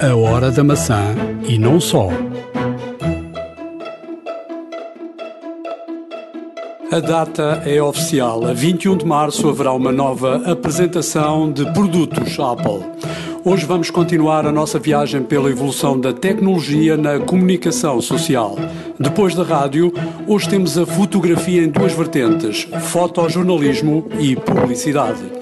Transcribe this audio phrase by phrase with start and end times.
[0.00, 1.16] A Hora da Maçã
[1.48, 2.08] e não só.
[6.92, 8.46] A data é oficial.
[8.46, 12.84] A 21 de março haverá uma nova apresentação de produtos Apple.
[13.44, 18.56] Hoje vamos continuar a nossa viagem pela evolução da tecnologia na comunicação social.
[19.00, 19.92] Depois da rádio,
[20.28, 25.37] hoje temos a fotografia em duas vertentes: fotojornalismo e publicidade.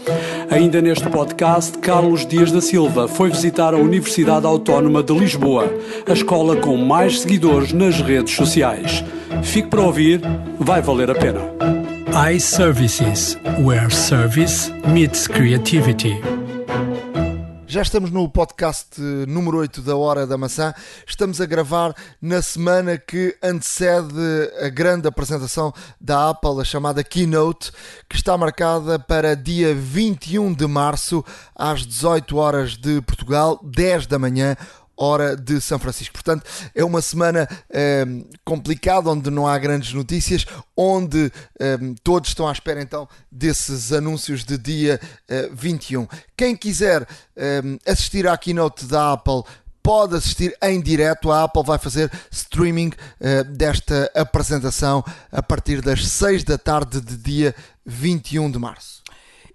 [0.57, 5.71] Ainda neste podcast, Carlos Dias da Silva foi visitar a Universidade Autónoma de Lisboa,
[6.09, 9.05] a escola com mais seguidores nas redes sociais.
[9.43, 10.23] Fique para ouvir,
[10.59, 11.41] vai valer a pena.
[12.33, 16.36] iServices, where service meets creativity.
[17.69, 20.73] Já estamos no podcast número 8 da Hora da Maçã.
[21.05, 21.93] Estamos a gravar
[22.23, 24.15] na semana que antecede
[24.61, 27.73] a grande apresentação da Apple, a chamada Keynote,
[28.09, 31.25] que está marcada para dia 21 de março,
[31.57, 34.57] às 18 horas de Portugal, 10 da manhã,
[34.97, 36.15] hora de São Francisco.
[36.15, 38.07] Portanto, é uma semana eh,
[38.45, 44.45] complicada, onde não há grandes notícias, onde eh, todos estão à espera então desses anúncios
[44.45, 46.07] de dia eh, 21.
[46.37, 47.07] Quem quiser
[47.87, 49.43] assistir à keynote da Apple
[49.87, 51.31] pode assistir em direto.
[51.31, 57.17] A Apple vai fazer streaming uh, desta apresentação a partir das 6 da tarde de
[57.17, 57.55] dia
[57.85, 59.06] 21 de março.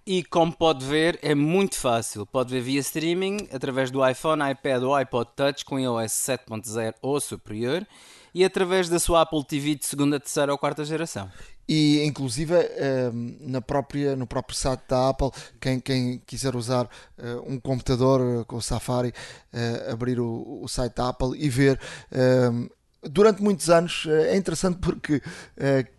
[0.05, 2.25] E como pode ver, é muito fácil.
[2.25, 7.19] Pode ver via streaming através do iPhone, iPad ou iPod Touch com iOS 7.0 ou
[7.21, 7.85] superior
[8.33, 11.29] e através da sua Apple TV de segunda, terceira ou quarta geração.
[11.67, 17.35] E inclusive ehm, na própria, no próprio site da Apple, quem, quem quiser usar eh,
[17.45, 19.13] um computador eh, com o Safari,
[19.53, 21.79] eh, abrir o, o site da Apple e ver
[22.11, 22.67] ehm,
[23.03, 25.21] durante muitos anos é interessante porque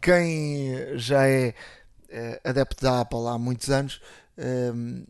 [0.01, 1.55] quem já é
[2.45, 4.01] adepto da Apple há muitos anos.
[4.39, 5.05] Um,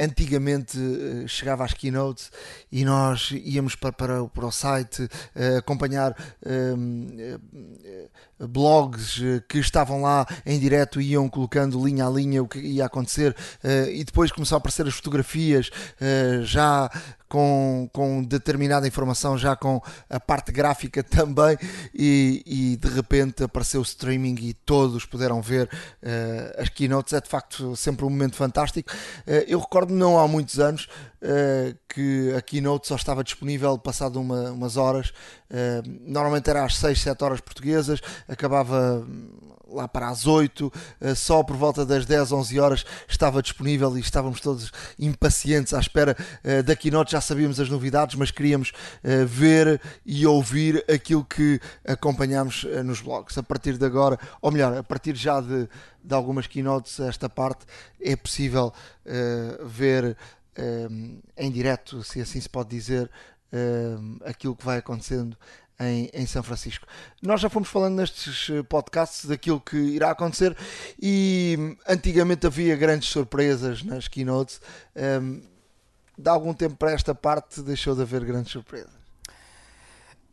[0.00, 2.30] antigamente uh, chegava às keynotes
[2.70, 6.14] e nós íamos para, para, para o site uh, acompanhar
[8.38, 12.86] blogs que estavam lá em direto e iam colocando linha a linha o que ia
[12.86, 13.34] acontecer
[13.92, 15.70] e depois começaram a aparecer as fotografias
[16.44, 16.88] já
[17.28, 21.56] com, com determinada informação, já com a parte gráfica também,
[21.94, 27.12] e, e de repente apareceu o streaming e todos puderam ver uh, as keynotes.
[27.12, 28.90] É de facto sempre um momento fantástico.
[29.26, 30.88] Uh, eu recordo, não há muitos anos,
[31.22, 35.12] uh, que a keynote só estava disponível passado uma, umas horas.
[36.06, 39.06] normalmente era às 6, 7 horas portuguesas, acabava
[39.70, 44.00] lá para as 8, eh, só por volta das 10, 11 horas estava disponível e
[44.00, 49.24] estávamos todos impacientes à espera eh, da keynote, já sabíamos as novidades, mas queríamos eh,
[49.24, 53.36] ver e ouvir aquilo que acompanhamos nos blogs.
[53.38, 55.68] A partir de agora, ou melhor, a partir já de,
[56.02, 57.64] de algumas keynotes, esta parte
[58.00, 58.72] é possível
[59.64, 60.16] ver
[61.36, 63.10] em direto, se assim se pode dizer,
[64.24, 65.36] aquilo que vai acontecendo
[65.80, 66.86] em, em, São Francisco.
[67.22, 70.56] Nós já fomos falando nestes eh, podcasts daquilo que irá acontecer
[71.00, 74.60] e hum, antigamente havia grandes surpresas nas keynotes.
[74.96, 75.42] Um,
[76.16, 78.92] de algum tempo para esta parte deixou de haver grandes surpresas.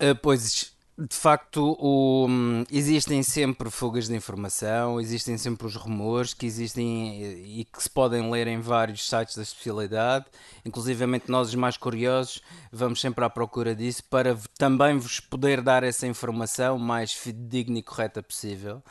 [0.01, 2.25] Uh, pois de facto, o,
[2.72, 7.22] existem sempre fugas de informação, existem sempre os rumores que existem
[7.59, 10.25] e que se podem ler em vários sites da especialidade.
[10.63, 12.41] Inclusive, nós, os mais curiosos,
[12.72, 17.84] vamos sempre à procura disso para também vos poder dar essa informação mais fidedigna e
[17.84, 18.81] correta possível.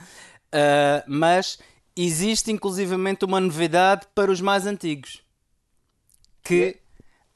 [0.53, 1.59] Uh, mas
[1.97, 5.23] existe, inclusivamente, uma novidade para os mais antigos
[6.43, 6.84] que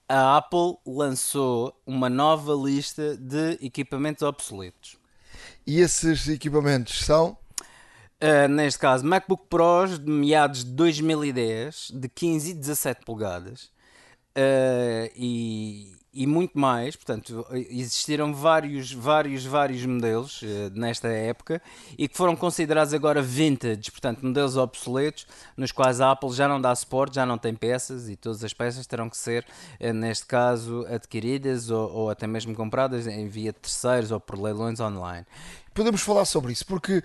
[0.08, 4.96] a Apple lançou uma nova lista de equipamentos obsoletos.
[5.66, 7.36] E esses equipamentos são?
[8.20, 13.64] Uh, neste caso, MacBook Pros de meados de 2010, de 15 e 17 polegadas.
[14.36, 21.62] Uh, e e muito mais, portanto, existiram vários, vários, vários modelos uh, nesta época
[21.96, 26.60] e que foram considerados agora vintage, portanto, modelos obsoletos, nos quais a Apple já não
[26.60, 29.46] dá suporte, já não tem peças e todas as peças terão que ser,
[29.80, 34.80] uh, neste caso, adquiridas ou, ou, até mesmo compradas em via terceiros ou por leilões
[34.80, 35.24] online
[35.74, 37.02] podemos falar sobre isso, porque uh,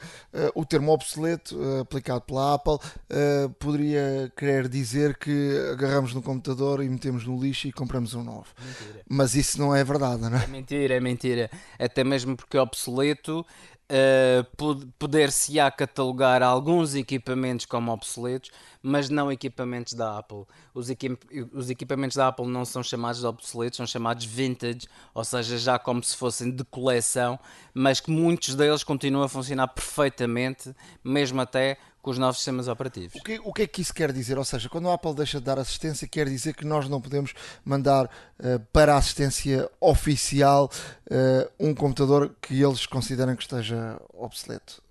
[0.55, 6.83] o termo obsoleto, uh, aplicado pela Apple, uh, poderia querer dizer que agarramos no computador
[6.83, 8.47] e metemos no lixo e compramos um novo.
[8.59, 9.01] Mentira.
[9.07, 10.43] Mas isso não é verdade, não é?
[10.43, 11.49] É mentira, é mentira.
[11.79, 13.45] Até mesmo porque obsoleto
[13.93, 18.49] uh, poder-se-á catalogar alguns equipamentos como obsoletos,
[18.81, 20.45] mas não equipamentos da Apple.
[20.73, 21.17] Os, equip
[21.53, 25.77] os, equipamentos da Apple não são chamados de obsoletos, são chamados vintage, ou seja, já
[25.77, 27.39] como se fossem de coleção,
[27.73, 33.15] mas que muitos deles continuam a funcionar perfeitamente, mesmo até com os novos sistemas operativos.
[33.15, 34.37] O que, o que é que isso quer dizer?
[34.37, 37.33] Ou seja, quando a Apple deixa de dar assistência, quer dizer que nós não podemos
[37.63, 40.69] mandar uh, para a assistência oficial
[41.09, 44.83] uh, um computador que eles consideram que esteja obsoleto.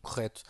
[0.00, 0.42] Correto.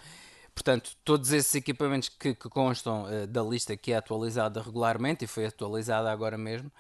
[0.55, 5.27] Portanto, todos esses equipamentos que, que constam uh, da lista que é atualizada regularmente e
[5.27, 6.71] foi atualizada agora mesmo,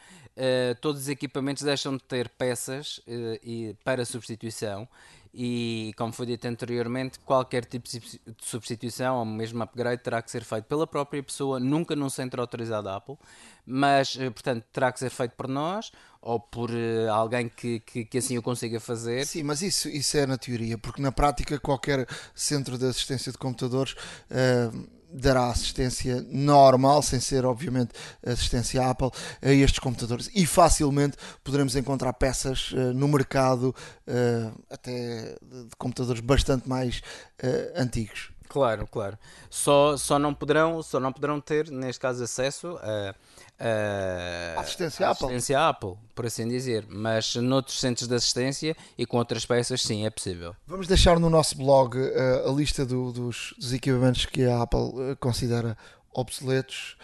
[0.80, 2.98] todos os equipamentos deixam de ter peças
[3.42, 4.88] e, para substituição
[5.32, 8.00] e, como foi dito anteriormente, qualquer tipo de
[8.42, 12.84] substituição ou mesmo upgrade terá que ser feito pela própria pessoa, nunca num centro autorizado
[12.84, 13.16] da Apple,
[13.64, 18.18] mas, portanto, terá que ser feito por nós ou por uh, alguém que, que, que,
[18.18, 19.26] assim o consiga fazer.
[19.26, 23.38] Sim, mas isso, isso é na teoria, porque na prática qualquer centro de assistência de
[23.38, 23.92] computadores
[24.30, 27.92] uh, dará assistência normal, sem ser obviamente
[28.24, 29.10] assistência Apple,
[29.42, 33.74] a estes computadores e facilmente poderemos encontrar peças uh, no mercado
[34.06, 36.98] uh, até de, computadores bastante mais
[37.42, 38.30] uh, antigos.
[38.48, 39.16] Claro, claro.
[39.48, 43.14] Só, só, não poderão, só não poderão ter, neste caso, acesso a
[43.60, 45.26] Uh, assistência, Apple.
[45.26, 46.86] assistência Apple, por assim dizer.
[46.88, 50.56] Mas noutros centros de assistência e com outras peças, sim, é possível.
[50.66, 54.80] Vamos deixar no nosso blog uh, a lista do, dos, dos, equipamentos que a Apple
[54.80, 55.76] uh, considera
[56.12, 56.96] obsoletos,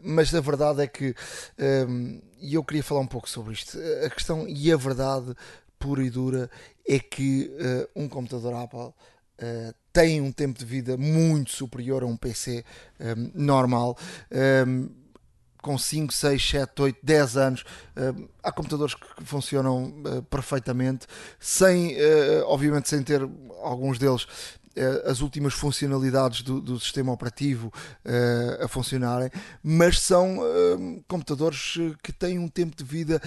[0.00, 1.16] mas a verdade é que,
[2.40, 3.76] e eu queria falar um pouco sobre isto,
[4.06, 5.34] a questão e a verdade
[5.80, 6.48] pura e dura
[6.88, 7.50] é que
[7.96, 8.94] um computador Apple
[9.92, 12.64] tem um tempo de vida muito superior a um PC
[13.34, 13.98] normal
[15.62, 17.64] com 5, 6, 7, 8, 10 anos.
[17.96, 21.06] Uh, há computadores que funcionam uh, perfeitamente,
[21.38, 23.20] sem, uh, obviamente, sem ter
[23.62, 24.26] alguns deles
[25.04, 27.72] as últimas funcionalidades do, do sistema operativo
[28.62, 29.28] a funcionarem,
[29.62, 30.38] mas são
[31.08, 33.20] computadores que têm um tempo de vida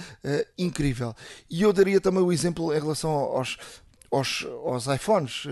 [0.56, 1.14] incrível.
[1.48, 3.58] E eu daria também o exemplo em relação aos,
[4.10, 5.44] aos, aos iPhones.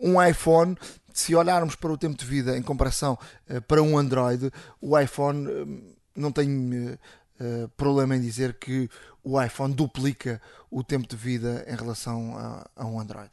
[0.00, 0.74] um iPhone
[1.14, 3.16] se olharmos para o tempo de vida em comparação
[3.48, 4.50] uh, para um Android,
[4.80, 8.90] o iPhone uh, não tem uh, problema em dizer que
[9.22, 13.30] o iPhone duplica o tempo de vida em relação a, a um Android.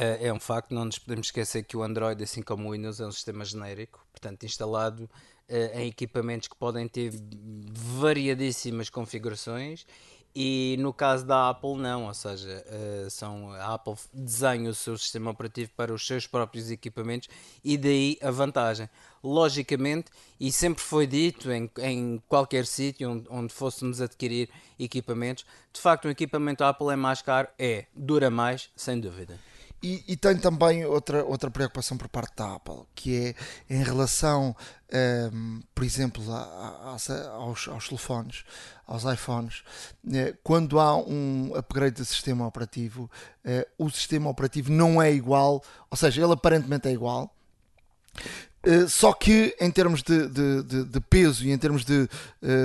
[0.00, 3.06] É um facto, não nos podemos esquecer que o Android, assim como o Windows, é
[3.06, 5.10] um sistema genérico, portanto, instalado
[5.74, 7.12] em equipamentos que podem ter
[7.98, 9.84] variadíssimas configurações
[10.34, 14.96] e no caso da Apple, não, ou seja, uh, são, a Apple desenha o seu
[14.96, 17.28] sistema operativo para os seus próprios equipamentos
[17.64, 18.88] e daí a vantagem.
[19.22, 24.48] Logicamente, e sempre foi dito em, em qualquer sítio onde, onde fôssemos adquirir
[24.78, 29.38] equipamentos, de facto, um equipamento Apple é mais caro, é, dura mais, sem dúvida.
[29.80, 33.34] E, e tem também outra, outra preocupação por parte da Apple, que
[33.68, 34.56] é em relação,
[34.92, 38.44] um, ehm, por exemplo, a, a, aos, aos telefones,
[38.86, 39.62] aos iPhones,
[40.12, 43.08] eh, quando há um upgrade do sistema operativo,
[43.44, 47.32] eh, o sistema operativo não é igual, ou seja, ele aparentemente é igual,
[48.88, 52.08] só que em termos de, de, de, de, peso e em termos de,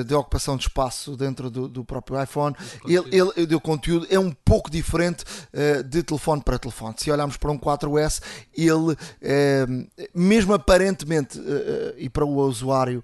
[0.06, 2.56] de ocupação de espaço dentro do, do próprio iPhone,
[2.86, 6.96] ele, ele, conteúdo é um pouco diferente uh, de telefone para telefone.
[6.98, 8.22] Se olharmos para um 4S,
[8.56, 8.96] ele,
[10.14, 11.40] mesmo aparentemente,
[11.98, 13.04] e para o usuário,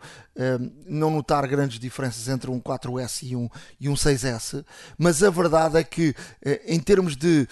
[0.85, 3.49] não notar grandes diferenças entre um 4S e um,
[3.79, 4.63] e um 6S,
[4.97, 6.15] mas a verdade é que,
[6.65, 7.47] em termos de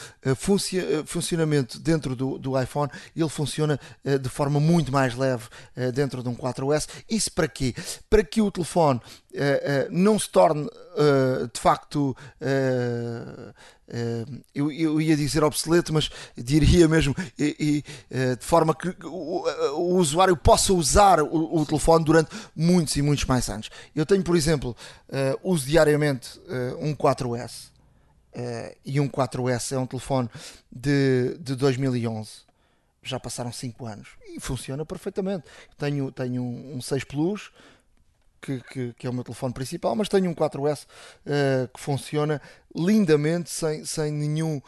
[1.06, 3.80] funcionamento dentro do, do iPhone, ele funciona
[4.22, 5.46] de forma muito mais leve
[5.94, 6.88] dentro de um 4S.
[7.10, 7.76] Isso para quê?
[8.10, 9.02] Para que o telefone
[9.90, 10.70] não se torne
[11.54, 12.16] de facto.
[14.54, 19.96] Eu, eu, ia dizer obsoleto, mas diria mesmo e, e, de forma que o, o,
[19.96, 23.70] usuário possa usar o, o, telefone durante muitos e muitos mais anos.
[23.96, 24.76] Eu tenho, por exemplo,
[25.42, 26.40] uso diariamente
[26.82, 27.70] um 4S.
[28.86, 30.30] e um 4S é um telefone
[30.70, 32.48] de, de 2011
[33.08, 35.46] já passaram 5 anos e funciona perfeitamente.
[35.78, 37.52] Tenho, tenho um 6 Plus,
[38.48, 40.88] que, que, que, é o meu telefone principal, mas tenho um 4S uh,
[41.26, 42.42] eh, que funciona
[42.74, 44.62] lindamente, sem, sem nenhum uh,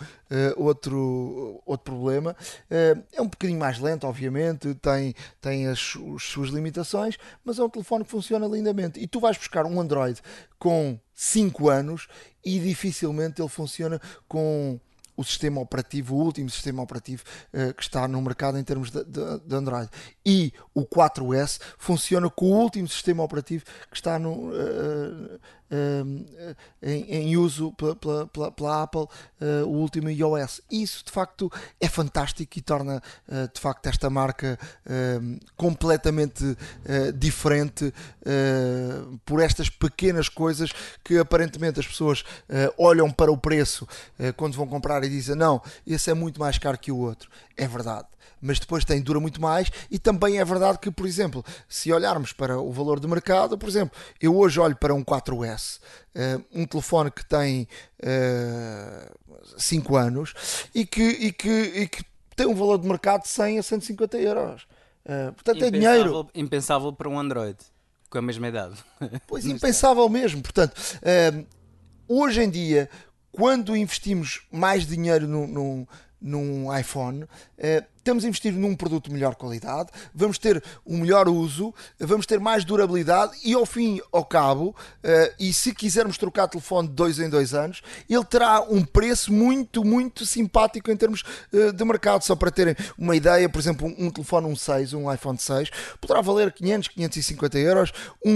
[0.57, 2.35] outro, outro problema.
[2.69, 7.63] Uh, é um bocadinho mais lento, obviamente, tem, tem as, as, suas limitações, mas é
[7.63, 8.99] um telefone que funciona lindamente.
[8.99, 10.19] E tu vais buscar um Android
[10.57, 12.07] com 5 anos
[12.43, 14.77] e dificilmente ele funciona com
[15.19, 17.23] o sistema operativo, o último sistema operativo
[17.53, 19.89] uh, que está no mercado em termos de, de, de, Android.
[20.25, 25.39] E o 4S funciona com o último sistema operativo que está no, uh,
[25.71, 27.95] uh, em, em, uso pela,
[28.27, 30.61] pela, pela Apple uh, o último iOS.
[30.69, 33.01] Isso de facto é fantástico e torna
[33.53, 34.57] de facto esta marca
[35.55, 36.57] completamente
[37.15, 37.93] diferente
[39.25, 40.71] por estas pequenas coisas
[41.03, 42.23] que aparentemente as pessoas
[42.77, 43.87] olham para o preço
[44.35, 47.29] quando vão comprar e dizem não, esse é muito mais caro que o outro.
[47.55, 48.07] É verdade
[48.41, 52.33] mas depois tem, dura muito mais e também é verdade que, por exemplo, se olharmos
[52.33, 55.58] para o valor de mercado, por exemplo, eu hoje olho para um 4S,
[56.15, 57.67] eh, um telefone que tem uh,
[58.01, 59.11] eh,
[59.57, 60.33] 5 anos
[60.73, 62.03] e que, e, que, e que
[62.35, 64.67] tem um valor de mercado de 100 a 150 euros.
[65.05, 66.29] Uh, portanto, é dinheiro.
[66.35, 67.57] Impensável para um Android
[68.09, 68.75] com a mesma idade.
[69.27, 70.41] Pois, impensável mesmo.
[70.41, 70.73] Portanto,
[72.07, 72.89] hoje em dia,
[73.31, 75.87] quando investimos mais dinheiro num, num,
[76.19, 77.25] num iPhone,
[78.09, 82.39] estamos a investir num produto de melhor qualidade, vamos ter um melhor uso, vamos ter
[82.39, 87.19] mais durabilidade e ao fim ao cabo, uh, e se quisermos trocar telefone de dois
[87.19, 91.23] em dois anos, ele terá um preço muito, muito simpático em termos
[91.53, 92.23] uh, de mercado.
[92.23, 95.69] Só para terem uma ideia, por exemplo, um, telefone um 6, um iPhone 6,
[96.01, 97.91] poderá valer 500, 550 euros,
[98.25, 98.31] um,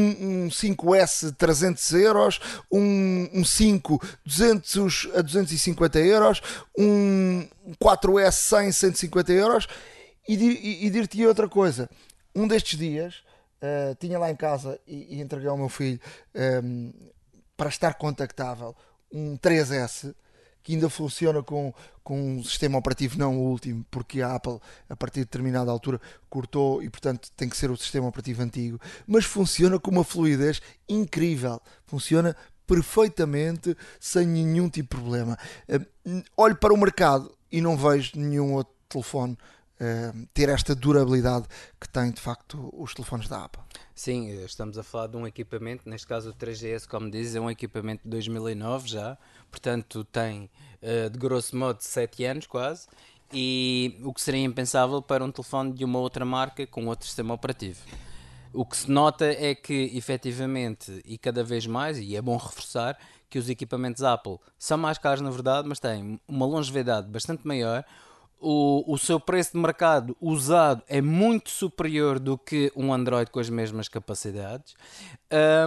[0.46, 2.40] um 5S 300 euros,
[2.72, 6.42] um, um 5 200 a 250 euros,
[6.78, 7.48] um
[7.82, 9.68] 4S 100, 150 euros euros.
[10.28, 11.90] E, e, e dir-te outra coisa:
[12.36, 13.24] um destes dias
[13.62, 16.00] uh, tinha lá em casa e, e entreguei ao meu filho
[16.34, 16.94] um, ehm,
[17.56, 18.76] para estar contactável
[19.12, 20.16] um 3S
[20.64, 24.96] que ainda funciona com, com um sistema operativo não o último, porque a Apple, a
[24.96, 29.26] partir de determinada altura, cortou e, portanto, tem que ser o sistema operativo antigo, mas
[29.26, 31.62] funciona com uma fluidez incrível.
[31.86, 32.34] Funciona
[32.66, 35.38] perfeitamente, sem nenhum tipo de problema.
[35.68, 41.46] Uh, olho para o mercado e não vejo nenhum outro telefone uh, ter esta durabilidade
[41.80, 43.62] que tem de facto os telefones da Apple.
[43.94, 47.50] Sim, estamos a falar de um equipamento, neste caso o 3GS, como dizes, é um
[47.50, 49.18] equipamento de 2009 já,
[49.52, 50.50] portanto tem
[50.82, 52.88] uh, de grosso modo 7 anos quase,
[53.32, 57.34] e o que seria impensável para um telefone de uma outra marca com outro sistema
[57.34, 57.82] operativo.
[58.54, 62.96] O que se nota é que, efetivamente, e cada vez mais, e é bom reforçar,
[63.28, 67.84] que os equipamentos Apple são mais caros na verdade, mas têm uma longevidade bastante maior,
[68.44, 73.40] o, o seu preço de mercado usado é muito superior do que um Android com
[73.40, 74.76] as mesmas capacidades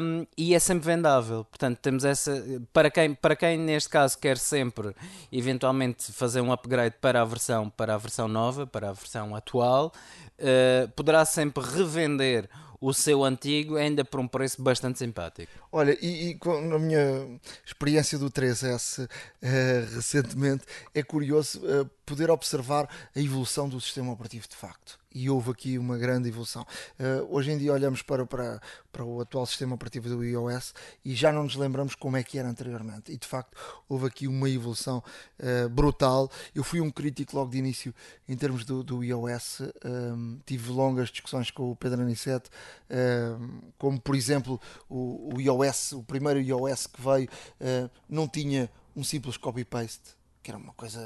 [0.00, 1.44] um, e é sempre vendável.
[1.44, 2.60] Portanto, temos essa.
[2.72, 4.94] Para quem, para quem neste caso quer sempre
[5.32, 9.92] eventualmente fazer um upgrade para a versão, para a versão nova, para a versão atual,
[10.38, 12.48] uh, poderá sempre revender
[12.80, 15.50] o seu antigo ainda por um preço bastante simpático.
[15.70, 19.08] Olha, e, e na minha experiência do 3S uh,
[19.42, 20.64] eh, recentemente,
[20.94, 25.78] é curioso uh, poder observar a evolução do sistema operativo de facto e houve aqui
[25.78, 26.66] uma grande evolução.
[27.00, 28.60] Uh, hoje em dia olhamos para, para,
[28.92, 32.38] para o atual sistema operativo do iOS e já não nos lembramos como é que
[32.38, 33.10] era anteriormente.
[33.10, 33.56] E de facto
[33.88, 35.02] houve aqui uma evolução
[35.40, 36.30] uh, brutal.
[36.54, 37.94] Eu fui um crítico logo de início
[38.28, 39.60] em termos do, do iOS.
[39.60, 42.50] Um, ehm, tive longas discussões com o Pedro Aniceto,
[42.90, 47.28] um, ehm, como por exemplo o, o iOS, o primeiro iOS que veio,
[47.60, 51.00] uh, não tinha um simples copy-paste, que era uma coisa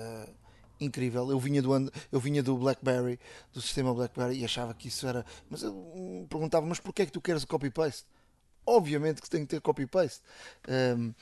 [0.80, 1.30] incrível.
[1.30, 1.70] Eu vinha do
[2.10, 3.18] eu vinha do BlackBerry,
[3.52, 7.06] do sistema BlackBerry e achava que isso era, mas eu me perguntava, mas porquê é
[7.06, 8.06] que tu queres o copy paste?
[8.66, 10.22] Obviamente que tem que ter copy paste.
[10.68, 11.12] Um,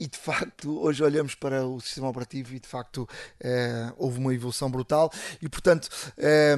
[0.00, 4.34] e de facto hoje olhamos para o sistema operativo e de facto uh, houve uma
[4.34, 5.90] evolução brutal e portanto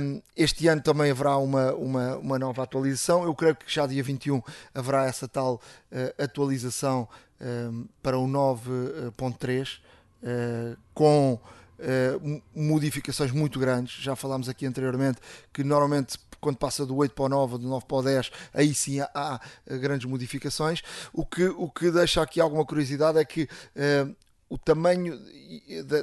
[0.00, 4.02] um, este ano também haverá uma, uma, uma nova atualização eu creio que já dia
[4.02, 4.40] 21
[4.72, 7.08] haverá essa tal uh, atualização
[7.40, 9.80] um, para o 9.3
[10.22, 11.40] uh, com
[11.82, 14.02] uh, modificações muito grandes.
[14.02, 15.18] Já falámos aqui anteriormente
[15.52, 18.74] que normalmente quando passa do 8 para o 9, do 9 para o 10, aí
[18.74, 20.82] sim há, há eh, grandes modificações.
[21.12, 24.16] O que, o que deixa aqui alguma curiosidade é que uh,
[24.52, 25.18] o tamanho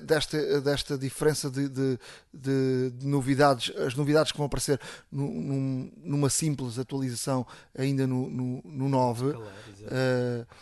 [0.02, 2.00] desta, desta diferença de, de,
[2.34, 4.80] de, de, novidades, as novidades que vão aparecer
[5.12, 7.46] num, numa simples atualização
[7.78, 9.38] ainda no, no, no 9, uh,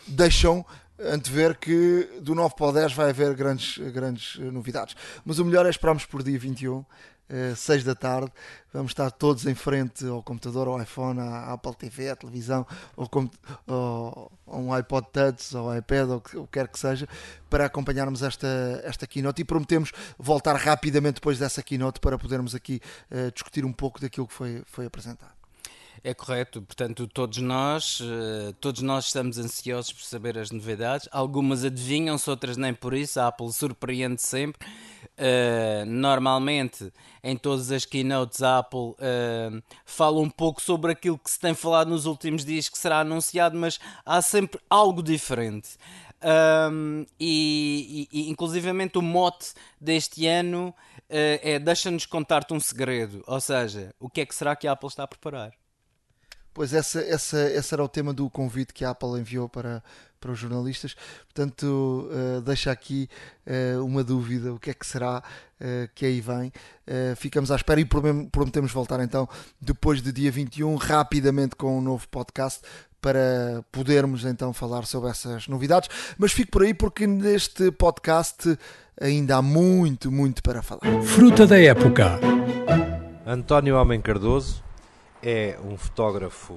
[0.08, 0.66] deixam
[1.00, 4.96] antever que do 9 para o 10 vai haver grandes, grandes novidades.
[5.24, 6.84] Mas o melhor é esperarmos por dia 21,
[7.54, 8.32] 6 eh, da tarde.
[8.72, 14.30] Vamos estar todos em frente ao computador, ao iPhone, à Apple TV, à televisão, ou
[14.46, 17.06] a um iPod Touch, ou iPad, ou o que quer que seja,
[17.48, 19.42] para acompanharmos esta, esta keynote.
[19.42, 24.26] E prometemos voltar rapidamente depois dessa keynote para podermos aqui uh, discutir um pouco daquilo
[24.26, 25.37] que foi, foi apresentado.
[26.04, 31.08] É correto, portanto, todos nós, eh, todos nós estamos ansiosos por saber as novidades.
[31.10, 33.18] Algumas adivinham-se, outras nem por isso.
[33.20, 34.66] A Apple surpreende sempre.
[35.18, 36.92] Uh, normalmente,
[37.24, 41.54] em todas as keynotes, a Apple uh, fala um pouco sobre aquilo que se tem
[41.54, 45.70] falado nos últimos dias que será anunciado, mas há sempre algo diferente.
[46.70, 53.40] Um, e, e, inclusivamente o mote deste ano uh, é deixa-nos contar-te um segredo, ou
[53.40, 55.57] seja, o que é que será que a Apple está a preparar?
[56.58, 59.80] Pois essa, essa, esse era o tema do convite que a Apple enviou para,
[60.18, 60.96] para os jornalistas.
[61.32, 63.08] Portanto, uh, deixa aqui
[63.46, 65.22] uh, uma dúvida: o que é que será
[65.60, 66.52] uh, que aí vem?
[67.16, 69.28] ficamos à espera e prometemos voltar então
[69.60, 72.60] depois do dia 21, rapidamente com um novo podcast.
[73.00, 75.88] Para podermos então falar sobre essas novidades,
[76.18, 78.58] mas fico por aí porque neste podcast
[79.00, 80.80] ainda há muito, muito para falar.
[81.04, 82.18] Fruta da época:
[83.24, 84.66] António Homem Cardoso
[85.22, 86.54] é um fotógrafo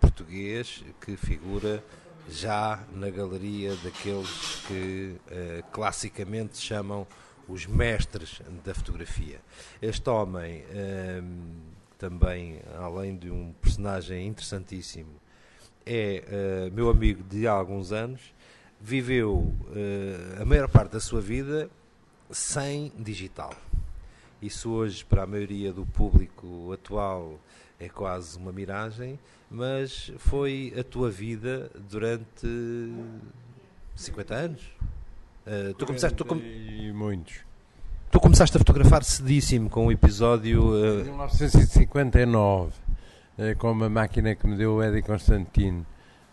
[0.00, 1.82] português que figura
[2.28, 7.06] já na galeria daqueles que uh, classicamente chamam
[7.48, 9.40] os mestres da fotografia.
[9.80, 11.24] Este homem, uh,
[11.98, 15.20] também, além de um personagem interessantíssimo,
[15.84, 18.32] é uh, meu amigo de há alguns anos,
[18.84, 21.70] viveu eh, a maior parte da sua vida
[22.32, 23.54] sem digital.
[24.40, 27.38] Isso hoje, para a maioria do público atual,
[27.82, 29.18] é quase uma miragem,
[29.50, 32.46] mas foi a tua vida durante
[33.96, 34.62] 50 anos?
[35.44, 36.36] Uh, tu começaste tu com...
[36.94, 37.40] muitos.
[38.10, 40.70] Tu começaste a fotografar cedíssimo com o episódio.
[40.70, 41.00] Uh...
[41.00, 45.84] Em 1959, uh, com uma máquina que me deu o Eddie Constantino,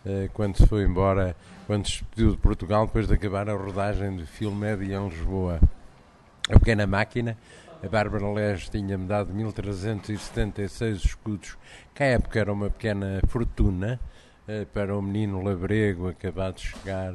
[0.06, 1.34] uh, quando se foi embora,
[1.66, 5.60] quando se despediu de Portugal, depois de acabar a rodagem do filme Eddie em Lisboa.
[6.48, 7.36] A pequena máquina
[7.82, 11.56] a Bárbara Lés tinha-me dado 1376 escudos,
[11.94, 13.98] que à época era uma pequena fortuna
[14.46, 17.14] eh, para um menino labrego acabado de chegar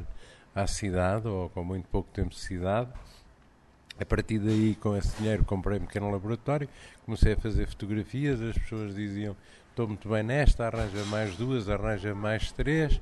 [0.54, 2.90] à cidade, ou com muito pouco tempo de cidade.
[4.00, 6.68] A partir daí, com esse dinheiro, comprei um pequeno laboratório,
[7.04, 9.36] comecei a fazer fotografias, as pessoas diziam,
[9.70, 13.00] estou muito bem nesta, arranja mais duas, arranja mais três,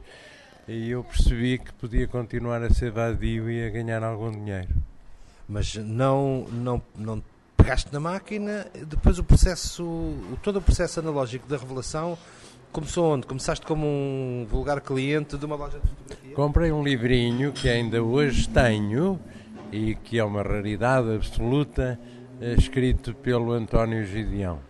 [0.69, 4.69] e eu percebi que podia continuar a ser vadio e a ganhar algum dinheiro.
[5.49, 7.23] Mas não, não, não
[7.65, 12.19] pegaste na máquina, depois o processo, todo o processo analógico da revelação
[12.71, 13.27] começou onde?
[13.27, 16.35] Começaste como um vulgar cliente de uma loja de fotografia?
[16.35, 19.19] Comprei um livrinho que ainda hoje tenho
[19.73, 21.99] e que é uma raridade absoluta,
[22.39, 24.61] eh, escrito pelo António Gideão,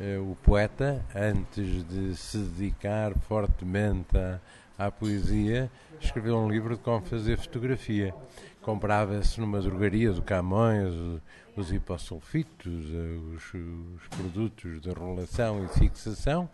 [0.00, 4.38] eh, o poeta, antes de se dedicar fortemente à,
[4.78, 5.68] à poesia,
[6.00, 8.14] escreveu um livro de como fazer fotografia.
[8.62, 10.94] Comprava-se numa drogaria do Camões,
[11.58, 16.48] os hipossulfitos, eh, os, os produtos de rolação e fixação,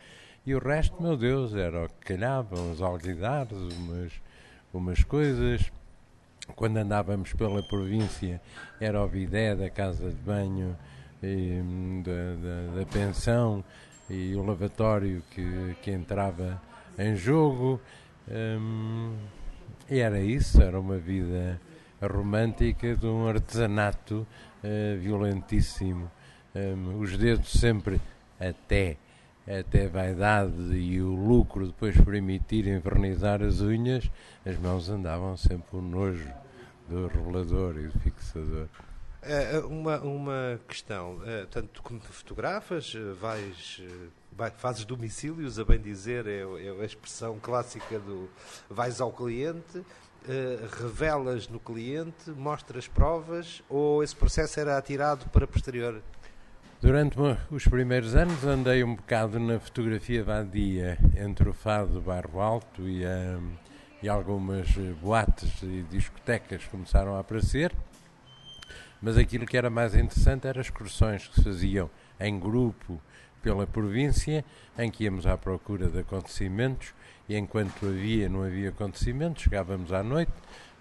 [0.46, 4.12] e o resto, meu Deus, era o que calhava, uns alguidares, umas,
[4.72, 5.72] umas coisas.
[6.54, 8.40] Quando andávamos pela província,
[8.78, 10.76] era o bidé da casa de banho,
[11.22, 13.64] e, da, da, da, pensão
[14.10, 16.60] e o lavatório que, que entrava
[16.98, 17.80] em jogo.
[18.28, 19.16] Hum,
[19.88, 21.58] e era isso, era uma vida
[22.02, 24.26] romântica de um artesanato
[24.64, 26.11] uh, violentíssimo.
[26.55, 28.00] Um, os dedos sempre
[28.38, 28.96] até
[29.46, 34.11] até vaidade e o lucro depois permitir envernizar as unhas,
[34.46, 36.33] as mãos andavam sempre o nojo
[36.88, 38.68] do rolador e do fixador.
[39.22, 41.18] Uh, uma, uma questão,
[41.50, 43.83] tanto como fotografas, vais,
[44.33, 48.31] vai, fazes domicílios, a bem dizer, é, é a expressão clássica do
[48.70, 49.85] vais ao cliente,
[50.80, 56.00] revelas no cliente, mostras provas ou esse processo era atirado para posterior?
[56.80, 57.16] Durante
[57.50, 62.82] os primeiros anos andei um bocado na fotografia vadia, entre o fado do Barro Alto
[62.82, 63.52] e, um,
[64.02, 64.68] e algumas
[65.00, 67.72] boates e discotecas começaram a aparecer,
[69.00, 73.00] mas aquilo que era mais interessante eram as excursões que se faziam em grupo
[73.42, 74.44] pela província,
[74.78, 76.94] em que íamos à procura de acontecimentos
[77.28, 80.32] e enquanto havia, não havia acontecimentos, chegávamos à noite,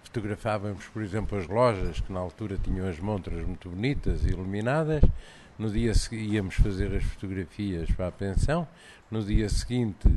[0.04, 5.02] fotografávamos, por exemplo, as lojas que na altura tinham as montras muito bonitas iluminadas.
[5.58, 8.68] No dia seguinte íamos fazer as fotografias para a pensão.
[9.10, 10.08] No dia seguinte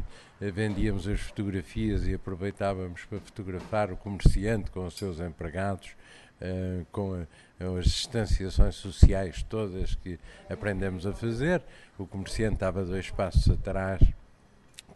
[0.41, 5.91] eh, vendíamos as fotografias e aproveitávamos para fotografar o comerciante com os seus empregados,
[6.41, 11.63] uh, com a, as distanciações sociais todas que aprendemos a fazer.
[11.99, 14.01] O comerciante estava dois passos atrás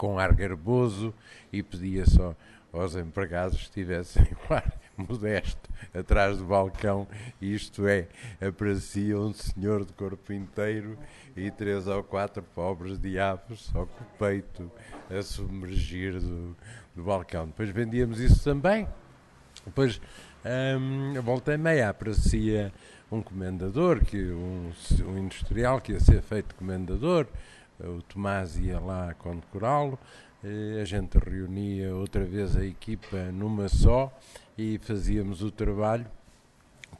[0.01, 1.13] com ar garboso
[1.53, 2.35] e pedia só
[2.73, 7.07] aos empregados que tivessem um ar modesto atrás do balcão,
[7.39, 8.09] isto é,
[8.41, 10.97] aparecia um senhor de corpo inteiro
[11.37, 14.73] e três ou quatro pobres diabos, só com o peito
[15.11, 16.57] a submergir do,
[16.97, 17.49] do balcão.
[17.49, 18.89] Depois vendíamos isso também.
[19.67, 20.01] Depois,
[20.81, 22.73] hum, a volta e meia, aparecia
[23.13, 24.71] um comendador, que, um,
[25.05, 27.27] um industrial que ia ser feito comendador,
[27.85, 29.99] o Tomás ia lá condecorá-lo,
[30.81, 34.11] a gente reunia outra vez a equipa numa só
[34.57, 36.07] e fazíamos o trabalho,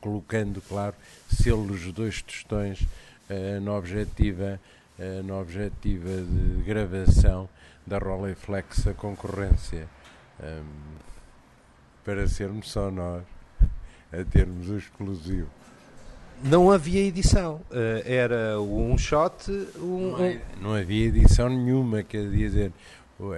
[0.01, 0.95] colocando, claro,
[1.29, 4.61] selos dois tostões uh, na, objetiva,
[4.99, 7.49] uh, na objetiva de gravação
[7.87, 9.89] da Rolleiflex a concorrência,
[10.43, 10.99] um,
[12.05, 13.25] para sermos só nós
[14.13, 15.49] a termos o exclusivo.
[16.43, 19.51] Não havia edição, uh, era um shot.
[19.77, 22.73] Um, não, é, não havia edição nenhuma, quer dizer,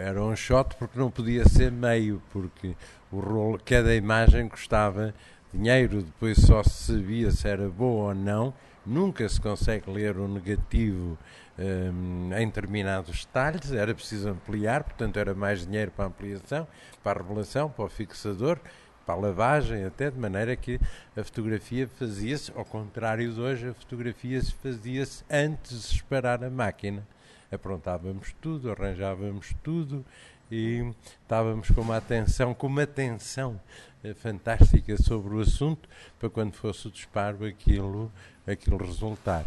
[0.00, 2.76] era um shot porque não podia ser meio, porque
[3.10, 5.12] o rolo, cada imagem custava
[5.52, 8.54] dinheiro, depois só se sabia se era boa ou não.
[8.86, 11.18] Nunca se consegue ler o negativo
[11.58, 16.66] um, em determinados detalhes, era preciso ampliar, portanto era mais dinheiro para a ampliação,
[17.02, 18.58] para a revelação, para o fixador,
[19.04, 20.80] para a lavagem, até de maneira que
[21.16, 26.50] a fotografia fazia-se, ao contrário de hoje, a fotografia se fazia-se antes de disparar a
[26.50, 27.06] máquina.
[27.50, 30.04] Aprontávamos tudo, arranjávamos tudo
[30.50, 33.60] e estávamos com uma atenção, com uma atenção
[34.04, 35.88] eh, fantástica sobre o assunto
[36.18, 38.10] para quando fosse o disparo aquilo,
[38.46, 39.44] aquilo resultar.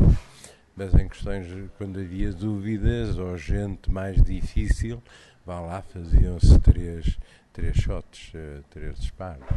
[0.75, 5.01] Mas em questões, quando havia dúvidas ou gente mais difícil,
[5.45, 7.17] vá lá, faziam-se três,
[7.55, 9.47] três shots, eh, três disparos.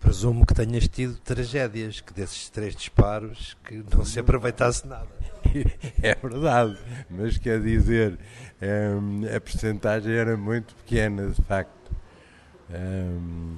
[0.00, 5.08] Presumo que tenhas tido tragédias, que desses três disparos que não se aproveitasse nada.
[6.02, 6.76] é verdade,
[7.08, 8.18] mas quer dizer,
[8.60, 11.92] um, a percentagem era muito pequena, de facto.
[12.70, 13.56] Um,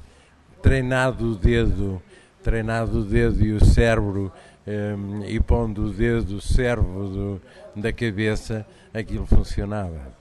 [0.62, 2.02] treinado o dedo,
[2.42, 4.30] treinado o dedo e o cérebro,
[4.66, 7.42] um, e pondo o dedo, o servo do,
[7.74, 10.12] da cabeça, aquilo funcionava.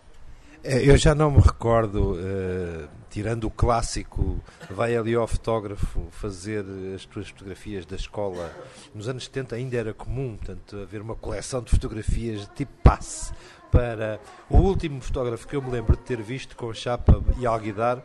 [0.63, 6.63] É, eu já não me recordo, uh, tirando o clássico, vai ali ao fotógrafo fazer
[6.95, 8.49] as tuas fotografias da escola.
[8.95, 13.33] Nos anos 70 ainda era comum, portanto, haver uma coleção de fotografias de tipo passe.
[13.69, 18.01] Para o último fotógrafo que eu me lembro de ter visto com chapa e alguidar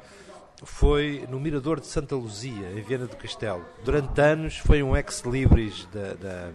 [0.65, 3.65] foi no Mirador de Santa Luzia, em Viena do Castelo.
[3.85, 6.51] Durante anos foi um ex-libris da, da,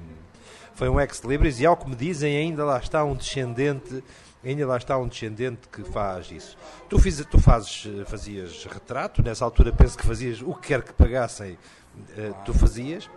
[0.74, 4.04] foi um ex-libris e ao que me dizem ainda lá está um descendente
[4.44, 6.58] ainda lá está um descendente que faz isso.
[6.90, 10.94] Tu, fiz, tu fazes, fazias retrato, nessa altura penso que fazias o que quer que
[10.94, 11.58] pagassem,
[12.18, 13.10] eh, tu fazias,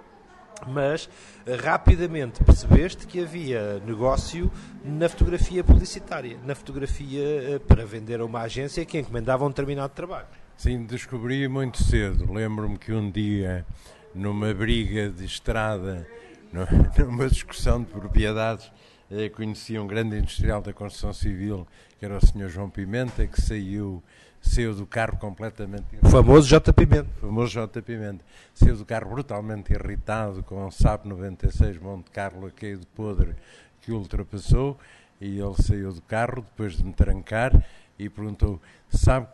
[0.66, 1.08] mas
[1.46, 4.50] eh, rapidamente percebeste que havia negócio
[4.84, 9.92] na fotografia publicitária, na fotografia eh, para vender a uma agência que encomendava um determinado
[9.94, 10.26] trabalho.
[10.56, 12.32] Sim, descobri muito cedo.
[12.32, 13.66] Lembro-me que um dia,
[14.14, 16.06] numa briga de estrada,
[16.98, 18.70] numa discussão de propriedades,
[19.12, 21.66] eh, conheci um grande industrial da construção civil,
[21.98, 22.48] que era o Sr.
[22.48, 24.02] João Pimenta, que saiu,
[24.40, 26.10] saiu do carro completamente irritado.
[26.10, 26.72] Famoso J.
[26.72, 27.10] Pimenta.
[27.20, 27.82] Famoso J.
[27.82, 28.24] Pimenta.
[28.54, 33.34] Saiu do carro brutalmente irritado com um SAP 96 Monte Carlo a cair de podre
[33.82, 34.78] que o ultrapassou
[35.20, 37.52] e ele saiu do carro depois de me trancar
[37.98, 39.28] e perguntou: Sabe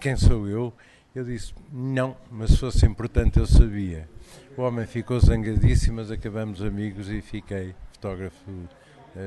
[0.00, 0.72] quem sou eu?
[1.14, 4.08] Eu disse: Não, mas se fosse importante eu sabia.
[4.56, 8.44] O homem ficou zangadíssimo, mas acabamos amigos e fiquei fotógrafo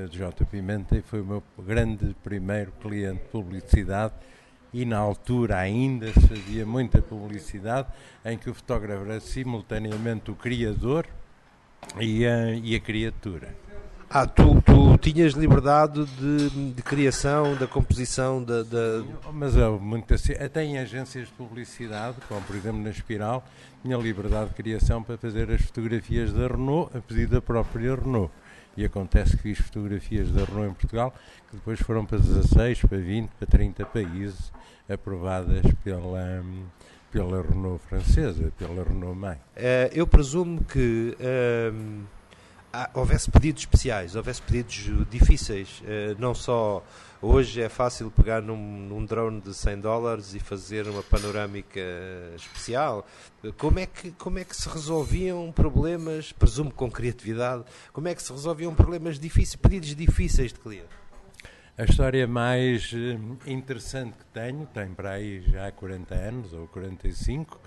[0.10, 0.45] de J.
[0.45, 4.13] Pimenta e foi o meu grande primeiro cliente de publicidade
[4.73, 7.88] e na altura ainda se fazia muita publicidade
[8.26, 11.08] em que o fotógrafo era simultaneamente o criador
[12.00, 13.56] e a, e a criatura.
[14.10, 18.63] Ah, tu, tu tinhas liberdade de, de criação, da composição, da...
[18.63, 19.04] da...
[19.34, 23.45] Mas houve muita, até em agências de publicidade, como por exemplo na Espiral,
[23.82, 28.32] tinha liberdade de criação para fazer as fotografias da Renault a pedido da própria Renault
[28.77, 31.13] e acontece que fiz fotografias da Renault em Portugal
[31.49, 34.51] que depois foram para 16, para 20, para 30 países
[34.87, 36.43] aprovadas pela,
[37.11, 39.37] pela Renault francesa, pela Renault mãe.
[39.55, 42.03] Uh, eu presumo que uh,
[42.93, 46.84] houvesse pedidos especiais, houvesse pedidos difíceis, uh, não só
[47.19, 51.80] Hoje é fácil pegar num, num, drone de 100 dólares e fazer uma panorâmica
[52.36, 53.08] especial.
[53.58, 58.21] Como é, que, como é que se resolviam problemas, presumo com criatividade, como é que
[58.21, 60.89] se resolviam problemas difíceis, pedidos difíceis de cliente?
[61.75, 66.67] A história mais eh, interessante que tenho, tem para aí já há 40 anos ou
[66.67, 67.60] 45,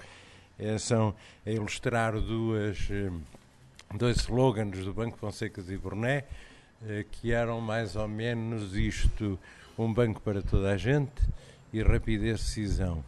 [0.60, 1.12] é, são
[1.44, 3.10] a ilustrar duas, eh,
[3.94, 6.24] dois slogans do Banco Fonseca e Burné,
[6.86, 9.38] eh, que eram mais ou menos isto:
[9.78, 11.22] um banco para toda a gente
[11.72, 13.04] e rapidez de decisão.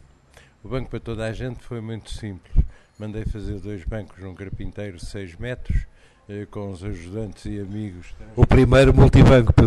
[0.63, 2.53] O banco para toda a gente foi muito simples.
[2.97, 5.85] mandei fazer dois bancos num carpinteiro de 6 metros,
[6.29, 8.15] eh, com os ajudantes e amigos.
[8.35, 9.51] O primeiro multibanco.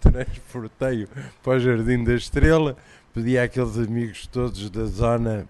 [0.00, 1.08] Transportei-o
[1.42, 2.76] para o Jardim da Estrela,
[3.12, 5.46] pedi àqueles amigos todos da zona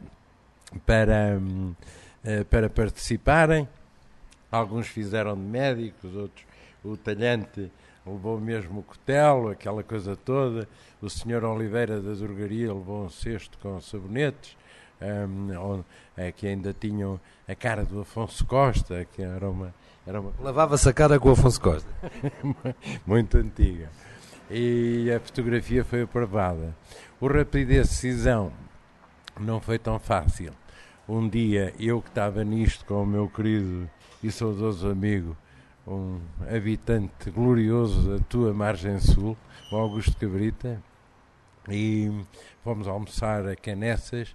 [0.87, 1.75] para, hum,
[2.25, 3.69] eh, para participarem.
[4.51, 6.47] Alguns fizeram de médicos, outros
[6.85, 7.73] o talhante
[8.07, 10.69] levou mesmo o cutelo, aquela coisa toda.
[11.01, 14.55] O senhor Oliveira da Drogaria levou um cesto com sabonetes,
[15.01, 15.83] um,
[16.17, 19.75] é, que ainda tinham a cara do Afonso Costa, que era uma.
[20.07, 20.33] Era uma...
[20.39, 21.89] Lavava-se a cara com o Afonso Costa.
[23.07, 23.89] Muito antiga.
[24.51, 26.77] E a fotografia foi aprovada.
[27.19, 28.53] O Rapidez Decisão
[29.41, 30.53] não foi tão fácil.
[31.07, 33.91] Um dia, eu que estava nisto com o meu querido
[34.23, 35.37] e saudoso amigo,
[35.87, 39.37] um habitante glorioso da tua margem sul,
[39.71, 40.83] o Augusto Cabrita,
[41.69, 42.11] e
[42.63, 44.35] fomos almoçar a Canessas,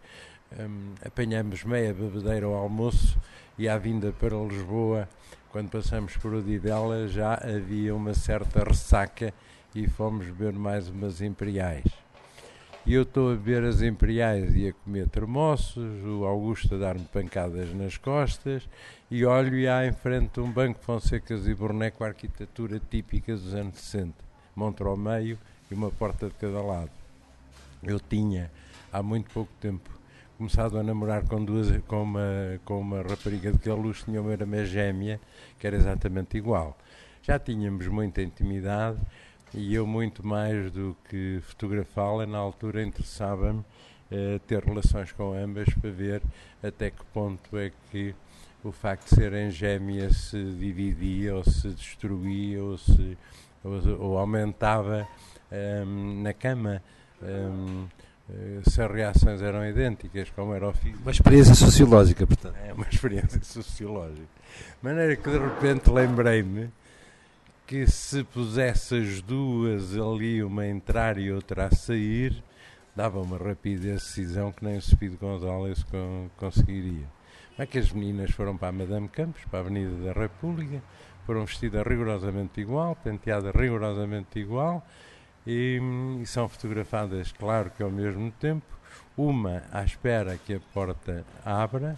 [0.60, 3.20] um, apanhamos meia bebedeira ao almoço
[3.58, 5.10] e à vinda para Lisboa,
[5.52, 9.34] quando passamos por Odivela, já havia uma certa ressaca
[9.74, 12.09] e fomos beber mais umas imperiais.
[12.86, 17.06] E eu estou a beber as imperiais e a comer termossos, o Augusto a dar-me
[17.06, 18.68] pancadas nas costas
[19.12, 23.76] e olho e há em frente um banco Fonsecas e a arquitetura típica dos anos
[23.80, 24.14] 60.
[24.56, 25.38] Montre ao meio
[25.70, 26.90] e uma porta de cada lado.
[27.84, 28.50] Eu tinha,
[28.92, 29.90] há muito pouco tempo,
[30.38, 34.22] começado a namorar com, duas, com, uma, com uma rapariga de que a luz tinha
[34.22, 35.20] uma irmã gêmea,
[35.60, 36.78] que era exatamente igual.
[37.22, 38.98] Já tínhamos muita intimidade
[39.54, 45.74] e eu muito mais do que fotografá-la, na altura interessava-me uh, ter relações com ambas
[45.74, 46.22] para ver
[46.62, 48.14] até que ponto é que
[48.64, 53.18] o facto de serem gêmeas se dividia ou se destruía ou, se,
[53.64, 55.08] ou, ou aumentava
[55.52, 56.84] um, ehm, na cama.
[57.22, 57.88] Um, ehm,
[58.32, 61.02] eh, se as reações eram idênticas, como era o físico.
[61.02, 62.56] Uma experiência sociológica, portanto.
[62.64, 64.28] É uma experiência sociológica.
[64.82, 66.70] De maneira que de repente lembrei-me
[67.70, 72.44] que se pusesse as duas ali, uma a entrar e outra a sair,
[72.96, 75.86] dava uma rapidez de decisão que nem o Speed Gonzalez
[76.36, 77.06] conseguiria.
[77.60, 80.82] É que as meninas foram para a Madame Campos, para a Avenida da República,
[81.28, 84.84] foram vestidas rigorosamente igual, penteadas rigorosamente igual
[85.46, 85.80] e,
[86.24, 88.66] e são fotografadas, claro que ao mesmo tempo,
[89.16, 91.96] uma à espera que a porta abra,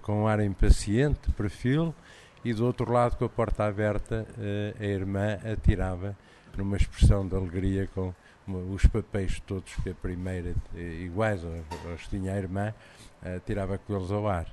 [0.00, 1.94] com um ar impaciente, perfil,
[2.44, 6.16] e do outro lado, com a porta aberta, eh, a irmã atirava
[6.56, 8.12] numa expressão de alegria com
[8.46, 12.74] os papéis todos que a primeira, eh, iguais aos tinha a irmã,
[13.22, 14.46] uh, tirava com eles ao ar.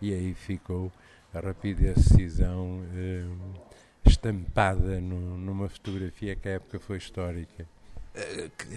[0.00, 0.92] E aí ficou
[1.32, 3.60] a de decisão uh,
[4.04, 7.66] estampada numa fotografia que à época foi histórica.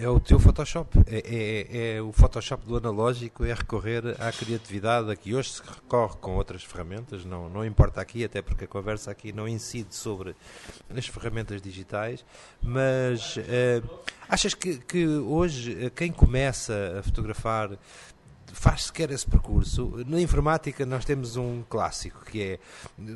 [0.00, 5.10] É o teu Photoshop, é, é, é, o Photoshop do analógico, é recorrer à criatividade
[5.10, 8.66] a que hoje se recorre com outras ferramentas, não, não importa aqui, até porque a
[8.66, 10.34] conversa aqui não incide sobre
[10.88, 12.24] as ferramentas digitais,
[12.62, 13.38] mas
[14.26, 17.76] achas que, que hoje quem começa a fotografar
[18.52, 19.92] faz sequer esse percurso.
[20.06, 22.58] Na informática nós temos um clássico que é,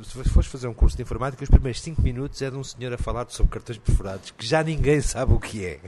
[0.03, 2.93] se fores fazer um curso de informática, os primeiros 5 minutos é de um senhor
[2.93, 5.79] a falar sobre cartões perfurados, que já ninguém sabe o que é,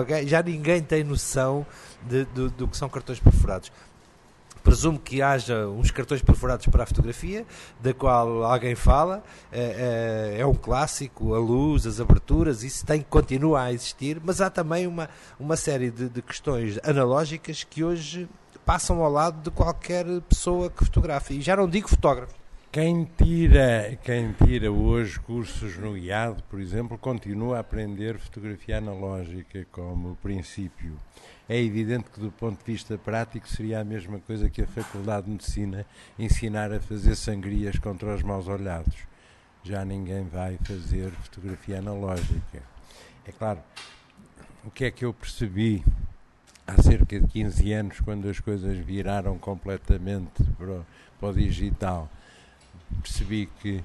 [0.00, 0.26] okay?
[0.26, 1.66] já ninguém tem noção
[2.02, 3.70] de, de, do que são cartões perfurados.
[4.62, 7.44] Presumo que haja uns cartões perfurados para a fotografia,
[7.80, 13.02] da qual alguém fala, é, é, é um clássico, a luz, as aberturas, isso tem,
[13.02, 18.28] continua a existir, mas há também uma, uma série de, de questões analógicas que hoje
[18.64, 21.34] passam ao lado de qualquer pessoa que fotografe.
[21.34, 22.42] E já não digo fotógrafo.
[22.72, 29.66] Quem tira, quem tira hoje cursos no IAD, por exemplo, continua a aprender fotografia analógica
[29.70, 30.96] como princípio.
[31.46, 35.26] É evidente que, do ponto de vista prático, seria a mesma coisa que a Faculdade
[35.26, 35.84] de Medicina
[36.18, 38.96] ensinar a fazer sangrias contra os maus olhados.
[39.62, 42.62] Já ninguém vai fazer fotografia analógica.
[43.26, 43.60] É claro,
[44.64, 45.84] o que é que eu percebi
[46.66, 50.84] há cerca de 15 anos, quando as coisas viraram completamente para
[51.22, 52.10] para o digital,
[53.00, 53.80] percebi que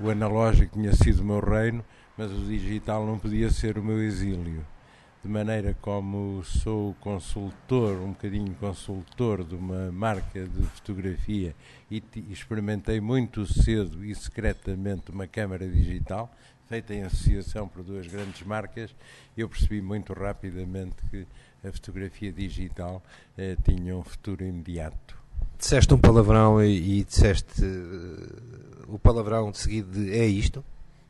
[0.00, 1.84] o analógico tinha sido o meu reino,
[2.16, 4.64] mas o digital não podia ser o meu exílio.
[5.24, 11.52] De maneira como sou consultor, um bocadinho consultor de uma marca de fotografia
[11.90, 12.00] e
[12.30, 16.32] experimentei muito cedo e secretamente uma câmara digital,
[16.68, 18.94] feita em associação por duas grandes marcas,
[19.36, 21.26] eu percebi muito rapidamente que
[21.64, 23.02] a fotografia digital
[23.36, 25.18] eh, tinha um futuro imediato.
[25.58, 30.64] Disseste um palavrão e, e disseste uh, o palavrão de seguida de é isto?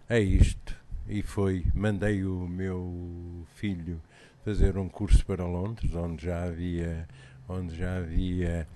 [0.08, 0.74] É isto.
[1.06, 4.00] E foi, mandei o meu filho
[4.44, 7.06] fazer um curso para Londres, onde já havia,
[7.46, 8.66] onde já havia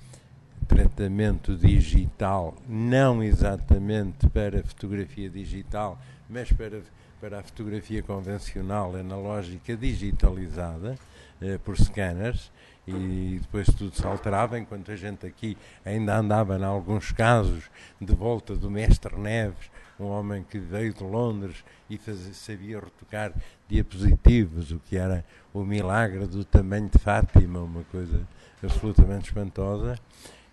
[0.68, 6.82] tratamento digital, não exatamente para fotografia digital, mas para,
[7.20, 10.98] para a fotografia convencional, analógica, digitalizada
[11.42, 12.50] eh, por scanners,
[12.87, 18.14] e depois tudo se alterava, enquanto a gente aqui ainda andava, em alguns casos, de
[18.14, 23.33] volta do Mestre Neves, um homem que veio de Londres e fazia, sabia retocar
[23.68, 25.24] diapositivos, o que era
[25.55, 28.26] o milagre do tamanho de Fátima, uma coisa
[28.62, 29.96] absolutamente espantosa.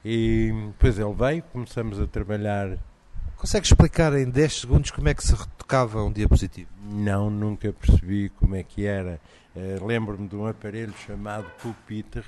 [0.04, 2.78] E depois ele veio, começamos a trabalhar.
[3.36, 6.69] Consegue explicar em 10 segundos como é que se retocava um diapositivo?
[6.84, 9.19] Não, nunca percebi como é que era.
[9.55, 12.23] Uh, Lembro-me de um aparelho chamado pupitre,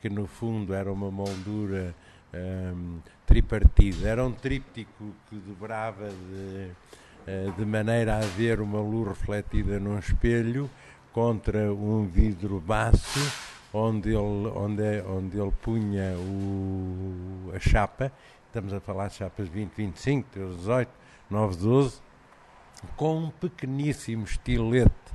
[0.00, 1.94] que no fundo era uma moldura
[2.34, 4.08] um, tripartida.
[4.08, 6.70] Era um tríptico que dobrava de,
[7.30, 10.70] uh, de maneira a haver uma luz refletida num espelho
[11.12, 13.20] contra um vidro baço
[13.72, 18.10] onde ele, onde, onde ele punha o, a chapa,
[18.46, 20.90] estamos a falar de chapas 20, 25, 18,
[21.28, 22.00] 9, 12,
[22.96, 25.05] com um pequeníssimo estilete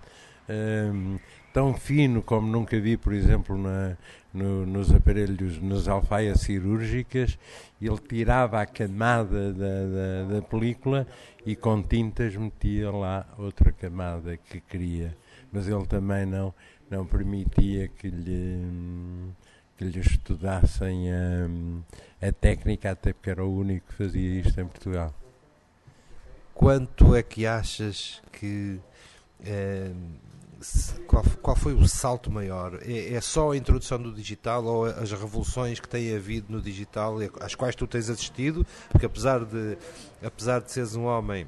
[0.49, 1.19] um,
[1.53, 3.97] tão fino como nunca vi, por exemplo, na,
[4.33, 7.37] no, nos aparelhos, nas alfaias cirúrgicas,
[7.81, 11.05] ele tirava a camada da, da, da, película
[11.45, 15.15] e com tintas metia lá outra camada que queria.
[15.51, 16.53] Mas ele também não,
[16.89, 19.33] não permitia que lhe,
[19.77, 24.65] que lhe estudassem a, a técnica, até porque era o único que fazia isto em
[24.65, 25.13] Portugal.
[26.53, 28.79] Quanto é que achas que
[31.07, 32.79] qual, qual foi o salto maior?
[32.83, 37.17] É, é, só a introdução do digital ou as revoluções que tem havido no digital,
[37.39, 38.65] às quais tu tens assistido?
[38.89, 39.77] Porque apesar de,
[40.23, 41.47] apesar de seres um homem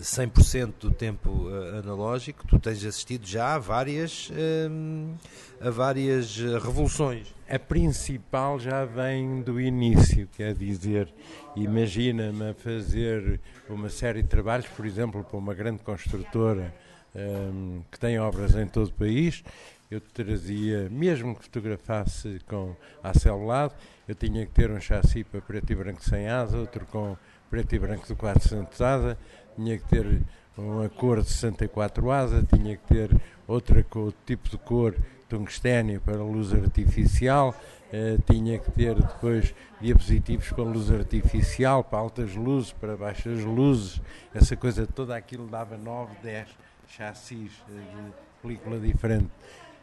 [0.00, 5.14] 100% do tempo uh, analógico, tu tens assistido já a várias, uh,
[5.60, 7.34] a várias eh, revoluções.
[7.48, 11.12] A principal já vem do início, quer dizer,
[11.56, 16.72] imagina-me a fazer uma série de trabalhos, por exemplo, para uma grande construtora
[17.14, 19.42] um, que tem obras em todo o país,
[19.90, 23.72] eu trazia, mesmo que fotografasse com a celular,
[24.06, 27.16] eu tinha que ter um chassi para preto e branco sem asa, outro com
[27.48, 29.18] preto e branco de 400 asa,
[29.56, 30.20] tinha que ter
[30.56, 33.10] uma cor de 64 asa, tinha que ter
[33.46, 34.94] outra outro tipo de cor
[35.26, 37.54] tungstênio para luz artificial,
[37.92, 44.02] uh, tinha que ter depois diapositivos com luz artificial, para altas luzes, para baixas luzes,
[44.34, 49.30] essa coisa toda aquilo dava 9, 10 chassis de película diferente.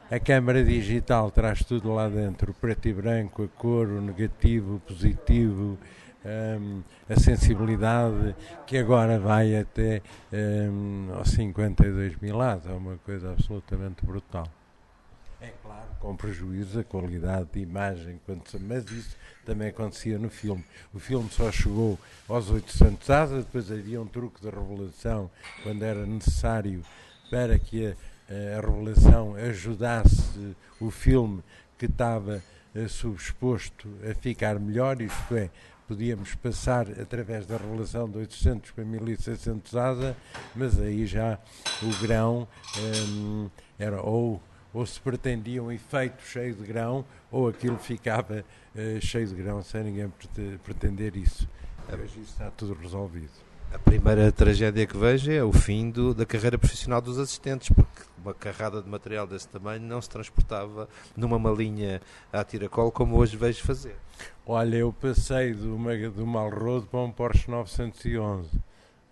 [0.10, 4.76] A câmara digital traz tudo lá dentro, o preto e branco, a cor, o negativo,
[4.76, 5.78] o positivo,
[6.26, 8.36] um, a sensibilidade,
[8.68, 14.48] que agora vai até um, aos 52 mil é uma coisa absolutamente brutal.
[15.42, 18.20] É claro, com prejuízo a qualidade de imagem,
[18.62, 20.64] mas isso também acontecia no filme.
[20.94, 25.30] O filme só chegou aos 800 asas, depois havia um truque de revelação
[25.64, 26.84] quando era necessário
[27.30, 31.44] para que a, a revelação ajudasse o filme
[31.78, 32.42] que estava
[32.74, 35.50] eh, subexposto a ficar melhor, isto é,
[35.88, 40.18] podíamos passar através da revelação de 800 para 1600 asa,
[40.56, 41.40] mas aí já
[41.82, 44.42] o grão um, era ou
[44.76, 48.44] ou se pretendia um efeito cheio de grão, ou aquilo ficava
[48.76, 50.12] uh, cheio de grão sem ninguém
[50.66, 51.48] pretender isso.
[51.88, 53.32] Hoje isso está tudo resolvido.
[53.72, 58.02] A primeira tragédia que vejo é o fim do, da carreira profissional dos assistentes, porque
[58.22, 62.02] uma carrada de material desse tamanho não se transportava numa malinha
[62.34, 63.96] a tiracolo como hoje vejo fazer.
[64.46, 68.50] Olha, eu passei de uma Allroad para um Porsche 911,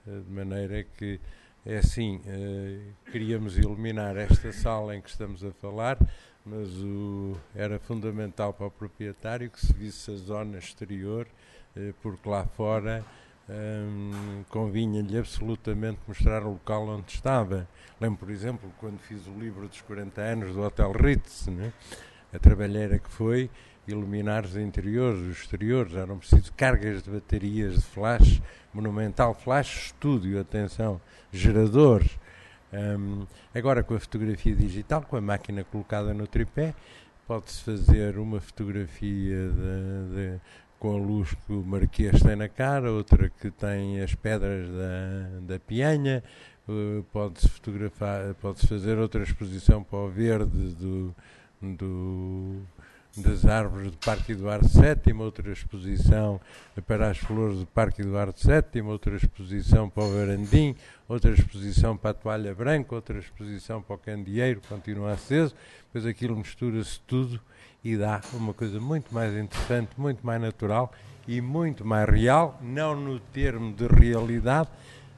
[0.08, 1.22] eh, de maneira que
[1.66, 5.98] é assim, uh, queríamos iluminar esta sala em que estamos a falar,
[6.46, 11.26] mas o, era fundamental para o proprietário que se visse a zona exterior,
[11.76, 13.04] uh, porque lá fora
[13.50, 17.68] um, convinha-lhe absolutamente mostrar o local onde estava.
[18.00, 21.72] Lembro, por exemplo, quando fiz o livro dos 40 anos do Hotel Ritz, né?
[22.34, 23.50] a trabalheira que foi
[23.88, 28.42] iluminar os interiores, os exteriores, eram preciso cargas de baterias de flash,
[28.74, 31.00] monumental flash estúdio, atenção,
[31.32, 32.18] geradores.
[32.72, 36.74] Um, agora com a fotografia digital, com a máquina colocada no tripé,
[37.28, 40.42] pode-se fazer uma fotografia de, de,
[40.80, 45.54] com a luz que o Marquês tem na cara, outra que tem as pedras da,
[45.54, 46.24] da Pianha,
[46.68, 51.16] uh, pode-se fotografar, pode-se fazer outra exposição para o verde do,
[51.62, 52.62] do
[53.16, 56.42] das árvores do Parque Eduardo VII, outra exposição
[56.88, 60.76] para as flores do Parque Eduardo VII, outra exposição para o Verandim,
[61.08, 65.54] outra exposição para a toalha branca, outra exposição para o candeeiro, continua aceso,
[65.86, 67.40] depois aquilo mistura-se tudo
[67.84, 70.92] e dá uma coisa muito mais interessante, muito mais natural
[71.28, 74.70] e muito mais real, não no termo de realidade,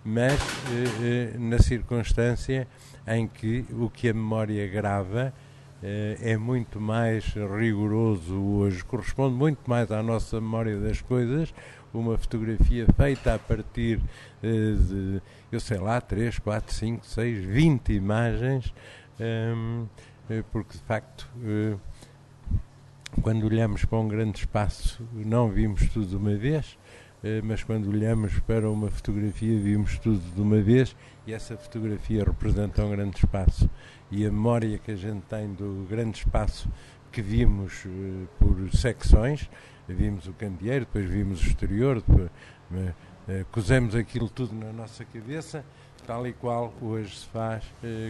[0.03, 2.67] mas eh, eh, na circunstância
[3.07, 5.33] em que o que a memória grava
[6.21, 11.53] é muito mais rigoroso hoje, corresponde muito mais à nossa memória das coisas.
[11.93, 14.01] Uma fotografia feita a partir
[14.43, 15.21] eh, de,
[15.51, 18.73] eu sei lá, 3, 4, 5, 6, 20 imagens,
[19.19, 19.85] ehm,
[20.29, 21.29] eh, porque de facto
[23.21, 26.84] quando olhamos para um grande espaço, não vimos tudo de uma vez, eh,
[27.43, 30.95] mas quando olhamos para uma fotografia, vimos tudo de uma vez
[31.25, 33.69] e essa fotografia representa um grande espaço.
[34.11, 36.69] E a memória que a gente tem do grande espaço
[37.11, 39.49] que vimos eh, por secções,
[39.87, 42.29] vimos o candeeiro, depois vimos o exterior, depois,
[43.27, 45.65] eh, cozemos aquilo tudo na nossa cabeça,
[46.05, 47.63] tal e qual hoje se faz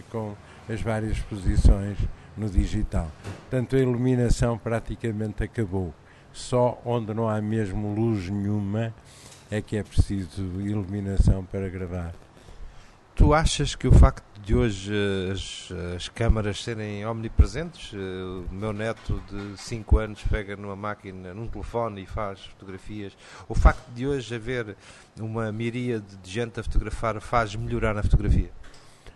[0.10, 0.36] com
[0.68, 1.98] as várias exposições
[2.36, 3.10] no digital.
[3.24, 5.94] Portanto, a iluminação praticamente acabou.
[6.36, 8.94] Só onde não há mesmo luz nenhuma
[9.50, 12.14] é que é preciso iluminação para gravar.
[13.16, 18.54] Tu achas que o facto de hoje eh, as, as câmaras serem omnipresentes, eh, o
[18.54, 23.18] meu neto de 5 anos pega numa máquina, num telefone e faz fotografias,
[23.48, 24.76] o facto de hoje haver
[25.18, 28.52] uma miríade de gente a fotografar faz melhorar a fotografia?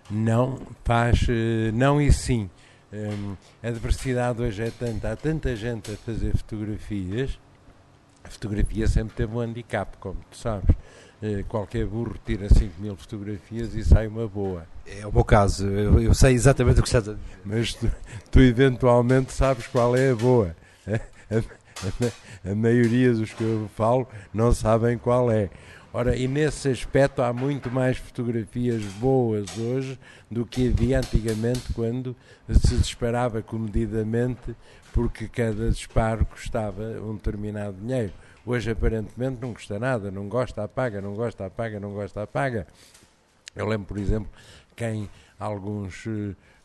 [0.10, 2.50] Não, faz eh, não e sim.
[2.92, 7.40] Um, a diversidade hoje é tanta, há tanta gente a fazer fotografias.
[8.24, 10.76] A fotografia sempre teve um handicap, como tu sabes.
[11.22, 14.66] Uh, qualquer burro tira 5 mil fotografias e sai uma boa.
[14.88, 17.40] É o meu caso, eu, eu sei exatamente o que estás a dizer.
[17.46, 17.92] Mas tu,
[18.32, 20.56] tu, eventualmente sabes qual é a boa.
[21.32, 21.40] A, a,
[22.48, 25.52] a, a maioria dos que eu falo não sabem qual é.
[25.92, 32.16] Ora, e nesse aspecto há muito mais fotografias boas hoje do que havia antigamente quando
[32.48, 34.56] se disparava comedidamente
[34.94, 38.14] porque cada disparo custava um determinado dinheiro.
[38.46, 42.68] Hoje aparentemente não custa nada, não gosta, apaga, não gosta, apaga, não gosta, apaga.
[43.56, 44.30] Eu lembro, por exemplo,
[44.76, 45.10] quem
[45.40, 46.06] alguns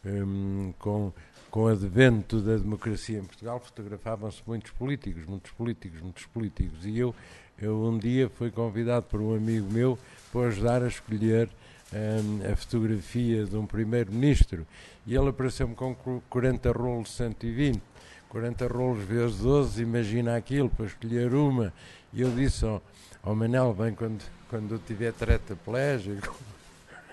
[0.05, 1.11] um, com
[1.55, 6.99] com o advento da democracia em Portugal fotografavam-se muitos políticos, muitos políticos, muitos políticos e
[6.99, 7.14] eu
[7.59, 9.99] eu um dia fui convidado por um amigo meu
[10.33, 11.49] para ajudar a escolher
[11.93, 14.67] um, a fotografia de um primeiro-ministro
[15.07, 15.95] e ele apareceu-me com
[16.29, 17.83] 40 rolos de 120.
[18.29, 21.73] 40 rolos vezes 12, imagina aquilo para escolher uma.
[22.13, 22.83] E eu disse ao,
[23.23, 26.37] ao Manel, bem, quando, quando eu tiver tetraplégico,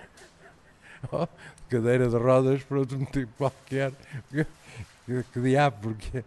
[1.12, 1.28] oh,
[1.68, 3.92] cadeira de rodas por outro motivo qualquer,
[4.30, 4.44] que,
[5.06, 6.24] que, que diabo, porque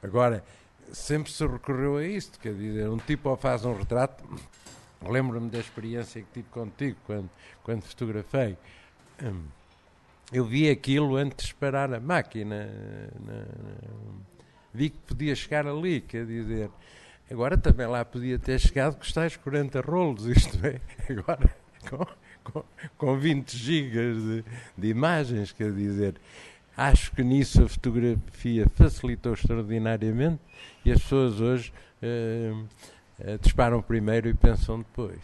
[0.00, 0.44] agora
[0.92, 4.24] sempre se recorreu a isto, quer dizer, um tipo ou faz um retrato,
[5.02, 7.30] lembro-me da experiência que tive contigo quando,
[7.62, 8.56] quando fotografei,
[9.22, 9.44] hum,
[10.32, 12.68] eu vi aquilo antes de parar a máquina,
[14.74, 16.68] vi que podia chegar ali, quer dizer,
[17.30, 20.80] agora também lá podia ter chegado com os tais 40 rolos, isto é,
[21.12, 21.54] agora
[21.88, 22.06] com,
[22.42, 22.64] com,
[22.98, 24.44] com 20 gigas de,
[24.76, 26.16] de imagens, quer dizer,
[26.76, 30.42] Acho que nisso a fotografia facilitou extraordinariamente
[30.86, 35.18] e as pessoas hoje uh, disparam primeiro e pensam depois.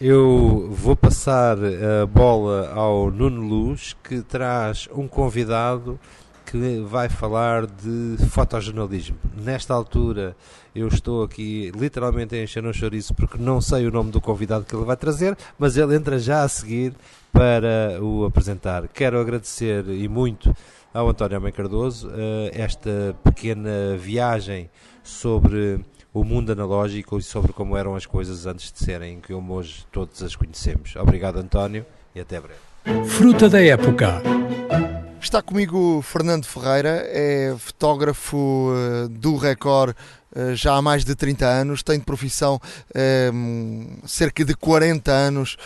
[0.00, 5.98] Eu vou passar a bola ao Nuno Luz, que traz um convidado
[6.46, 9.18] que vai falar de fotojornalismo.
[9.36, 10.36] Nesta altura,
[10.72, 14.64] eu estou aqui literalmente a encher um chouriço porque não sei o nome do convidado
[14.64, 16.94] que ele vai trazer, mas ele entra já a seguir
[17.32, 18.86] para o apresentar.
[18.86, 20.54] Quero agradecer e muito
[20.92, 22.12] ao António Amém Cardoso uh,
[22.52, 24.70] esta pequena viagem
[25.02, 25.80] sobre
[26.12, 30.22] o mundo analógico e sobre como eram as coisas antes de serem como hoje todos
[30.22, 30.96] as conhecemos.
[30.96, 31.84] Obrigado, António,
[32.14, 32.60] e até breve.
[33.06, 34.22] Fruta da época.
[35.20, 39.94] Está comigo Fernando Ferreira, é fotógrafo uh, do Record
[40.54, 42.60] já há mais de 30 anos, tem de profissão
[43.32, 45.56] um, cerca de 40 anos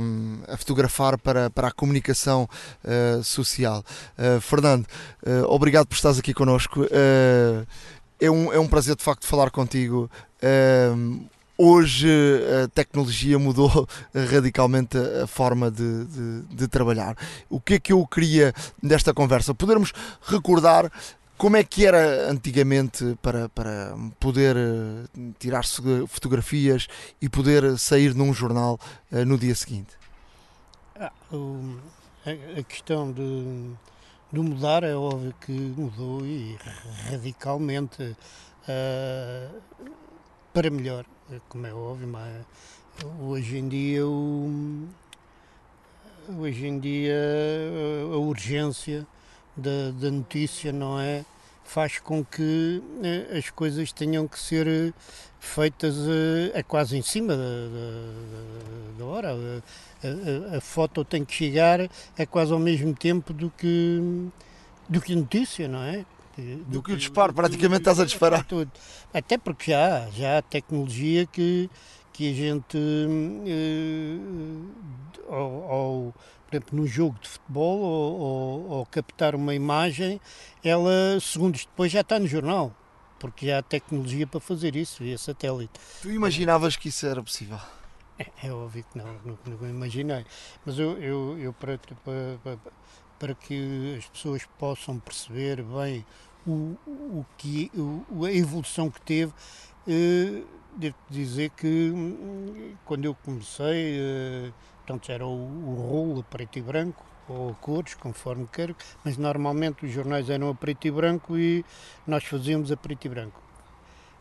[0.00, 2.48] um, a fotografar para, para a comunicação
[2.84, 3.84] uh, social.
[4.40, 4.86] Fernando,
[5.46, 6.86] obrigado por estares aqui connosco.
[8.20, 10.10] é, um, é um prazer de facto falar contigo.
[11.62, 12.08] Hoje
[12.64, 13.86] a tecnologia mudou
[14.30, 17.14] radicalmente a forma de, de, de, trabalhar.
[17.50, 19.54] O que é que eu queria desta conversa?
[19.54, 19.92] Podermos
[20.22, 20.90] recordar
[21.40, 25.64] como é que era antigamente para, para poder eh, tirar
[26.06, 26.86] fotografias
[27.18, 28.78] e poder sair num jornal
[29.10, 29.96] uh, no dia seguinte?
[30.94, 31.10] Ah,
[32.58, 33.70] a questão de,
[34.30, 36.58] do mudar, é óbvio que mudou e
[37.10, 39.62] radicalmente uh,
[40.52, 41.06] para melhor,
[41.48, 42.44] como é óbvio, mas
[43.18, 44.86] hoje em dia o,
[46.38, 47.18] hoje em dia
[48.12, 49.06] a urgência
[49.60, 51.24] da, da notícia não é
[51.64, 54.92] faz com que uh, as coisas tenham que ser
[55.38, 59.62] feitas uh, é quase em cima da, da, da hora
[60.02, 61.80] a, a, foto tem que chegar
[62.16, 64.28] é quase ao mesmo tempo do que,
[64.88, 66.04] do que a notícia, não é?
[66.36, 68.44] Do, do que o disparo, praticamente estás a disparar.
[68.44, 68.70] Tudo.
[69.12, 71.68] Até porque já, já há tecnologia que,
[72.12, 74.64] que a gente, uh,
[75.28, 76.14] ao, ao,
[76.50, 80.20] por exemplo, no jogo de futebol, ou, ou, ou captar uma imagem,
[80.64, 82.74] ela segundos depois já está no jornal
[83.20, 85.78] porque já há tecnologia para fazer isso via satélite.
[86.00, 87.60] Tu imaginavas que isso era possível?
[88.18, 90.24] É, é óbvio que não, não, não imaginei.
[90.64, 92.58] Mas eu, eu, eu para, para,
[93.18, 96.04] para, que as pessoas possam perceber bem
[96.46, 99.32] o, o que, o, a evolução que teve,
[99.86, 100.42] eh,
[100.76, 104.52] devo dizer que hum, quando eu comecei, eh,
[104.84, 108.74] portanto, era o, o rolo preto e branco, ou cores, conforme quero,
[109.04, 111.64] mas normalmente os jornais eram a preto e branco e
[112.06, 113.40] nós fazíamos a preto e branco.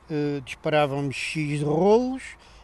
[0.10, 2.24] Uh, disparávamos X rolos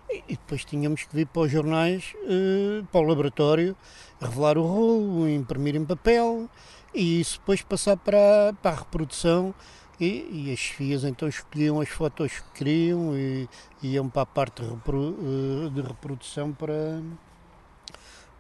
[0.10, 3.76] e depois tínhamos que vir para os jornais, uh, para o laboratório,
[4.20, 6.50] revelar o rolo, imprimir em papel
[6.94, 9.54] e isso depois passar para, para a reprodução.
[9.98, 13.48] E, e as FIAs então escolhiam as fotos que queriam e,
[13.82, 17.02] e iam para a parte de, de reprodução para,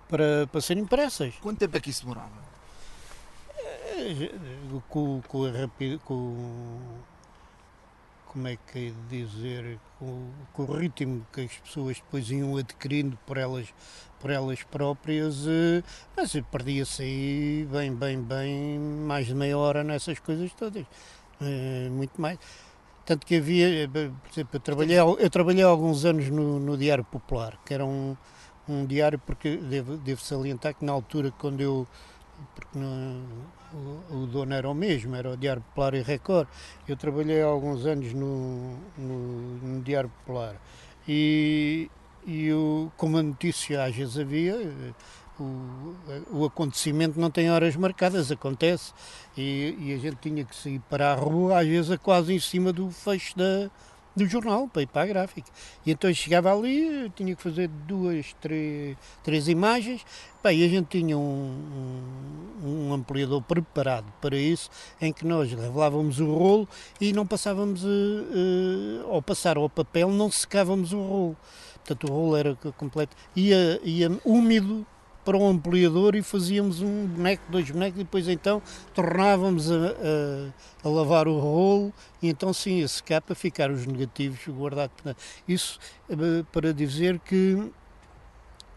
[0.07, 1.33] para, para serem impressas.
[1.41, 2.45] Quanto tempo é que isso demorava?
[3.97, 4.29] Eh,
[4.89, 5.99] com, com a rapidez.
[6.03, 6.79] Com,
[8.35, 13.17] como é que é dizer, com, com, o ritmo que as pessoas depois iam adquirindo
[13.25, 13.73] por elas,
[14.19, 15.81] por elas próprias, eh,
[16.17, 20.85] mas perdia-se aí bem, bem, bem mais de meia hora nessas coisas todas,
[21.41, 22.37] eh, muito mais.
[23.05, 27.57] Tanto que havia, por exemplo, eu trabalhei, eu trabalhei alguns anos no, no Diário Popular,
[27.65, 28.17] que era um,
[28.67, 31.87] um diário, porque devo, devo salientar que na altura, quando eu
[32.53, 33.23] porque não,
[33.73, 36.47] o, o, dono era o mesmo, era o Diário Popular e Record.
[36.87, 40.55] Eu trabalhei há alguns anos no, no, no Diário Popular
[41.07, 41.89] e,
[42.25, 44.55] e o, como a notícia às vezes havia,
[45.39, 45.95] o,
[46.31, 48.93] o acontecimento não tem horas marcadas, acontece,
[49.37, 52.71] e, e a gente tinha que sair para a rua, às vezes quase em cima
[52.71, 53.69] do fecho da,
[54.15, 55.51] do jornal para ir para a gráfica.
[55.85, 60.05] E então eu chegava ali, tinha que fazer duas, três, três imagens,
[60.41, 62.01] pá, e a gente tinha um,
[62.63, 64.69] um, um, ampliador preparado para isso,
[65.01, 70.09] em que nós revelávamos o rolo e não passávamos, uh, uh, ao passar ao papel,
[70.09, 71.37] não secávamos o rolo.
[71.85, 74.85] Portanto, o rolo era completo, ia, ia úmido
[75.25, 78.61] para o ampliador e fazíamos um boneco, dois bonecos, e depois então
[78.93, 83.87] tornávamos a, a, a lavar o rolo e então sim a secar para ficar os
[83.87, 84.95] negativos guardados.
[85.47, 87.71] Isso eh, para dizer que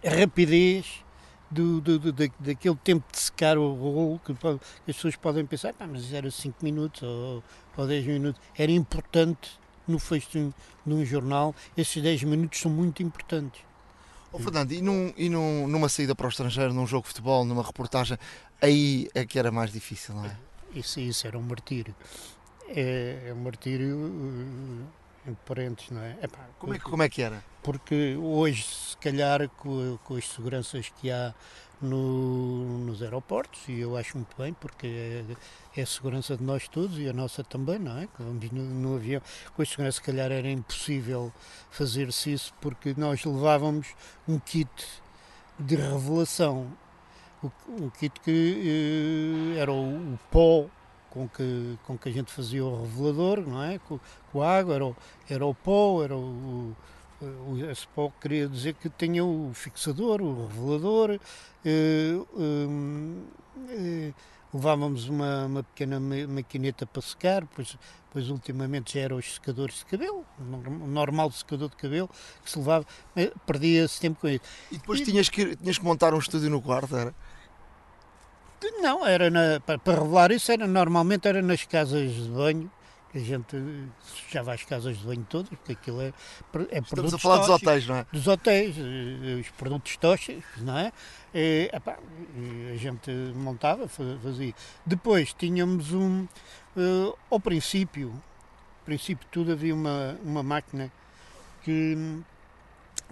[0.05, 1.05] a rapidez
[1.51, 6.12] do, do, do, daquele tempo de secar o rolo, que, as pessoas podem pensar, mas
[6.12, 7.42] era 5 minutos ou,
[7.76, 10.53] ou 10 minutos, era importante no fecho de um,
[10.86, 13.67] de um jornal, esses 10 minutos são muito importantes.
[14.32, 17.44] Oh, Fernando, e, num, e num, numa saída para o estrangeiro, num jogo de futebol,
[17.44, 18.18] numa reportagem,
[18.60, 20.36] aí é que era mais difícil, não é?
[20.74, 21.94] Isso, isso era um martírio.
[22.68, 24.86] É, é um martírio uh,
[25.26, 26.18] entre parentes, não é?
[26.22, 27.42] Epá, como, é que, como é que era?
[27.62, 31.34] Porque hoje, se calhar, com, com as seguranças que há
[31.80, 35.24] no, nos aeroportos e eu acho muito bem porque é,
[35.76, 38.08] é, a segurança de nós todos e a nossa também, não é?
[38.18, 39.22] Vamos no, no avião,
[39.54, 41.32] com a segurança se calhar era impossível
[41.70, 43.88] fazer-se isso porque nós levávamos
[44.26, 44.68] um kit
[45.58, 46.66] de revelação,
[47.68, 50.66] um kit que eh, era o, o, pó
[51.10, 53.78] com que, com que a gente fazia o revelador, não é?
[53.78, 53.98] Com,
[54.32, 54.96] com a água, era o,
[55.28, 56.76] era o pó, era o
[57.74, 61.18] SPOC queria dizer que tinha o fixador, o revelador,
[61.64, 62.14] eh,
[63.70, 64.12] eh,
[64.54, 67.76] levávamos uma, uma pequena maquineta para secar, pois,
[68.10, 72.08] pois ultimamente já eram os secadores de cabelo, um normal secador de cabelo,
[72.42, 72.86] que se levava,
[73.44, 74.44] perdia-se tempo com isso.
[74.70, 77.14] E depois e, tinhas, que, tinhas que montar um estúdio no quarto, era?
[78.80, 82.70] Não, era na, para, para revelar isso era normalmente era nas casas de banho
[83.18, 83.56] a gente
[84.30, 86.12] já vai às casas de banho todas, porque aquilo é,
[86.70, 88.06] é Estamos a falar tóxicos, dos hotéis, não é?
[88.12, 90.92] Dos hotéis, eh, os produtos tóxicos, não é?
[91.34, 91.98] E, epá,
[92.72, 94.54] a gente montava, fazia.
[94.86, 96.24] Depois tínhamos um,
[96.76, 100.90] uh, ao princípio, ao princípio de tudo havia uma, uma máquina
[101.62, 101.96] que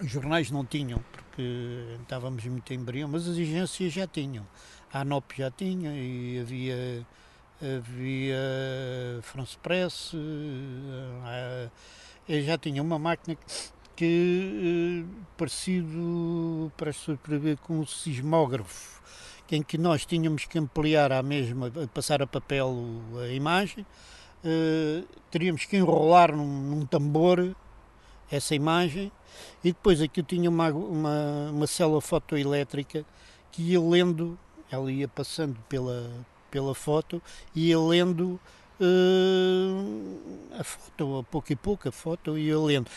[0.00, 4.46] os jornais não tinham, porque estávamos muito embrião, mas as agências já tinham.
[4.92, 7.06] a ANOP já tinha e havia,
[7.60, 8.36] havia
[9.22, 11.70] France Press, uh,
[12.28, 13.36] já tinha uma máquina
[13.94, 19.00] que parecido para ver com um sismógrafo,
[19.50, 22.74] em que nós tínhamos que ampliar a mesma, passar a papel
[23.22, 23.86] a imagem,
[25.30, 27.56] teríamos que enrolar num, num, tambor
[28.30, 29.10] essa imagem
[29.64, 33.04] e depois aqui tinha uma, uma, uma célula fotoelétrica
[33.50, 34.38] que ia lendo,
[34.70, 36.12] ela ia passando pela,
[36.56, 37.22] pela foto
[37.54, 38.40] e ia lendo
[38.80, 42.90] uh, a foto, a pouco e pouco a foto ia lendo.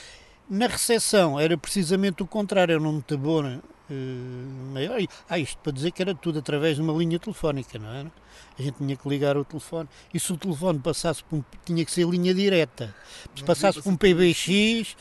[0.49, 4.97] Na recepção era precisamente o contrário, era um tabor uh, maior.
[5.30, 8.12] Ah, isto para dizer que era tudo através de uma linha telefónica, não era?
[8.57, 9.89] A gente tinha que ligar o telefone.
[10.14, 12.95] E se o telefone passasse por um, tinha que ser linha direta.
[13.36, 14.95] Se passasse por um PBX,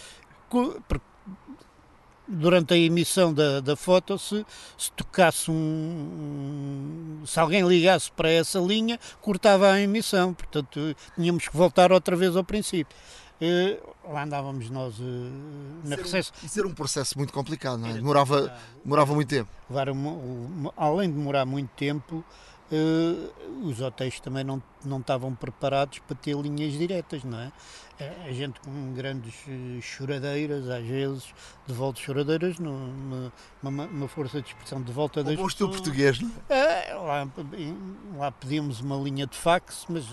[2.28, 4.44] durante a emissão da, da foto, se,
[4.76, 5.54] se tocasse um,
[7.22, 10.34] um, Se alguém ligasse para essa linha, cortava a emissão.
[10.34, 12.96] Portanto, tínhamos que voltar outra vez ao princípio.
[13.40, 15.02] Uh, lá andávamos nós uh,
[15.84, 16.32] na recesso.
[16.42, 17.92] Isso era um processo muito complicado, não é?
[17.94, 18.52] Demorava,
[18.84, 19.48] demorava muito tempo.
[20.76, 22.24] Além de demorar muito tempo,
[23.62, 27.52] os hotéis também não, não estavam preparados para ter linhas diretas, não é?
[28.24, 29.34] A gente com grandes
[29.82, 31.34] choradeiras, às vezes,
[31.66, 35.60] de volta choradeiras, numa, uma força de expressão de volta das pessoas.
[35.60, 36.90] O português, não é?
[36.90, 37.28] é lá,
[38.16, 40.04] lá pedíamos uma linha de fax, mas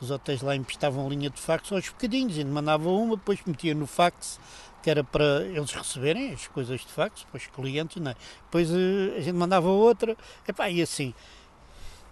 [0.00, 3.74] os hotéis lá emprestavam linha de fax aos bocadinhos, a gente mandava uma, depois metia
[3.74, 4.40] no fax,
[4.82, 8.14] que era para eles receberem as coisas de fax, para os clientes, não é?
[8.44, 11.12] Depois uh, a gente mandava outra, epá, e assim.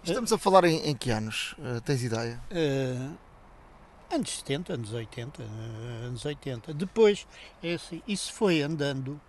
[0.07, 1.53] Estamos a falar em, em que anos?
[1.59, 2.41] Uh, tens ideia?
[2.49, 3.17] Uh,
[4.09, 5.43] anos 70, anos 80,
[6.05, 6.73] anos 80.
[6.73, 7.27] Depois,
[7.61, 9.19] é assim, isso foi andando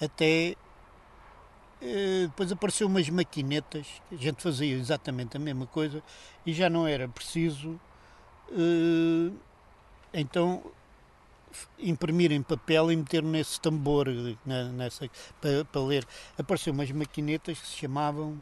[0.00, 0.56] até
[1.82, 6.02] eh, depois apareceu umas maquinetas, a gente fazia exatamente a mesma coisa
[6.44, 7.78] e já não era preciso
[8.50, 9.34] uh,
[10.12, 10.62] então
[11.78, 14.08] imprimir em papel e meter nesse tambor
[14.46, 15.08] nessa,
[15.40, 16.06] para, para, ler.
[16.38, 18.40] Apareceu umas maquinetas que se chamavam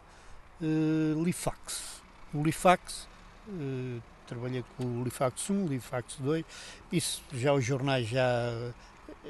[0.60, 2.02] uh, Lifax.
[2.34, 3.08] O Lifax,
[3.48, 6.44] uh, trabalhei com o Lifax 1, Lifax 2,
[6.92, 8.72] isso já os jornais já,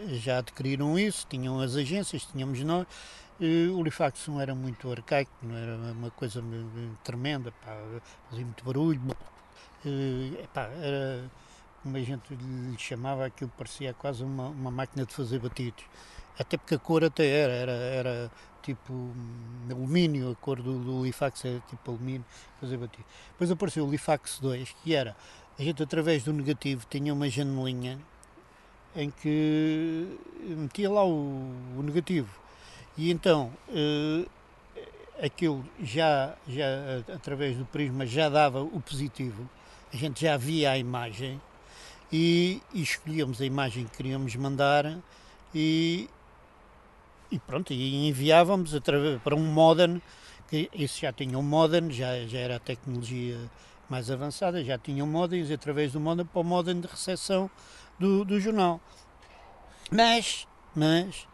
[0.06, 2.86] já adquiriram isso, tinham as agências, tínhamos nós
[3.40, 6.42] o Lifax não era muito arcaico, era uma coisa
[7.04, 7.78] tremenda, pá,
[8.28, 9.00] fazia muito barulho.
[10.54, 11.30] Era,
[11.82, 15.84] como a gente lhe chamava, aquilo parecia quase uma, uma máquina de fazer batidos.
[16.38, 18.30] Até porque a cor até era, era, era
[18.62, 22.24] tipo um, alumínio, a cor do, do Lifax era tipo alumínio,
[22.60, 23.04] fazer batido.
[23.32, 25.16] Depois apareceu o Lifax 2, que era,
[25.58, 27.98] a gente através do negativo tinha uma janelinha
[28.94, 32.30] em que metia lá o, o negativo
[32.98, 34.28] e então, uh,
[35.22, 36.66] aquilo já, já,
[37.14, 39.48] através do prisma, já dava o positivo,
[39.92, 41.40] a gente já via a imagem
[42.12, 44.98] e, e escolhíamos a imagem que queríamos mandar
[45.54, 46.10] e,
[47.30, 48.72] e pronto, e enviávamos
[49.22, 50.00] para um modem,
[50.48, 53.38] que isso já tinha um modem, já, já era a tecnologia
[53.88, 57.50] mais avançada, já tinha um modem, e através do modem para o modem de recepção
[57.98, 58.80] do, do jornal.
[59.90, 61.26] Mas, mas,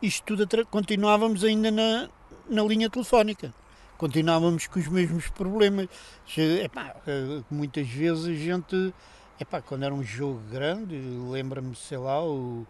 [0.00, 2.08] isto tudo continuávamos ainda na,
[2.48, 3.54] na linha telefónica.
[3.96, 5.88] Continuávamos com os mesmos problemas.
[6.36, 8.92] Epá, eh, muitas vezes a gente,
[9.38, 10.96] epá, quando era um jogo grande,
[11.30, 12.66] lembra-me, sei lá, o,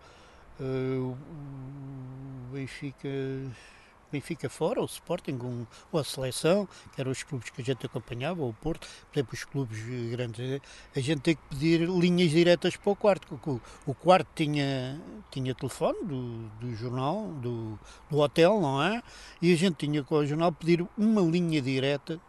[0.62, 1.16] eh, o
[2.52, 3.08] Benfica
[4.12, 7.86] Benfica fora, o Sporting, um, ou a seleção, que eram os clubes que a gente
[7.86, 9.78] acompanhava, ou o Porto, por exemplo, os clubes
[10.10, 10.60] grandes,
[10.94, 13.40] a gente tem que pedir linhas diretas para o quarto.
[13.46, 15.00] O, o quarto tinha,
[15.30, 17.78] tinha telefone do, do jornal, do,
[18.10, 19.02] do hotel, não é?
[19.40, 22.20] E a gente tinha com o jornal pedir uma linha direta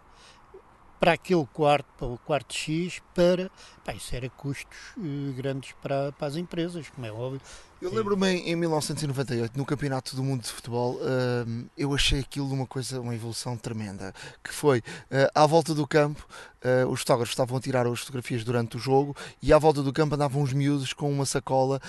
[1.04, 3.51] para aquele quarto, para o quarto X, para.
[3.84, 7.41] Pá, isso era custos uh, grandes para, para as empresas, como é óbvio.
[7.82, 12.66] Eu lembro-me em, 1998, no Campeonato do Mundo de Futebol, uh, eu achei aquilo uma
[12.66, 14.14] coisa, uma evolução tremenda.
[14.41, 16.26] Que foi uh, à volta do campo,
[16.64, 19.91] uh, os fotógrafos estavam a tirar as fotografias durante o jogo e à volta do
[19.91, 21.82] campo andavam uns miúdos com uma sacola,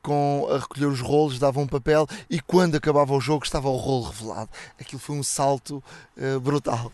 [0.00, 3.76] com a recolher os rolos, davam um papel e quando acabava o jogo estava o
[3.76, 4.48] rolo revelado.
[4.80, 5.84] Aquilo foi um salto
[6.40, 6.90] brutal.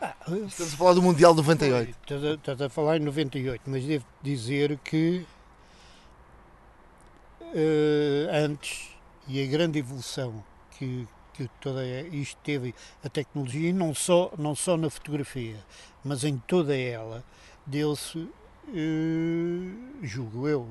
[0.00, 1.90] Estamos a falar do Mundial 98.
[1.90, 5.26] Estás a, estás a falar em 98, mas devo dizer que
[7.42, 8.96] uh, antes
[9.28, 10.42] e a grande evolução
[10.78, 12.74] que, que toda isto teve,
[13.04, 15.58] a tecnologia, e não só, não só na fotografia,
[16.02, 17.22] mas em toda ela,
[17.66, 18.30] deu-se, uh,
[20.02, 20.66] julgo eu,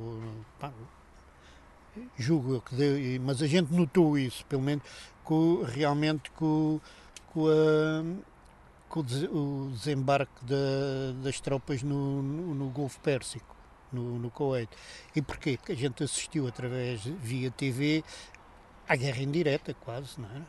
[0.60, 0.74] pá,
[2.18, 4.84] julgo eu que deu, mas a gente notou isso, pelo menos
[5.24, 6.82] com, realmente com
[7.34, 8.04] com, a,
[8.90, 13.56] com o desembarque da, das tropas no, no, no Golfo Pérsico,
[13.94, 14.70] no, no Kuwait.
[15.16, 15.58] E porquê?
[15.58, 18.04] Porque a gente assistiu através, via TV,
[18.88, 20.42] à guerra indireta, quase, não é?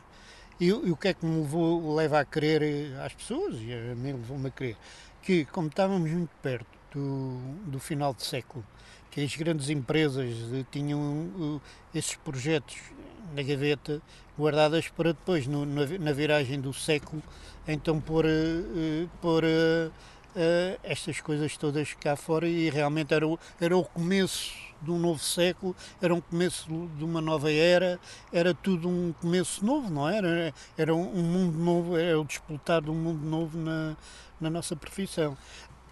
[0.59, 3.95] E, e, o que é que me levou, leva a querer às pessoas, e a
[3.95, 4.77] mim levou-me a querer?
[5.21, 8.65] Que, como estávamos muito perto do, do final de século,
[9.11, 10.33] que as grandes empresas
[10.71, 11.61] tinham uh,
[11.93, 12.77] esses projetos
[13.35, 14.01] na gaveta,
[14.37, 17.21] guardadas para depois, no, na, na, viragem do século,
[17.67, 19.91] então pôr, uh, pôr uh,
[20.35, 24.97] uh, estas coisas todas cá fora e realmente era o, era o começo de um
[24.97, 26.65] novo século, era um começo
[26.97, 27.99] de uma nova era,
[28.33, 30.17] era tudo um começo novo, não é?
[30.17, 30.53] era?
[30.77, 33.95] Era um mundo novo, era o disputar de um mundo novo na,
[34.39, 35.37] na nossa profissão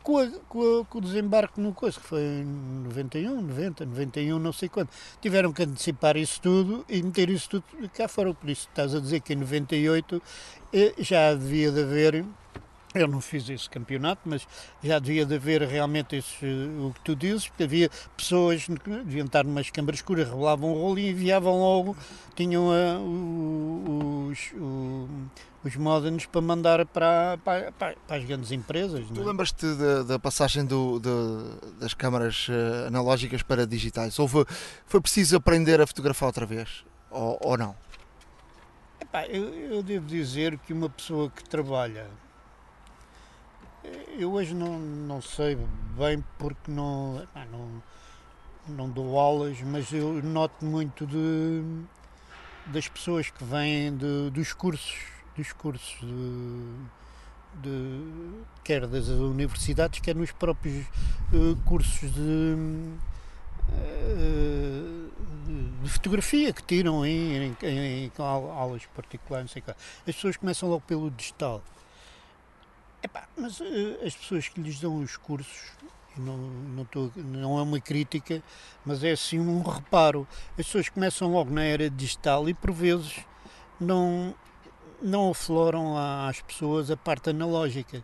[0.04, 2.46] com, a, com, a, com, o desembarque no coisa, que foi em
[2.86, 4.90] 91, 90, 91, não sei quando,
[5.22, 8.34] tiveram que antecipar isso tudo e meter isso tudo cá fora.
[8.34, 10.22] Por isso estás a dizer que em 98
[10.74, 12.26] eh, já devia de haver
[12.96, 14.48] eu não fiz esse campeonato, mas
[14.84, 19.28] já devia de haver realmente esse, o que tu dizes, porque havia pessoas que deviam
[19.28, 21.96] estar numas câmaras escuras, revelavam o rolo e enviavam logo,
[22.36, 25.10] tinham uh, os, os
[25.76, 29.06] modems para mandar para, para, para, as grandes empresas.
[29.14, 29.24] Tu é?
[29.24, 31.00] lembras-te da, da, passagem do,
[31.80, 34.18] das câmaras uh, analógicas para digitais?
[34.20, 34.46] Ou foi,
[34.86, 36.86] foi preciso aprender a fotografar outra vez?
[37.12, 37.76] Ou, ou não?
[39.02, 42.08] Epá, eu, eu devo dizer que uma pessoa que trabalha
[44.18, 45.58] eu hoje não, não sei
[45.98, 47.84] bem porque não, não,
[48.68, 51.64] não dou aulas, mas eu noto muito de,
[52.68, 54.98] das pessoas que vêm de, dos cursos,
[55.40, 56.66] dos cursos de,
[57.62, 58.02] de,
[58.64, 60.86] quer das universidades, quer nos próprios
[61.34, 62.56] uh, cursos de,
[63.70, 65.12] uh,
[65.82, 69.78] de, fotografia que tiram em, em, em, aulas particulares, não sei qual.
[70.00, 71.64] As pessoas começam logo pelo digital.
[73.02, 73.66] Epá, mas uh,
[74.06, 75.72] as pessoas que lhes dão os cursos,
[76.18, 78.44] não, não, tô, não é uma crítica,
[78.86, 80.28] mas é assim um reparo.
[80.52, 83.24] As pessoas começam logo na era digital e por vezes
[83.80, 84.36] não,
[85.02, 88.04] não afloram às pessoas a parte analógica.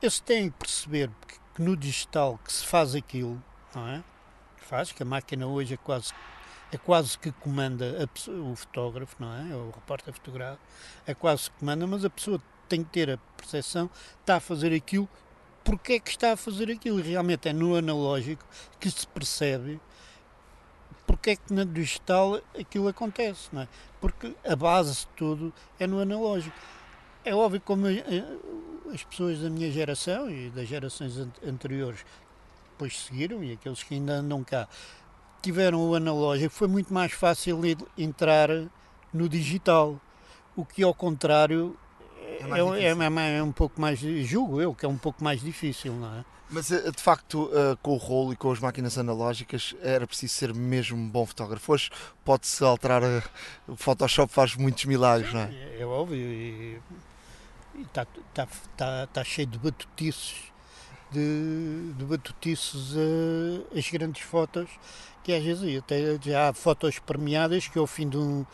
[0.00, 3.42] Eles têm que perceber que, que no digital que se faz aquilo,
[3.74, 4.04] não é?
[4.58, 6.12] Que faz, que a máquina hoje é quase
[6.72, 9.54] é quase que comanda pessoa, o fotógrafo, não é?
[9.54, 10.62] O repórter fotográfico,
[11.06, 13.88] é quase que comanda, mas a pessoa tem que ter a percepção,
[14.20, 15.08] está a fazer aquilo,
[15.62, 17.00] porque é que está a fazer aquilo.
[17.00, 18.44] Realmente é no analógico
[18.80, 19.80] que se percebe
[21.06, 23.68] porque é que na digital aquilo acontece, não é?
[24.00, 26.56] Porque a base de tudo é no analógico.
[27.24, 28.02] É óbvio como eh,
[28.92, 32.04] as pessoas da minha geração e das gerações anteriores
[32.70, 34.68] depois seguiram e aqueles que ainda andam cá
[35.42, 37.60] tiveram o analógico, foi muito mais fácil
[37.96, 38.48] entrar
[39.12, 40.00] no digital.
[40.56, 41.76] O que ao contrário
[42.20, 45.92] é, é, é, é, um pouco mais, julgo eu, que é um pouco mais difícil,
[45.92, 46.24] não é?
[46.48, 50.34] Mas eh, de facto, eh, com o rolo e com as máquinas analógicas, era preciso
[50.34, 51.72] ser mesmo um bom fotógrafo.
[51.72, 51.90] Hoje
[52.24, 53.22] pode-se alterar, eh,
[53.66, 55.50] o Photoshop faz muitos milagres, não é?
[55.52, 56.80] É, é óbvio, e
[57.82, 60.34] está tá, tá, tá cheio de batutices,
[61.10, 64.68] de, de batutices uh, as grandes fotos,
[65.22, 68.46] que às vezes até já há fotos premiadas que ao fim de um.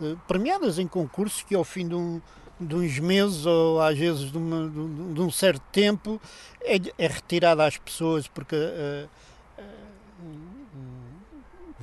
[0.00, 2.20] Uh, premiadas em concursos que ao fim de um
[2.60, 6.20] de uns meses ou às vezes de, uma, de um certo tempo
[6.60, 9.08] é, é retirada às pessoas porque uh,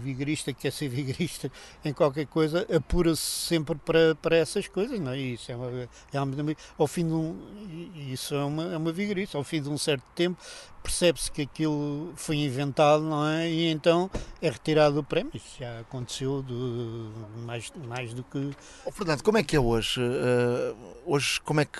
[0.01, 1.51] vigarista que quer ser vigarista
[1.83, 5.17] em qualquer coisa apura-se sempre para, para essas coisas, não é?
[5.17, 7.37] Isso é uma, realmente ao fim de um
[8.11, 10.37] isso é uma, é uma vigarista, ao fim de um certo tempo
[10.81, 13.49] percebe-se que aquilo foi inventado, não é?
[13.49, 14.09] E então
[14.41, 15.31] é retirado o prémio.
[15.33, 18.51] Isso já aconteceu de, mais, mais do que.
[18.85, 20.01] Oh, Fernando, como é que é hoje?
[20.01, 20.75] Uh,
[21.05, 21.79] hoje, como é que,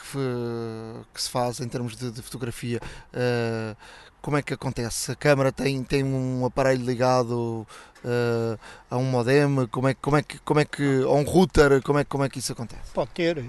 [1.14, 2.80] que, se faz em termos de, de fotografia?
[3.14, 3.76] Uh,
[4.22, 5.12] como é que acontece?
[5.12, 7.66] A câmara tem, tem um aparelho ligado
[8.06, 8.60] uh,
[8.90, 9.68] a um modem?
[9.68, 11.82] Como é, como é que, como é que, a um router?
[11.82, 12.92] Como é, como é que isso acontece?
[12.94, 13.44] Pode ter,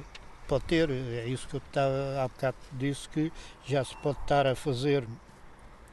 [0.48, 0.90] pode ter.
[0.90, 3.32] É isso que eu estava há bocado disse que
[3.66, 5.06] já se pode estar a fazer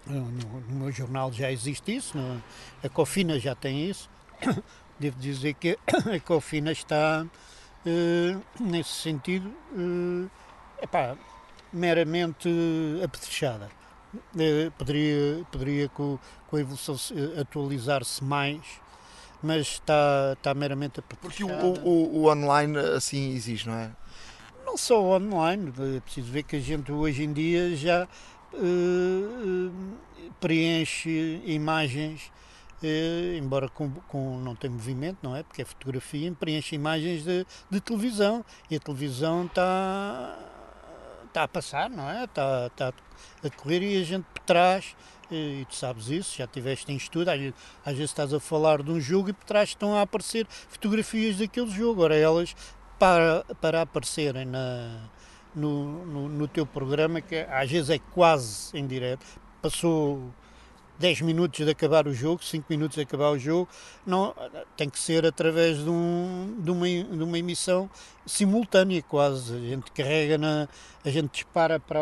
[0.08, 2.42] no, no, meu jornal já existe isso, no,
[2.84, 4.10] a Cofina já tem isso.
[5.00, 10.30] Devo dizer que a Cofina está, uh, nesse sentido, uh,
[10.82, 11.18] epá,
[11.72, 12.50] meramente
[13.04, 13.70] apetrechada.
[14.14, 16.96] Uh, poderia, poderia com, com a evolução
[17.40, 18.62] atualizar-se mais,
[19.42, 21.58] mas está, está meramente apetrechada.
[21.58, 23.92] Porque o, o, o online assim existe, não é?
[24.66, 28.08] Não só online, é preciso ver que a gente hoje em dia já
[28.54, 29.72] uh,
[30.40, 32.32] preenche imagens
[32.82, 35.44] eh, embora com, com, não tem movimento, não é?
[35.44, 40.38] Porque é fotografia, preenche imagens de, de televisão e a televisão está
[41.30, 42.26] está a passar, não é?
[42.26, 42.94] Está, está
[43.44, 44.96] a correr e a gente por trás,
[45.32, 47.40] e tu sabes isso, já tiveste em estudo, às,
[47.86, 51.38] às vezes estás a falar de um jogo e por trás estão a aparecer fotografias
[51.38, 52.04] daquele jogo.
[52.04, 52.56] Ora, elas,
[52.98, 55.10] para, para aparecerem na,
[55.56, 59.26] no, no, no teu programa, que às vezes é quase em direto,
[59.62, 60.34] passou
[61.00, 63.70] 10 minutos de acabar o jogo, 5 minutos de acabar o jogo,
[64.06, 64.36] não,
[64.76, 67.90] tem que ser através de, um, de, uma, de uma emissão
[68.26, 69.56] simultânea quase.
[69.56, 70.68] A gente carrega, na,
[71.04, 71.98] a gente dispara para,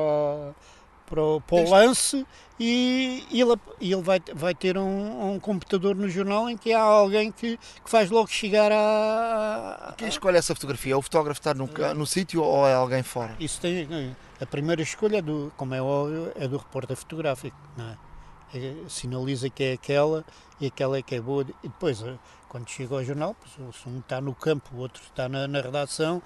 [1.05, 2.25] para, o, para o lance
[2.59, 7.31] e, ele, ele vai, vai ter um, um, computador no jornal em que há alguém
[7.31, 9.93] que, que faz logo chegar a...
[9.95, 10.93] Quem escolhe essa fotografia?
[10.93, 13.35] É o fotógrafo estar no, no sítio ou é alguém fora?
[13.39, 14.15] Isso tem...
[14.39, 18.06] A primeira escolha, do, como é óbvio, é do repórter fotográfico, não é?
[18.53, 20.25] É, sinaliza que é aquela
[20.59, 21.45] e aquela é que é boa.
[21.63, 22.17] E depois, eh,
[22.49, 26.21] quando chega ao jornal, se um está no campo, o outro está na, na redação,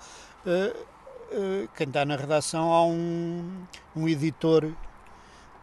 [0.45, 0.77] uh,
[1.35, 3.65] uh, quem está na redação há um,
[3.95, 4.71] um editor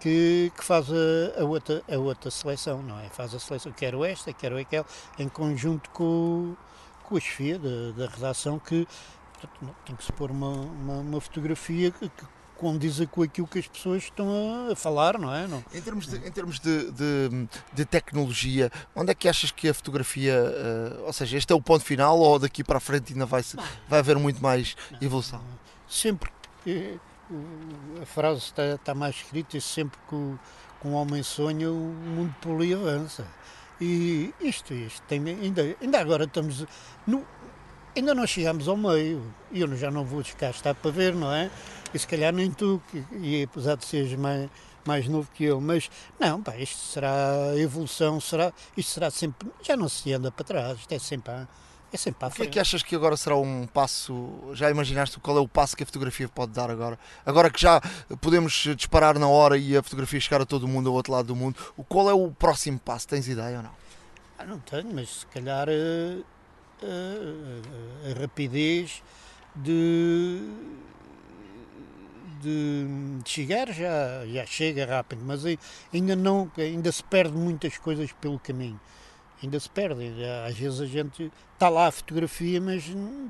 [0.00, 3.08] que, que faz a, a, outra, a outra seleção, não é?
[3.08, 4.86] Faz a seleção, quero esta, quero aquela,
[5.18, 6.54] em conjunto com,
[7.04, 8.86] com a chefia da, da redação que
[9.84, 12.10] tem que se pôr uma, uma, uma fotografia que,
[12.58, 15.46] condiza com aquilo que as pessoas estão a falar, não é?
[15.46, 15.64] Não.
[15.72, 19.74] Em termos, de, em termos de, de, de, tecnologia, onde é que achas que a
[19.74, 23.24] fotografia, uh, ou seja, este é o ponto final ou daqui para a frente ainda
[23.24, 23.42] vai,
[23.88, 25.40] vai haver muito mais evolução?
[25.88, 26.30] Sempre
[26.64, 26.98] que
[28.02, 30.38] a frase está, está mais escrita e sempre que o,
[30.80, 33.26] que um homem sonha, o mundo poli avança.
[33.80, 36.66] E isto, isto tem, ainda, ainda agora estamos
[37.06, 37.24] no,
[37.96, 39.22] ainda não chegamos ao meio.
[39.50, 41.50] E eu já não vou cá estar para ver, não é?
[41.92, 42.82] e se calhar nem tu,
[43.12, 44.48] e apesar de seres mais,
[44.84, 49.76] mais novo que eu, mas não, pá, isto será evolução, será, isto será sempre, já
[49.76, 51.48] não se anda para trás, isto é sempre a,
[51.92, 52.40] é sempre à frente.
[52.40, 55.48] O que é que achas que agora será um passo, já imaginaste qual é o
[55.48, 56.98] passo que a fotografia pode dar agora?
[57.24, 57.80] Agora que já
[58.20, 61.36] podemos disparar na hora e a fotografia chegar a todo mundo, ao outro lado do
[61.36, 61.56] mundo,
[61.88, 63.08] qual é o próximo passo?
[63.08, 63.88] Tens ideia ou não?
[64.38, 66.18] Ah, não tenho, mas se calhar eh,
[66.82, 69.02] a, eh, a rapidez
[69.54, 70.40] de
[72.40, 72.86] de,
[73.22, 75.42] de chegar já, já chega rápido, mas
[75.92, 78.80] ainda não, ainda se perde muitas coisas pelo caminho.
[79.42, 80.12] Ainda se perde.
[80.46, 82.84] Às vezes a gente está lá a fotografia, mas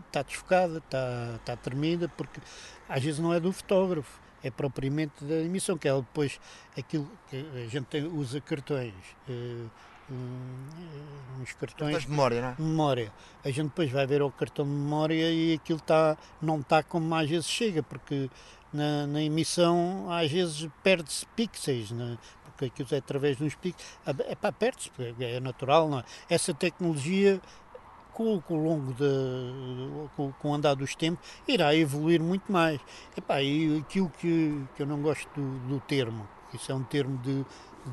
[0.06, 2.40] está desfocada, está, está tremida, porque
[2.88, 6.40] às vezes não é do fotógrafo, é propriamente da emissão, que é depois
[6.76, 8.94] aquilo que a gente usa cartões.
[9.28, 9.70] Uh,
[10.10, 12.54] uns cartões, cartões de memória, não é?
[12.58, 13.12] memória.
[13.44, 17.14] A gente depois vai ver o cartão de memória e aquilo tá, não está como
[17.14, 18.30] às vezes chega, porque
[18.72, 22.18] na, na emissão às vezes perde-se pixels, né?
[22.44, 23.98] porque aquilo é através de uns pixels.
[24.26, 24.90] É para perde-se,
[25.20, 26.04] é natural, não é?
[26.28, 27.40] Essa tecnologia
[28.18, 32.80] com, com o longo de, com, com o andar dos tempos, irá evoluir muito mais.
[33.16, 37.16] Epá, e aquilo que, que eu não gosto do, do termo, isso é um termo
[37.18, 37.46] de,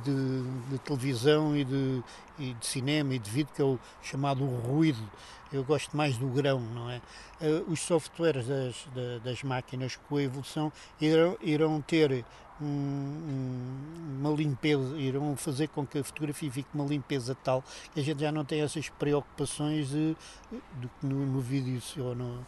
[0.04, 2.04] de, de televisão e de,
[2.40, 5.04] e de, cinema e de vídeo, que é o chamado ruído.
[5.52, 7.02] Eu gosto mais do grão, não é?
[7.40, 8.88] Uh, os softwares das,
[9.24, 12.26] das máquinas com a evolução irão, irão ter
[12.62, 17.64] um, uma limpeza, irão fazer com que a fotografia fique uma limpeza tal
[17.94, 20.16] que a gente já não tem essas preocupações de,
[20.52, 22.46] de, no, no vídeo ou no,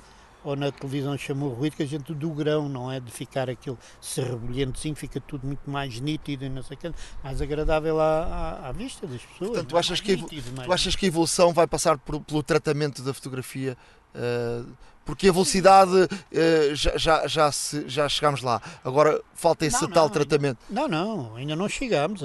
[0.47, 3.01] ou na televisão chamou ruído, que a gente do grão, não é?
[3.01, 7.41] De ficar aquele serrebulhentozinho, fica tudo muito mais nítido e não sei o que, mais
[7.41, 9.49] agradável à, à, à, vista das pessoas.
[9.49, 13.01] Portanto, tu achas, que, nítido, tu achas que a evolução vai passar por, pelo tratamento
[13.01, 13.77] da fotografia?
[14.15, 14.71] Uh,
[15.03, 18.61] porque a velocidade uh, já, já, já, se, já chegámos lá.
[18.85, 20.59] Agora falta esse não, tal não, tratamento.
[20.69, 22.21] Não, não, ainda não chegamos.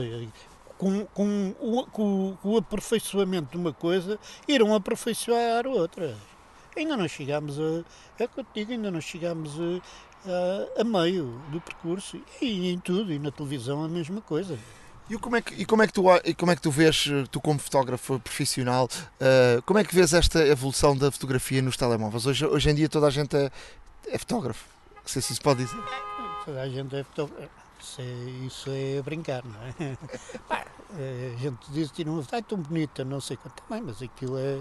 [0.78, 4.16] Com, com, o, com, o aperfeiçoamento de uma coisa,
[4.46, 6.16] irão aperfeiçoar outra.
[6.76, 7.84] Ainda não chegamos a.
[8.18, 12.20] É que eu digo, ainda não chegamos a, a, a, meio do percurso.
[12.40, 14.58] E em tudo, e na televisão a mesma coisa.
[15.10, 17.04] E como é que, e como é que, tu, e como é que tu vês,
[17.30, 22.24] tu como fotógrafo profissional, uh, como é que vês esta evolução da fotografia nos telemóveis?
[22.24, 23.50] Hoje, hoje em dia toda a gente é,
[24.06, 24.64] é fotógrafo.
[24.94, 25.78] Não sei se isso pode dizer.
[26.44, 27.62] Toda a gente é fotógrafo.
[27.80, 29.96] Isso é, isso é brincar, não é?
[31.34, 34.60] a gente diz que não é tão bonita, não sei quanto também, mas aquilo é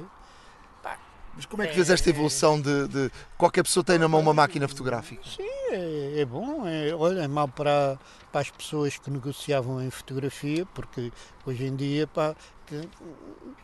[1.35, 4.33] mas como é que vês esta evolução de, de, qualquer pessoa tem na mão uma
[4.33, 5.21] máquina fotográfica?
[5.25, 6.67] Sim, é, é bom.
[6.67, 7.97] É, olha, é mau para,
[8.31, 11.11] para as pessoas que negociavam em fotografia, porque
[11.45, 12.35] hoje em dia pá,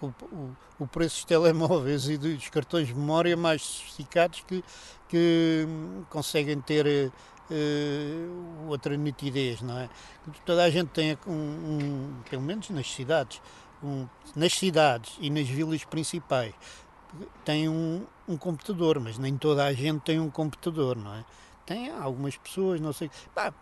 [0.02, 4.64] o, o, o, preço dos telemóveis e dos cartões de memória mais sofisticados que,
[5.10, 5.68] que
[6.10, 7.12] conseguem ter
[7.52, 9.90] uh, outra nitidez, não é?
[10.46, 13.42] Toda a gente tem, um, um, pelo menos nas cidades,
[13.84, 16.54] um, nas cidades e nas vilas principais
[17.46, 21.26] tem um, um computador, mas nem toda a gente tem um computador, não é?
[21.66, 23.12] Tem algumas pessoas, não sei.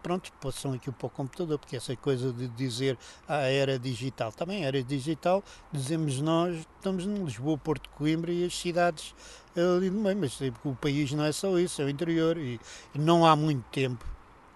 [0.04, 4.32] Pronto, passam aquilo para o computador, porque essa coisa de dizer a ah, era digital.
[4.32, 9.16] Também era digital, dizemos nós, estamos em Lisboa, Porto Coimbra e as cidades
[9.58, 12.38] ali do meio, mas o país não é só isso, é o interior.
[12.38, 12.60] E,
[12.94, 14.06] e não há muito tempo,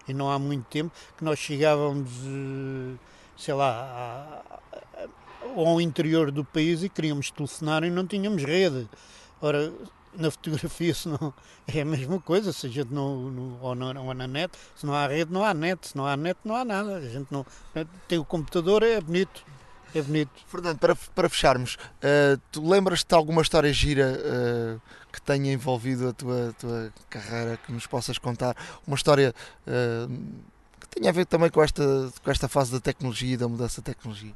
[0.06, 2.96] e não há muito tempo que nós chegávamos, eh,
[3.36, 4.59] sei lá,
[5.56, 8.88] ao interior do país e queríamos telefonar e não tínhamos rede.
[9.40, 9.72] Ora,
[10.16, 11.32] na fotografia se não,
[11.66, 14.86] é a mesma coisa, se a gente não, no, ou, na, ou na net, se
[14.86, 17.30] não há rede não há net, se não há net não há nada, a gente
[17.30, 17.44] não
[18.08, 19.44] tem o computador, é bonito.
[19.92, 20.30] É bonito.
[20.46, 24.80] Fernando, para, para fecharmos, uh, tu lembras-te de alguma história gira uh,
[25.12, 28.56] que tenha envolvido a tua, tua carreira, que nos possas contar?
[28.86, 29.34] Uma história
[29.66, 30.08] uh,
[30.78, 31.82] que tenha a ver também com esta,
[32.22, 34.32] com esta fase da tecnologia e da mudança da tecnologia?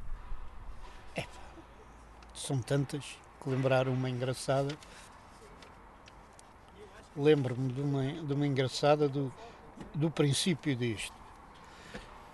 [2.35, 3.03] São tantas
[3.41, 4.77] que lembrar uma engraçada
[7.15, 9.31] lembro-me de uma, de uma engraçada do,
[9.93, 11.15] do princípio disto.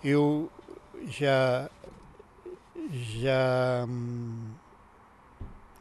[0.02, 0.50] Eu
[1.06, 1.70] já.
[2.90, 4.50] já hum,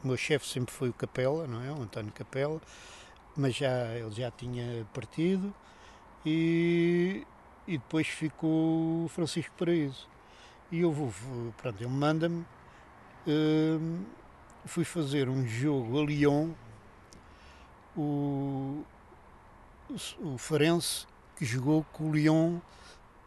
[0.04, 1.72] o meu chefe sempre foi o Capela, não é?
[1.72, 2.60] O António Capela,
[3.36, 5.54] mas já, ele já tinha partido
[6.26, 7.26] e,
[7.68, 10.08] e depois ficou o Francisco Paraíso.
[10.72, 11.12] E eu vou,
[11.58, 12.46] pronto, ele manda-me,
[13.28, 14.04] hum,
[14.66, 16.52] fui fazer um jogo a Lyon
[17.96, 18.84] o,
[20.20, 21.06] o Farense
[21.38, 22.60] que jogou com o Lyon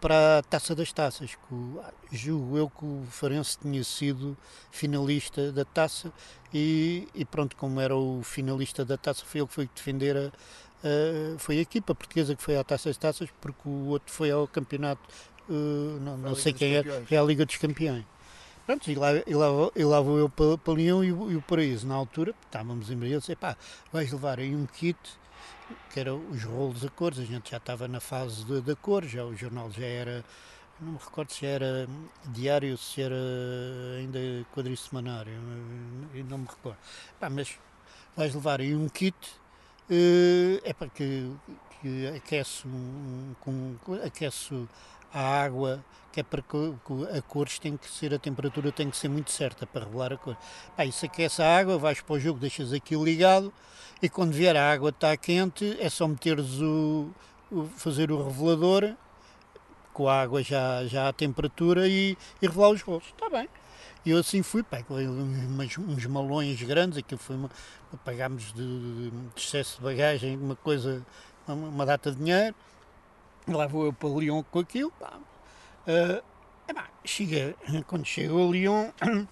[0.01, 1.35] para a Taça das Taças.
[1.35, 4.37] Que, julgo eu que o Farense tinha sido
[4.71, 6.13] finalista da Taça
[6.53, 10.27] e, e, pronto, como era o finalista da Taça, foi ele que foi defender a,
[10.27, 14.31] a, foi a equipa portuguesa que foi à Taça das Taças, porque o outro foi
[14.31, 15.03] ao campeonato,
[15.49, 18.05] uh, não, não sei quem é, é a Liga dos Campeões.
[18.67, 19.47] Pronto, e lá, e lá,
[19.77, 21.87] e lá vou eu para, para Leão e, e, o Paraíso.
[21.87, 23.57] Na altura, estávamos em Maria, disse, pá,
[23.93, 24.99] vais levar aí um kit,
[25.93, 29.23] que era os rolos a cores, a gente já estava na fase da cor, já
[29.23, 30.25] o jornal já era,
[30.81, 31.87] não me recordo se era
[32.29, 33.15] diário, se era
[33.99, 34.19] ainda
[34.55, 35.35] quadrissemanário,
[36.27, 36.79] não me recordo.
[37.21, 37.59] Pá, mas
[38.17, 39.15] vais levar aí um kit,
[40.65, 41.31] é para que,
[41.83, 44.67] que aquece, um, com, aquece
[45.15, 46.57] a água que é para que
[47.17, 50.17] a cores tem que ser, a temperatura tem que ser muito certa para revelar a
[50.17, 50.37] cor.
[50.77, 53.53] Pá, isso aquece a água, vais para o jogo, deixas aquilo ligado
[54.01, 57.11] e quando vier a água está quente, é só meteres o,
[57.51, 58.95] o fazer o revelador
[59.93, 63.07] com a água já, já à temperatura e, e revelar os rolos.
[63.07, 63.49] Está bem.
[64.05, 67.51] E eu assim fui, uns, uns malões grandes, aquilo foi uma,
[68.05, 71.05] pagámos de, de, excesso de bagagem, uma coisa,
[71.49, 72.55] uma, uma data de dinheiro.
[73.47, 75.19] Lá vou eu para Lyon com aquilo, pá,
[75.87, 76.23] Uh,
[77.05, 77.55] chega,
[77.87, 78.91] quando chego a Lyon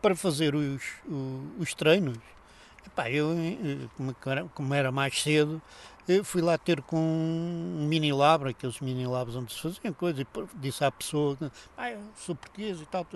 [0.00, 2.16] para fazer os, os, os treinos,
[3.10, 3.88] eu, eh,
[4.54, 5.60] como era mais cedo,
[6.24, 10.26] fui lá ter com um mini lab, aqueles mini labs onde se faziam coisas, e
[10.56, 11.36] disse à pessoa,
[11.76, 13.06] ah, eu sou português e tal,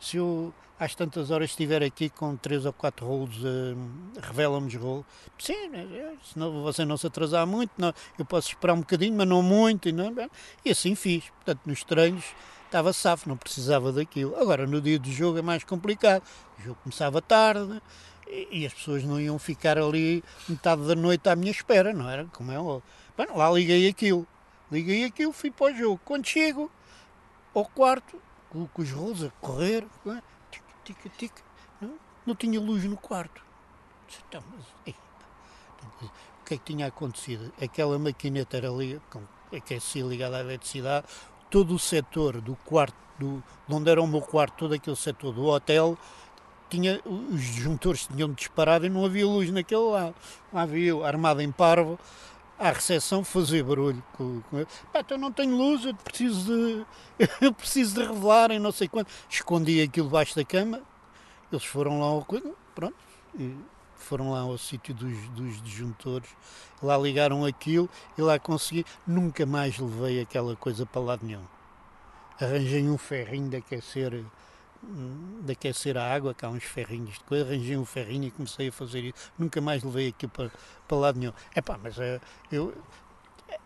[0.00, 3.76] se eu às tantas horas estiver aqui com três ou quatro rolos, uh,
[4.22, 5.04] revela-me os rolos.
[5.38, 5.70] Sim,
[6.22, 9.88] senão você não se atrasar muito, não, eu posso esperar um bocadinho, mas não muito,
[9.88, 10.14] e, não,
[10.64, 11.24] e assim fiz.
[11.30, 12.24] Portanto, nos treinos
[12.64, 14.36] estava safo, não precisava daquilo.
[14.36, 16.22] Agora, no dia do jogo é mais complicado.
[16.58, 17.80] O jogo começava tarde,
[18.50, 22.24] e, as pessoas não iam ficar ali metade da noite à minha espera, não era?
[22.26, 22.82] Como é óbvio.
[23.16, 24.26] Bem, lá liguei aquilo.
[24.70, 26.00] Liguei aquilo, fui para o jogo.
[26.04, 26.70] Quando chego
[27.54, 28.20] ao quarto,
[28.50, 30.22] com os rolos a correr, é?
[30.50, 31.32] tic, tic, tic,
[31.80, 31.94] não,
[32.26, 33.42] não tinha luz no quarto.
[34.28, 34.94] Então, mas,
[36.40, 37.52] o que é que tinha acontecido?
[37.60, 39.22] Aquela maquineta era ali, com,
[39.54, 41.06] aquecia ligada à eletricidade,
[41.50, 45.32] todo o setor do quarto, do, de onde era o meu quarto, todo aquele setor
[45.32, 45.98] do hotel,
[46.68, 50.14] tinha, os disjuntores tinham disparado e não havia luz naquele lado.
[50.52, 51.98] Lá havia eu, armado em parvo,
[52.58, 54.02] à recepção fazer barulho.
[54.14, 58.58] Com, com Pá, então não tenho luz, eu preciso de, eu preciso de revelar em
[58.58, 59.10] não sei quanto.
[59.28, 60.82] Escondi aquilo debaixo da cama,
[61.52, 62.26] eles foram lá ao
[62.74, 62.96] pronto,
[63.94, 66.28] foram lá ao sítio dos, dos disjuntores,
[66.82, 68.84] lá ligaram aquilo e lá consegui.
[69.06, 71.44] Nunca mais levei aquela coisa para lado nenhum.
[72.40, 74.24] Arranjei um ferrinho de aquecer
[74.82, 78.72] de aquecer a água, cá uns ferrinhos de coisa, arranjei um ferrinho e comecei a
[78.72, 79.32] fazer isso.
[79.38, 80.50] Nunca mais levei aquilo para,
[80.86, 81.32] para lado nenhum.
[81.54, 82.20] É pá, mas uh,
[82.50, 82.74] eu,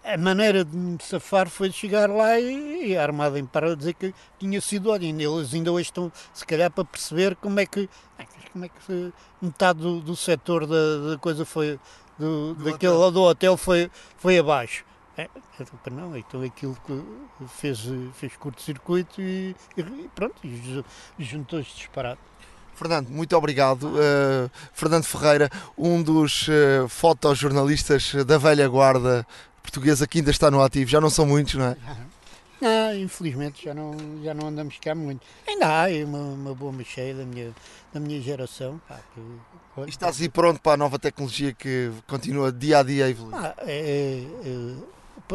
[0.04, 4.14] a maneira de me safar foi chegar lá e, e armado em para dizer que
[4.38, 7.88] tinha sido, olha, eles ainda hoje estão, se calhar, para perceber como é que,
[8.52, 11.78] como é que metade do, do setor da, da coisa foi,
[12.18, 13.10] do, do daquele hotel.
[13.10, 14.84] do hotel foi, foi abaixo.
[15.16, 15.28] É,
[15.90, 17.02] não, então aquilo que
[17.48, 17.80] fez,
[18.14, 19.82] fez curto-circuito e, e,
[20.14, 20.34] pronto,
[21.18, 22.18] juntou-se disparado.
[22.74, 23.88] Fernando, muito obrigado.
[23.88, 29.26] Uh, Fernando Ferreira, um dos uh, fotojornalistas da velha guarda
[29.62, 30.90] portuguesa que ainda está no ativo.
[30.90, 31.76] Já não são muitos, não é?
[32.60, 35.26] Não, infelizmente já não, já não andamos cá muito.
[35.46, 37.52] Ainda há uma, uma boa cheia da minha,
[37.92, 38.80] da minha geração.
[38.88, 39.20] Pá, que,
[39.86, 43.36] e estás aí pronto para a nova tecnologia que continua dia a dia a evoluir?
[43.36, 44.76] Ah, é, é, é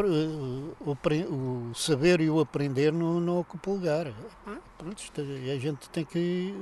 [0.06, 4.08] o, o, saber e o aprender não, não ocupa lugar.
[4.46, 6.54] Ah, pronto, a gente tem que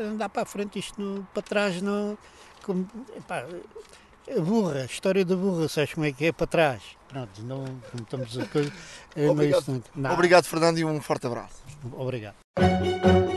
[0.00, 2.16] andar para a frente, isto no, para trás não.
[2.62, 3.44] Como, epá,
[4.30, 6.82] a burra, a história da burra, sabes como é que é para trás?
[7.08, 8.72] Pronto, não, não estamos a coisa.
[9.14, 11.62] É obrigado, obrigado, Fernando, e um forte abraço.
[11.92, 12.36] Obrigado.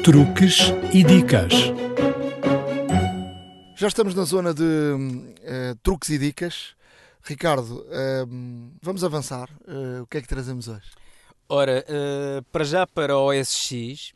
[0.03, 1.53] Truques e dicas.
[3.75, 6.76] Já estamos na zona de uh, truques e dicas.
[7.27, 9.49] Ricardo, uh, vamos avançar.
[9.67, 10.89] Uh, o que é que trazemos hoje?
[11.49, 11.85] Ora,
[12.51, 14.11] para já para o OSX,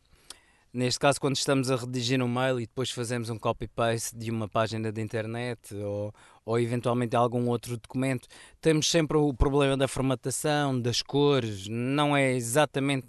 [0.74, 4.49] neste caso quando estamos a redigir um mail e depois fazemos um copy-paste de uma
[4.49, 6.14] página de internet ou,
[6.45, 8.28] ou eventualmente algum outro documento,
[8.59, 13.07] temos sempre o problema da formatação, das cores, não é exatamente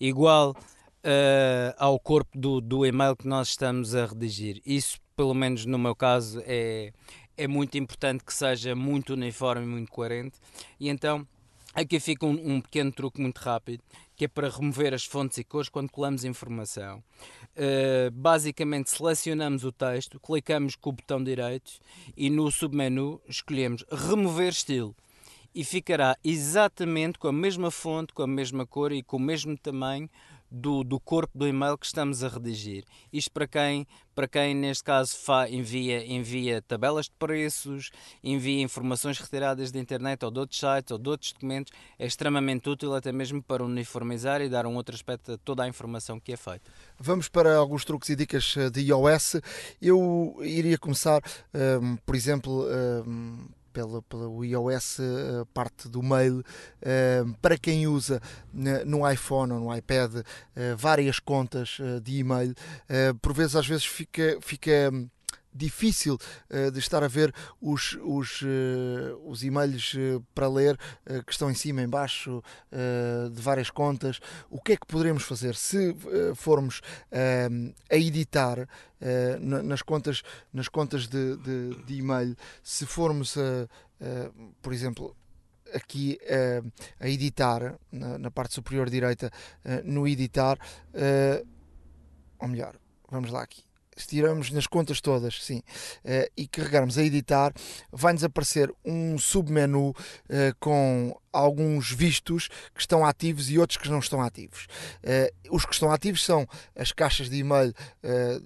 [0.00, 4.60] igual uh, ao corpo do, do e-mail que nós estamos a redigir.
[4.64, 6.92] Isso, pelo menos no meu caso, é,
[7.40, 10.38] é muito importante que seja muito uniforme e muito coerente.
[10.78, 11.26] E então,
[11.72, 13.82] aqui fica um, um pequeno truque muito rápido,
[14.14, 17.02] que é para remover as fontes e cores quando colamos informação.
[17.56, 21.72] Uh, basicamente selecionamos o texto, clicamos com o botão direito
[22.14, 24.94] e no submenu escolhemos remover estilo
[25.54, 29.56] e ficará exatamente com a mesma fonte, com a mesma cor e com o mesmo
[29.56, 30.10] tamanho
[30.50, 32.84] do, do corpo do e-mail que estamos a redigir.
[33.12, 37.90] Isto para quem, para quem neste caso fa, envia, envia tabelas de preços,
[38.22, 42.68] envia informações retiradas da internet ou de outros sites ou de outros documentos, é extremamente
[42.68, 46.32] útil até mesmo para uniformizar e dar um outro aspecto a toda a informação que
[46.32, 46.70] é feita.
[46.98, 49.36] Vamos para alguns truques e dicas eh, de iOS.
[49.80, 51.22] Eu iria começar,
[51.54, 52.66] um, ehm, por exemplo,
[53.06, 58.20] um, pela, pelo iOS, uh, parte do mail, uh, para quem usa
[58.86, 60.24] no iPhone ou no iPad uh,
[60.76, 62.54] várias contas de e-mail,
[63.22, 64.92] por vezes às vezes fica, fica
[65.52, 66.14] difícil
[66.50, 70.78] uh, de estar a ver os, os, uh, os e-mails uh, para ler
[71.26, 72.42] que estão em cima, em baixo,
[73.32, 74.20] de várias contas.
[74.48, 75.94] O que é que poderemos fazer se
[76.34, 76.80] formos
[77.90, 78.68] a editar
[79.40, 80.22] nas contas,
[80.52, 83.36] nas contas de, de, de e-mail, se formos
[84.62, 85.16] por exemplo,
[85.74, 86.18] aqui
[87.00, 89.30] a editar, na, na, parte superior direita,
[89.84, 90.58] no editar,
[92.38, 92.76] ou melhor,
[93.10, 93.62] vamos lá aqui,
[93.96, 97.52] se tirarmos nas contas todas, sim, uh, e carregarmos a editar,
[97.92, 99.94] vai-nos aparecer um submenu uh,
[100.58, 104.66] com alguns vistos que estão ativos e outros que não estão ativos.
[105.04, 107.74] Uh, os que estão ativos são as caixas de e-mail,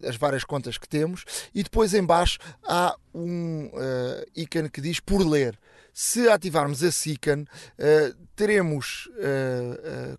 [0.07, 1.25] as várias contas que temos,
[1.55, 3.71] e depois em baixo há um
[4.35, 5.59] ícone que diz por ler.
[5.93, 7.47] Se ativarmos esse ícone,
[8.35, 9.09] teremos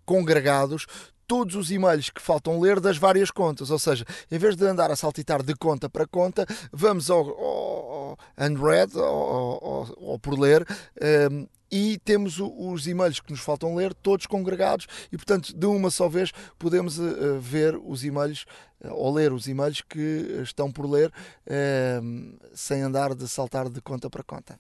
[0.06, 0.86] congregados
[1.28, 3.72] todos os e-mails que faltam ler das várias contas.
[3.72, 7.94] Ou seja, em vez de andar a saltitar de conta para conta, vamos ao, ao,
[7.94, 10.66] ao unread, ao, por ler.
[11.02, 15.66] Um, ehm, e temos os e-mails que nos faltam ler, todos congregados, e portanto, de
[15.66, 18.46] uma só vez, podemos uh, ver os e-mails
[18.84, 23.82] uh, ou ler os e-mails que estão por ler, uh, sem andar de saltar de
[23.82, 24.60] conta para conta.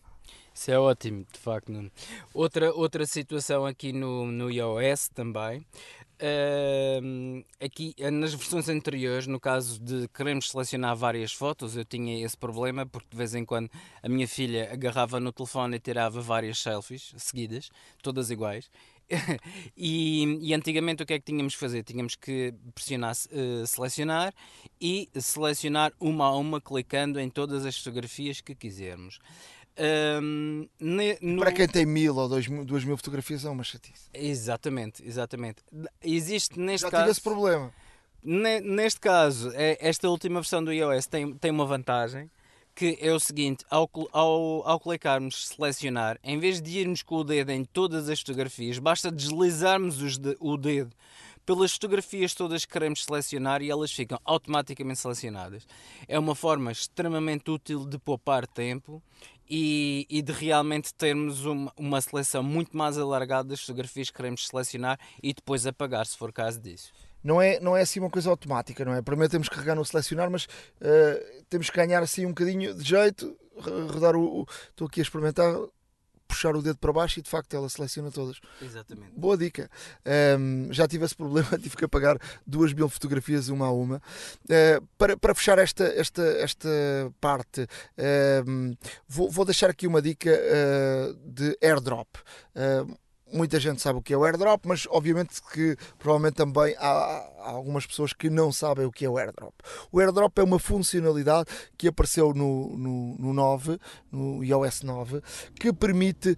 [0.53, 1.91] Isso é ótimo, de facto.
[2.34, 5.66] Outra, outra situação aqui no, no iOS também
[6.22, 12.38] Uh, aqui nas versões anteriores, no caso de queremos selecionar várias fotos, eu tinha esse
[12.38, 13.70] problema porque de vez em quando
[14.01, 17.70] a minha filha agarrava no telefone e tirava várias selfies seguidas,
[18.01, 18.70] todas iguais.
[19.78, 21.84] e, e, antigamente o que é que tínhamos que fazer?
[21.84, 24.34] Tínhamos que pressionar uh, selecionar
[24.82, 29.20] e selecionar uma a uma clicando em todas as fotografias que quisermos.
[29.78, 31.39] Um, ne, no...
[31.39, 34.09] Para quem tem mil ou dois, duas mil fotografias é uma chatice.
[34.13, 35.57] Exatamente, exatamente.
[36.01, 37.03] Existe neste Já caso.
[37.03, 37.73] tive esse problema.
[38.23, 42.30] Ne, neste caso, é, esta última versão do iOS tem, tem uma vantagem
[42.73, 47.23] que é o seguinte: ao, ao, ao clicarmos selecionar, em vez de irmos com o
[47.23, 50.95] dedo em todas as fotografias, basta deslizarmos os de, o dedo
[51.45, 55.65] pelas fotografias todas que queremos selecionar e elas ficam automaticamente selecionadas.
[56.07, 59.01] É uma forma extremamente útil de poupar tempo
[59.50, 64.48] e, e de realmente termos uma, uma seleção muito mais alargada das fotografias que queremos
[64.48, 66.91] selecionar e depois apagar, se for caso disso
[67.26, 69.02] não é, não é assim uma coisa automática, não é?
[69.02, 72.84] Primeiro temos que carregar no selecionar, mas uh, temos que ganhar assim um bocadinho de
[72.88, 73.36] jeito,
[73.91, 74.47] rodar o.
[74.70, 75.51] Estou aqui a experimentar,
[76.28, 78.39] puxar o dedo para baixo e de facto ela seleciona todas.
[78.62, 79.12] Exatamente.
[79.16, 79.70] Boa dica.
[80.39, 84.02] Um, já tive esse problema, tive que apagar duas mil fotografias uma a uma.
[84.43, 86.70] Uh, para, para fechar esta, esta, esta
[87.20, 87.68] parte,
[88.47, 88.76] um,
[89.08, 92.08] vou, vou deixar aqui uma dica uh, de airdrop.
[93.34, 97.50] Muita gente sabe o que é o airdrop, mas obviamente que provavelmente também há, há,
[97.50, 99.54] algumas pessoas que não sabem o que é o airdrop.
[99.92, 103.80] O airdrop é uma funcionalidade que apareceu no, no, no 9,
[104.12, 105.22] no iOS 9,
[105.60, 106.38] que permite uh,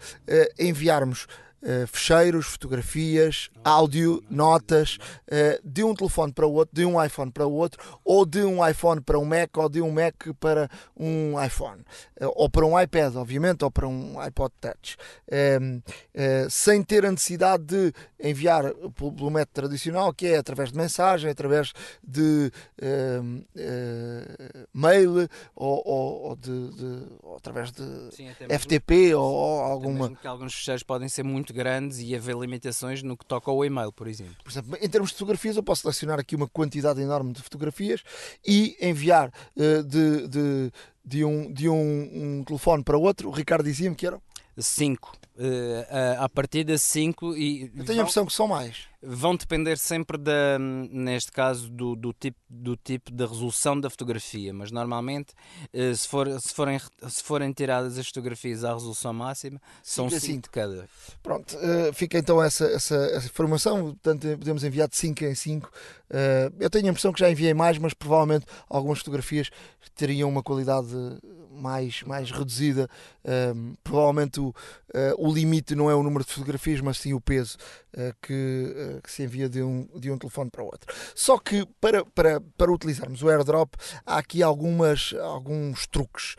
[0.57, 1.27] enviarmos
[1.61, 4.97] uh, fecheiros, fotografias, áudio, notas
[5.27, 8.43] uh, de um telefone para o outro, de um iPhone para o outro, ou de
[8.43, 11.81] um iPhone para um Mac, ou de um Mac para um iPhone,
[12.21, 14.97] uh, ou para um iPad, obviamente, ou para um iPod Touch,
[15.29, 15.81] ehm,
[16.49, 21.29] sem ter a necessidade de enviar pelo, pelo, método tradicional, que é através de mensagem,
[21.29, 21.73] através
[22.03, 22.51] de
[22.81, 23.43] ehm,
[24.73, 27.07] mail, ou, ou, ou de, de
[27.37, 30.09] através de Sim, FTP, ou, ou alguma.
[30.15, 33.91] que alguns fecheiros podem ser muito grandes e haver limitações no que toca ao e-mail,
[33.91, 34.35] por exemplo.
[34.43, 38.03] Por exemplo, em termos de fotografias, eu posso selecionar aqui uma quantidade enorme de fotografias
[38.45, 40.71] e enviar uh, de, de,
[41.05, 43.29] de, um, de um, um telefone para outro.
[43.29, 44.21] O Ricardo dizia-me que eram
[44.63, 45.11] 5.
[45.37, 47.71] Uh, a partir de 5 e.
[47.75, 48.87] Eu tenho a impressão que são mais.
[48.99, 54.51] Vão depender sempre, da, neste caso, do, do, tipo, do tipo de resolução da fotografia,
[54.51, 55.33] mas normalmente,
[55.71, 60.41] uh, se, for, se, forem, se forem tiradas as fotografias à resolução máxima, são 5
[60.41, 60.89] de cada.
[61.21, 63.93] Pronto, uh, fica então essa, essa, essa, informação.
[63.93, 65.67] Portanto, podemos enviar de 5 em 5.
[65.67, 69.51] Uh, eu tenho a impressão que já enviei mais, mas provavelmente algumas fotografias
[69.95, 70.87] teriam uma qualidade
[71.57, 72.89] mais, mais reduzida.
[73.27, 74.53] Um, provavelmente o, uh,
[75.17, 77.57] o limite não é o número de fotografias, mas sim o peso
[77.93, 80.95] uh, que, uh, que, se envia de um, de um telefone para o outro.
[81.13, 83.75] Só que para, para, para utilizarmos o airdrop,
[84.05, 86.35] há aqui algumas, alguns truques.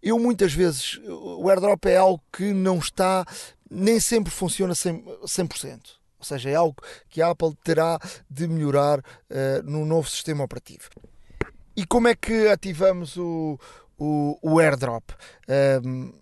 [0.00, 3.24] eu muitas vezes, o airdrop é algo que não está,
[3.68, 5.02] nem sempre funciona 100%.
[5.24, 5.80] 100%.
[6.18, 6.76] Ou seja, é algo
[7.08, 7.98] que a Apple terá
[8.30, 9.02] de melhorar
[9.64, 10.88] no novo sistema operativo.
[11.74, 13.58] E como é que ativamos o,
[14.02, 15.10] o, o airdrop.
[15.84, 16.12] Um,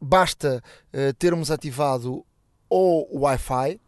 [0.00, 0.62] basta
[0.94, 2.24] uh, termos ativado
[2.70, 3.78] ou o Wi-Fi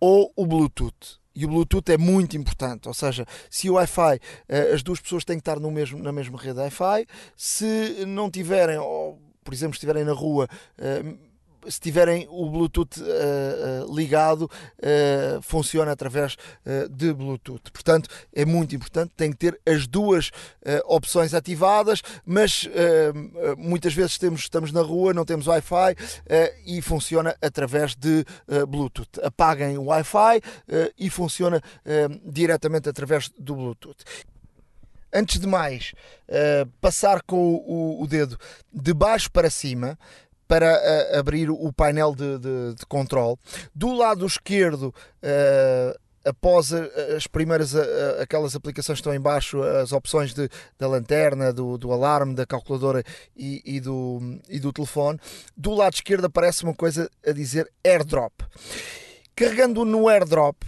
[0.00, 1.20] ou o Bluetooth.
[1.34, 5.24] E o Bluetooth é muito importante, ou seja, se o Wi-Fi, uh, as duas pessoas
[5.24, 9.74] têm que estar no mesmo, na mesma rede Wi-Fi, se não tiverem, ou por exemplo,
[9.74, 11.18] estiverem na rua, uh,
[11.68, 16.36] se tiverem o Bluetooth uh, uh, ligado, uh, funciona através
[16.90, 17.70] de Bluetooth.
[17.72, 20.30] Portanto, é muito importante, tem que ter as duas
[20.86, 22.68] opções ativadas, mas
[23.56, 25.94] muitas vezes temos, estamos na rua, não temos Wi-Fi
[26.66, 28.24] e funciona através de
[28.68, 29.20] Bluetooth.
[29.22, 30.40] Apaguem o Wi-Fi
[30.98, 31.62] e funciona
[32.24, 34.04] diretamente através do Bluetooth
[35.14, 35.94] antes de mais,
[36.28, 38.36] uh, passar com o, o, dedo
[38.72, 39.96] de baixo para cima,
[40.46, 43.36] para uh, abrir o painel de, de, de controle.
[43.74, 47.74] Do lado esquerdo, uh, após as primeiras
[48.18, 50.48] aquelas aplicações que estão em baixo, as opções de,
[50.78, 53.04] da lanterna, do, do alarme, da calculadora
[53.36, 55.20] e, e, do, e do telefone,
[55.54, 58.32] do lado esquerdo aparece uma coisa a dizer AirDrop.
[59.36, 60.64] Carregando no AirDrop,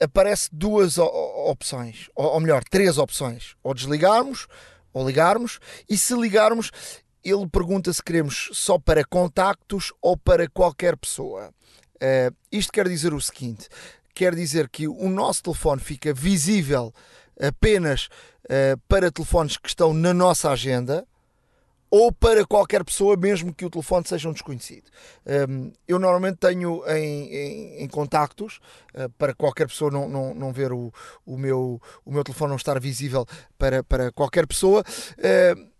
[0.00, 4.46] aparece duas opções, ou melhor, três opções: ou desligarmos,
[4.92, 5.58] ou ligarmos,
[5.88, 6.70] e se ligarmos,
[7.24, 11.52] ele pergunta se queremos só para contactos ou para qualquer pessoa.
[11.96, 13.68] Uh, isto quer dizer o seguinte:
[14.14, 16.92] quer dizer que o nosso telefone fica visível
[17.40, 18.06] apenas
[18.44, 21.06] uh, para telefones que estão na nossa agenda
[21.92, 24.84] ou para qualquer pessoa, mesmo que o telefone seja um desconhecido.
[25.46, 28.60] Um, eu normalmente tenho em, em, em contactos,
[28.94, 30.90] uh, para qualquer pessoa não, não, não ver o,
[31.26, 33.26] o, meu, o meu telefone não estar visível
[33.58, 34.82] para, para qualquer pessoa.
[35.18, 35.71] Uh,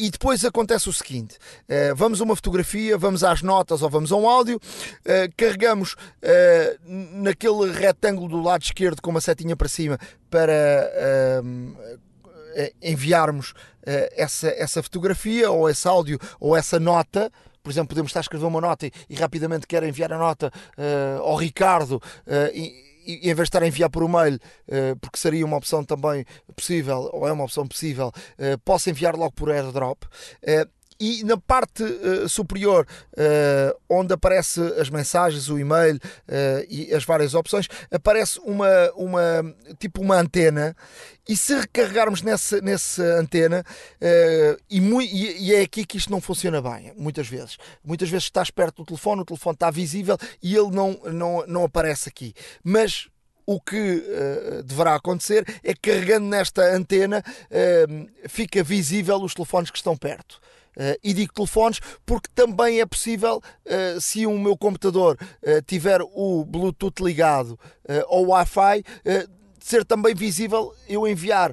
[0.00, 1.36] e depois acontece o seguinte:
[1.68, 5.92] uh, vamos a uma fotografia, vamos às notas ou vamos a um áudio, uh, carregamos
[5.92, 9.98] uh, naquele retângulo do lado esquerdo com uma setinha para cima
[10.30, 11.42] para
[12.80, 13.52] enviarmos
[14.16, 17.30] essa, essa fotografia ou esse áudio ou essa nota.
[17.62, 20.52] Por exemplo, podemos estar a escrever uma nota e, e rapidamente quero enviar a nota
[20.78, 24.96] uh, ao Ricardo uh, e, e, em vez de estar a enviar por e-mail, uh,
[25.00, 26.24] porque seria uma opção também
[26.54, 30.04] possível, ou é uma opção possível, uh, posso enviar logo por airdrop.
[31.00, 37.04] E na parte uh, superior, uh, onde aparece as mensagens, o e-mail uh, e as
[37.04, 40.76] várias opções, aparece uma, uma tipo uma antena.
[41.26, 43.64] E se recarregarmos nessa, nessa antena,
[44.68, 47.56] e, e, e, é aqui que isto não funciona bem, muitas vezes.
[47.84, 51.64] Muitas vezes estás perto do telefone, o telefone está visível e ele não, não, não
[51.64, 52.34] aparece aqui.
[52.64, 53.08] Mas
[53.50, 59.70] o que uh, deverá acontecer é que carregando nesta antena uh, fica visível os telefones
[59.70, 60.40] que estão perto.
[60.76, 66.00] Uh, e digo telefones porque também é possível, uh, se o meu computador uh, tiver
[66.02, 67.58] o Bluetooth ligado
[68.06, 68.84] ou Wi-Fi,
[69.58, 71.52] ser também visível eu enviar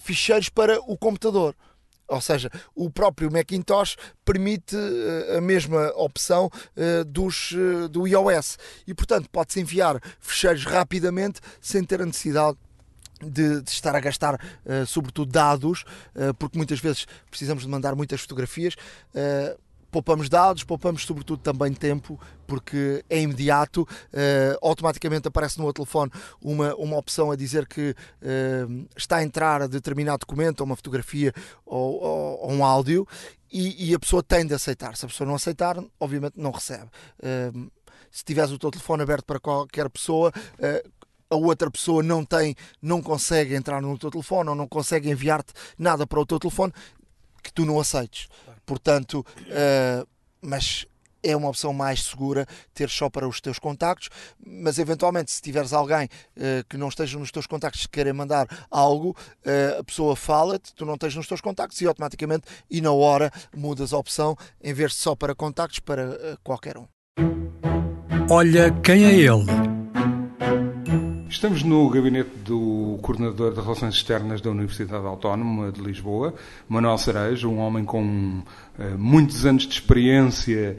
[0.00, 1.54] ficheiros para o computador.
[2.06, 3.96] Ou seja, o próprio Macintosh
[4.26, 4.76] permite
[5.34, 6.50] a mesma opção
[7.06, 7.54] dos,
[7.90, 12.58] do iOS e, portanto, pode-se enviar ficheiros rapidamente sem ter a necessidade
[13.24, 15.84] de, de, estar a gastar, uh, sobretudo, dados,
[16.14, 18.74] uh, porque muitas vezes precisamos de mandar muitas fotografias.
[19.14, 19.64] Uh,
[19.94, 22.18] poupamos dados, poupamos sobretudo também tempo,
[22.48, 26.10] porque é imediato, uh, automaticamente aparece no telefone
[26.42, 31.32] uma, uma opção a dizer que uh, está a entrar determinado documento, ou uma fotografia
[31.64, 33.06] ou, ou, ou um áudio,
[33.52, 34.96] e, e, a pessoa tem de aceitar.
[34.96, 36.90] Se a pessoa não aceitar, obviamente não recebe.
[37.20, 37.70] Uh,
[38.10, 40.32] se tiveres o teu telefone aberto para qualquer pessoa,
[41.34, 45.52] a outra pessoa não tem, não consegue entrar no teu telefone ou não consegue enviar-te
[45.76, 46.72] nada para o teu telefone
[47.42, 48.28] que tu não aceites.
[48.64, 50.06] Portanto, uh,
[50.40, 50.86] mas
[51.22, 54.10] é uma opção mais segura ter só para os teus contactos,
[54.46, 58.46] mas eventualmente se tiveres alguém uh, que não esteja nos teus contactos e querer mandar
[58.70, 62.92] algo, uh, a pessoa fala-te, tu não tens nos teus contactos e automaticamente e na
[62.92, 66.86] hora mudas a opção em vez de só para contactos para uh, qualquer um.
[68.30, 69.73] Olha quem é ele
[71.28, 76.34] Estamos no gabinete do coordenador de Relações Externas da Universidade Autónoma de Lisboa,
[76.68, 78.42] Manuel Cerejo, um homem com
[78.78, 80.76] uh, muitos anos de experiência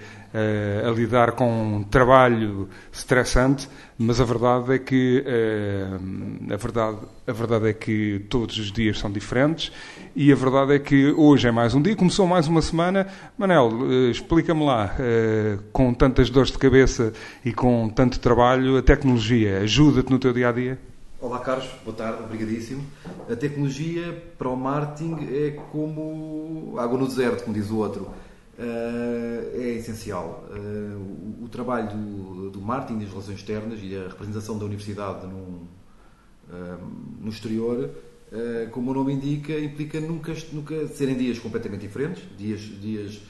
[0.85, 7.31] a lidar com um trabalho estressante, mas a verdade é que uh, a verdade, a
[7.31, 9.71] verdade é que todos os dias são diferentes
[10.15, 13.07] e a verdade é que hoje é mais um dia, começou mais uma semana.
[13.37, 14.95] Manel, explica-me lá,
[15.71, 17.13] com tantas dores de cabeça
[17.43, 20.79] e com tanto trabalho, a tecnologia ajuda-te no teu dia a dia?
[21.19, 22.83] Olá Carlos, boa tarde, obrigadíssimo.
[23.29, 28.09] A tecnologia para o marketing é como água no deserto, como diz o outro
[28.57, 30.47] é essencial.
[30.49, 31.89] Uh, o, trabalho
[32.49, 35.67] do, marketing, das relações externas e a representação da universidade uh,
[37.19, 37.89] no exterior,
[38.71, 43.21] como o nome indica, implica nunca, nunca serem dias completamente diferentes, dias, dias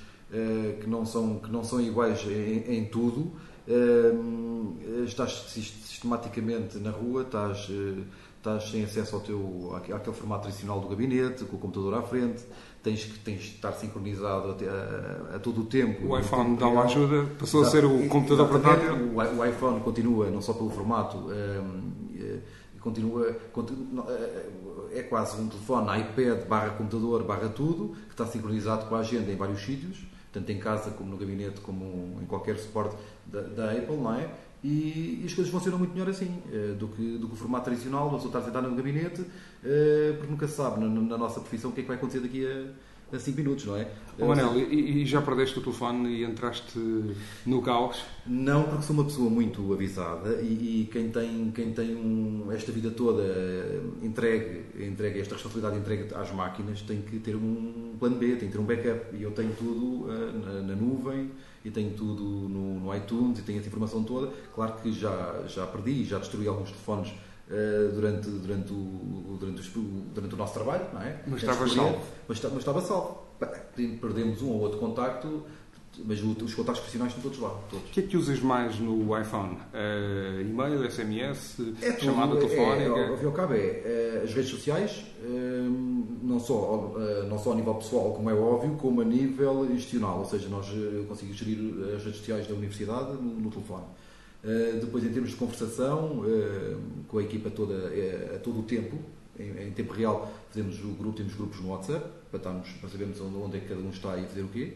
[0.81, 3.31] que, não são, que não são iguais em, em tudo.
[5.05, 7.69] estás sistematicamente na rua, estás
[8.45, 12.43] estás sem acesso ao teu, àquele formato tradicional do gabinete, com o computador à frente,
[12.85, 16.07] tens que tens de estar sincronizado a, a, a todo o tempo.
[16.07, 17.77] O iPhone dá uma ajuda, passou Exato.
[17.77, 18.93] a ser o computador portátil.
[18.93, 21.81] O, o, iPhone continua, não só pelo formato, um,
[22.15, 22.37] eh,
[22.79, 28.85] continua, continua, eh, é quase um telefone, iPad barra computador barra tudo, que está sincronizado
[28.85, 32.59] com a agenda em vários sítios, tanto em casa como no gabinete, como em qualquer
[32.59, 32.95] suporte
[33.25, 34.29] da, da Apple, não é?
[34.65, 37.65] E, e, as coisas funcionam muito melhor assim uh, do, que, do que o formato
[37.65, 41.39] tradicional, uma pessoa estar sentada no gabinete, uh, porque nunca se sabe na, na, nossa
[41.39, 42.47] profissão o que é que vai acontecer daqui
[43.13, 43.87] a 5 minutos, não é?
[44.17, 46.79] Oh, Manel, e, e, já perdeste o telefone e entraste
[47.45, 48.03] no caos?
[48.25, 52.71] Não, porque sou uma pessoa muito avisada e, e quem tem, quem tem um, esta
[52.71, 53.23] vida toda
[54.01, 58.53] entregue, entregue, esta responsabilidade entregue às máquinas tem que ter um plano B, tem que
[58.53, 59.15] ter um backup.
[59.15, 61.29] E eu tenho tudo uh, na, na nuvem
[61.65, 64.31] e tenho tudo no, no, iTunes e tenho essa informação toda.
[64.53, 69.81] Claro que já, já perdi, já destruí alguns telefones uh, durante, durante, o, durante, o,
[70.13, 71.23] durante o nosso trabalho, não é?
[71.25, 72.01] Mas estava salvo.
[72.27, 73.25] Mas, mas estava salvo.
[73.75, 75.43] Perdemos um ou outro contacto,
[76.03, 77.49] mas os contactos profissionais estão todos lá.
[77.69, 77.89] Todos.
[77.89, 79.55] O que é que usas mais no iPhone?
[79.73, 82.99] Uh, e-mail, SMS, é tudo, chamada telefónica?
[82.99, 86.93] É, ao fim e ao cabo é uh, as redes sociais, uh, não, só,
[87.29, 90.19] não só a nível pessoal, como é óbvio, como a nível institucional.
[90.19, 90.67] Ou seja, nós
[91.07, 91.59] conseguimos gerir
[91.95, 93.85] as redes sociais da universidade no, no telefone.
[94.81, 96.23] depois, em termos de conversação,
[97.07, 97.75] com a equipa toda
[98.35, 98.97] a todo o tempo,
[99.39, 103.19] em, em, tempo real, fazemos o grupo, temos grupos no WhatsApp para, estarmos, para sabermos
[103.21, 104.73] onde é que cada um está e fazer o quê.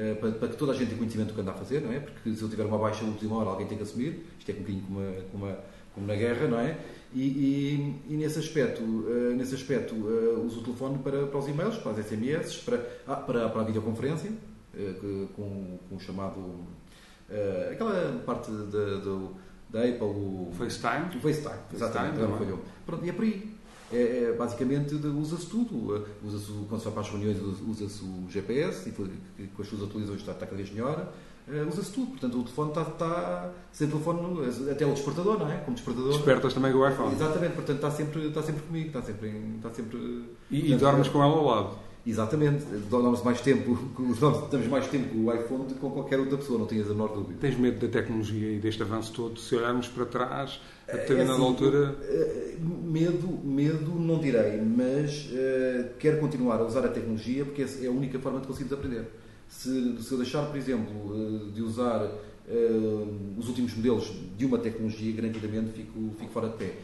[0.00, 1.92] Eh, para, para, que toda a gente tenha conhecimento do que anda a fazer, não
[1.92, 2.00] é?
[2.00, 4.24] Porque se eu tiver uma baixa última hora, alguém tem que assumir.
[4.38, 5.58] Isto é um bocadinho como, uma, como, uma,
[5.94, 6.78] como na guerra, não é?
[7.12, 11.46] E, e, e nesse aspecto, uh, nesse aspecto uh, uso o telefone para, para os
[11.48, 16.64] e-mails, para as SMS, para, ah, para, para a videoconferência, uh, com, com o chamado.
[17.70, 19.36] aquela parte da, do,
[19.68, 21.14] da Apple, o FaceTime.
[21.14, 22.18] O FaceTime, exatamente.
[22.18, 23.59] FaceTime, Pronto, e é por aí
[23.92, 25.94] é, é, basicamente usa-se tudo.
[25.94, 29.82] Uh, usa-se, quando se vai para as reuniões, usa-se o GPS, e com as suas
[29.82, 31.12] atualizações está, está cada vez melhor.
[31.48, 35.56] Uh, usa-se tudo, portanto o telefone está, está sem telefone, até o despertador, não é?
[35.58, 36.12] Como despertador.
[36.12, 37.12] Despertas também com o iPhone.
[37.12, 39.28] Exatamente, portanto está sempre, está sempre comigo, está sempre.
[39.56, 41.89] Está sempre e, portanto, e dormes com ela ao lado?
[42.06, 43.78] Exatamente, damos mais tempo,
[44.50, 46.94] damos mais tempo com o iPhone do que com qualquer outra pessoa, não tenhas a
[46.94, 47.38] menor dúvida.
[47.40, 49.38] Tens medo da tecnologia e deste avanço todo?
[49.38, 51.98] Se olharmos para trás, a determinada é assim, altura.
[52.02, 57.86] Eh, medo, medo não direi, mas uh, quero continuar a usar a tecnologia porque é
[57.86, 59.04] a única forma de conseguirmos aprender.
[59.46, 64.58] Se, se eu deixar, por exemplo, uh, de usar uh, os últimos modelos de uma
[64.58, 66.74] tecnologia, garantidamente fico, fico fora de pé.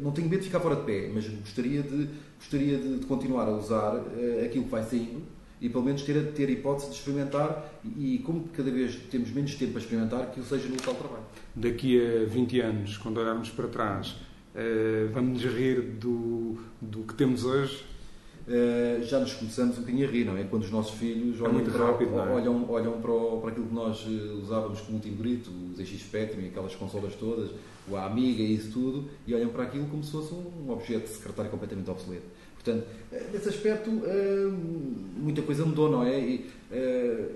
[0.00, 2.08] Não tenho medo de ficar fora de pé, mas gostaria de,
[2.38, 5.22] gostaria de, de continuar a usar uh, aquilo que vai saindo
[5.60, 9.54] e pelo menos ter, ter a hipótese de experimentar e como cada vez temos menos
[9.56, 11.24] tempo para experimentar, que o seja no local de trabalho.
[11.54, 14.10] Daqui a 20 anos, quando olharmos para trás,
[14.54, 17.84] uh, vamos nos rir do, do que temos hoje
[18.48, 20.42] Uh, já nos começamos um bocadinho a rir, não é?
[20.44, 22.32] Quando os nossos filhos é olham, para, rápido, é?
[22.32, 23.12] olham, olham para,
[23.42, 24.06] para, aquilo que nós
[24.42, 27.50] usávamos como último grito, os ZX Spectrum e aquelas consolas todas,
[27.90, 31.50] o Amiga e isso tudo, e olham para aquilo como se fosse um objeto secretário
[31.50, 32.26] completamente obsoleto.
[32.54, 33.90] Portanto, eh, nesse aspecto,
[35.16, 36.18] muita coisa mudou, não é?
[36.18, 36.50] E,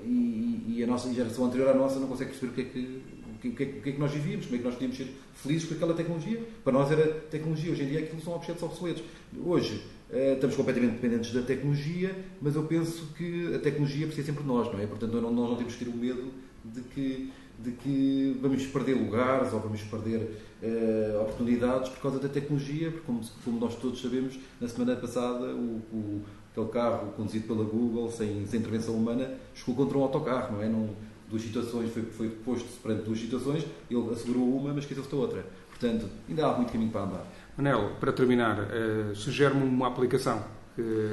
[0.04, 3.02] e, e, a nossa geração anterior à nossa não consegue perceber o que é que.
[3.44, 5.08] O que, é, o que é que nós vivíamos, como é que nós podíamos ser
[5.34, 6.40] felizes com aquela tecnologia.
[6.62, 9.02] Para nós era tecnologia, hoje em dia aquilo são objetos obsoletos.
[9.44, 14.42] Hoje, eh, estamos completamente dependentes da tecnologia, mas eu penso que a tecnologia precisa sempre
[14.42, 14.86] de nós, não é?
[14.86, 16.30] Portanto, nós não temos que ter o medo
[16.64, 17.32] de que,
[17.62, 23.06] de que vamos perder lugares ou vamos perder uh, oportunidades por causa da tecnologia, porque,
[23.06, 28.10] como, como, nós todos sabemos, na semana passada, o, o, aquele carro conduzido pela Google,
[28.10, 30.68] sem, sem intervenção humana, chegou contra um autocarro, não é?
[30.68, 30.90] Não,
[31.30, 35.46] duas situações, foi, foi posto perante duas situações, ele assegurou uma, mas esqueceu-se da outra.
[35.70, 37.26] Portanto, ainda há muito caminho para andar.
[37.56, 40.42] Manel, para terminar, uh, sugere-me uma aplicação.
[40.74, 41.12] Que...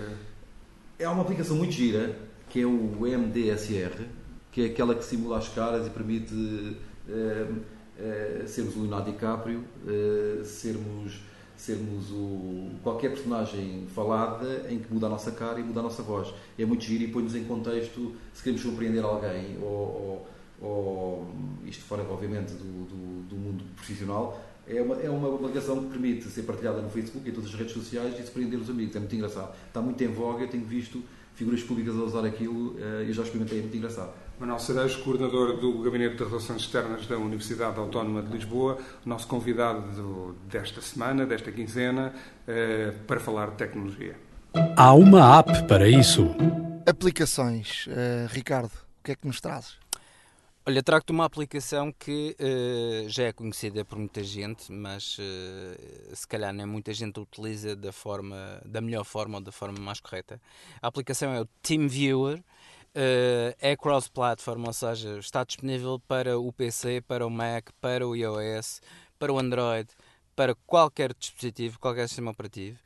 [0.98, 2.18] É uma aplicação muito gira,
[2.50, 4.06] que é o MDSR,
[4.60, 9.64] que é aquela que simula as caras e permite uh, uh, sermos o Leonardo DiCaprio,
[10.44, 11.22] sermos,
[11.56, 16.04] sermos o, qualquer personagem falada em que muda a nossa cara e muda a nossa
[16.04, 16.34] voz.
[16.58, 20.28] É muito giro e põe-nos em contexto se queremos surpreender alguém ou,
[20.62, 21.34] ou, ou
[21.66, 26.26] isto fora, obviamente, do, do, do mundo profissional, é uma, é uma aplicação que permite
[26.26, 28.94] ser partilhada no Facebook e em todas as redes sociais e surpreender os amigos.
[28.94, 29.56] É muito engraçado.
[29.68, 31.02] Está muito em voga, eu tenho visto
[31.34, 32.76] figuras públicas a usar aquilo
[33.08, 34.14] e já experimentei, é muito engraçado.
[34.40, 40.34] Manuel Cerejo, coordenador do Gabinete de Relações Externas da Universidade Autónoma de Lisboa, nosso convidado
[40.50, 42.14] desta semana, desta quinzena,
[42.48, 44.16] eh, para falar de tecnologia.
[44.78, 46.34] Há uma app para isso.
[46.88, 47.86] Aplicações.
[47.88, 49.78] Uh, Ricardo, o que é que nos trazes?
[50.66, 56.28] Olha, trago-te uma aplicação que uh, já é conhecida por muita gente, mas uh, se
[56.28, 60.40] calhar nem muita gente utiliza da, forma, da melhor forma ou da forma mais correta.
[60.82, 62.42] A aplicação é o TeamViewer,
[63.00, 68.16] uh, é cross-platform, ou seja, está disponível para o PC, para o Mac, para o
[68.16, 68.82] iOS,
[69.18, 69.90] para o Android,
[70.36, 72.80] para qualquer dispositivo, qualquer sistema operativo.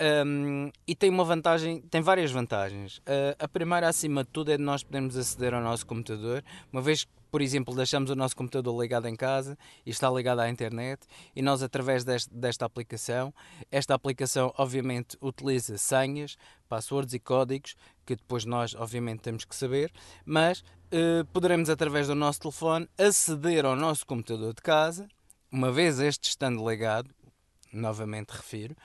[0.00, 2.98] Um, e tem uma vantagem, tem várias vantagens.
[2.98, 6.42] Uh, a primeira, acima de tudo, é de nós podermos aceder ao nosso computador,
[6.72, 9.56] uma vez que, por exemplo, deixamos o nosso computador ligado em casa
[9.86, 13.32] e está ligado à internet, e nós, através deste, desta aplicação,
[13.70, 16.36] esta aplicação, obviamente, utiliza senhas,
[16.68, 19.92] passwords e códigos que depois nós, obviamente, temos que saber,
[20.24, 25.06] mas uh, poderemos, através do nosso telefone, aceder ao nosso computador de casa,
[25.52, 27.08] uma vez este estando ligado,
[27.72, 28.76] novamente refiro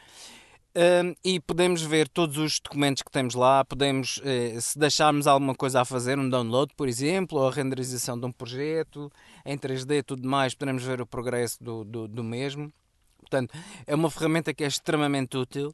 [1.26, 5.82] e podemos ver todos os documentos que temos lá, podemos, eh, se deixarmos alguma coisa
[5.82, 9.12] a fazer, um download, por exemplo, ou a renderização de um projeto
[9.46, 12.72] em 3D e tudo mais, podemos ver o progresso do, do, do mesmo.
[13.20, 13.54] Portanto,
[13.86, 15.72] é uma ferramenta que é extremamente útil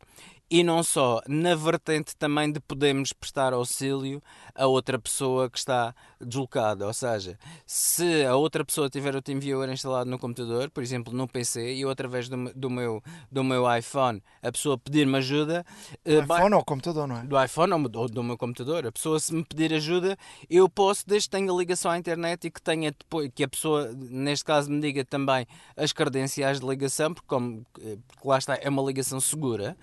[0.49, 4.21] e não só, na vertente também de podermos prestar auxílio
[4.53, 6.85] a outra pessoa que está deslocada.
[6.85, 11.27] Ou seja, se a outra pessoa tiver o TeamViewer instalado no computador, por exemplo no
[11.27, 13.01] PC, e eu através do, do, meu,
[13.31, 15.65] do meu iPhone, a pessoa pedir-me ajuda.
[16.03, 17.23] Do uh, iPhone ou computador, não é?
[17.23, 18.85] Do iPhone ou do meu computador.
[18.85, 20.15] A pessoa, se me pedir ajuda,
[20.47, 23.91] eu posso, desde que tenha ligação à internet e que tenha depois, que a pessoa,
[23.93, 28.59] neste caso, me diga também as credenciais de ligação, porque, como, eh, porque lá está,
[28.61, 29.75] é uma ligação segura.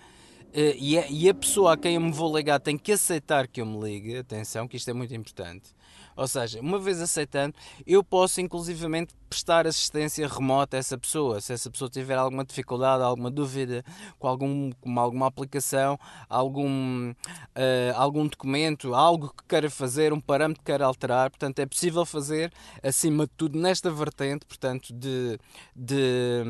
[0.53, 3.47] Uh, e, a, e, a, pessoa a quem eu me vou ligar tem que aceitar
[3.47, 5.73] que eu me ligue, atenção, que isto é muito importante.
[6.15, 7.55] Ou seja, uma vez aceitando,
[7.87, 11.41] eu posso inclusivamente prestar assistência remota a essa pessoa.
[11.41, 13.83] Se essa pessoa tiver alguma dificuldade, alguma dúvida
[14.19, 15.97] com, algum, com alguma aplicação,
[16.29, 21.65] algum, uh, algum documento, algo que queira fazer, um parâmetro que queira alterar, portanto, é
[21.65, 22.53] possível fazer,
[22.83, 25.39] acima de tudo, nesta vertente, portanto, de,
[25.75, 26.43] de,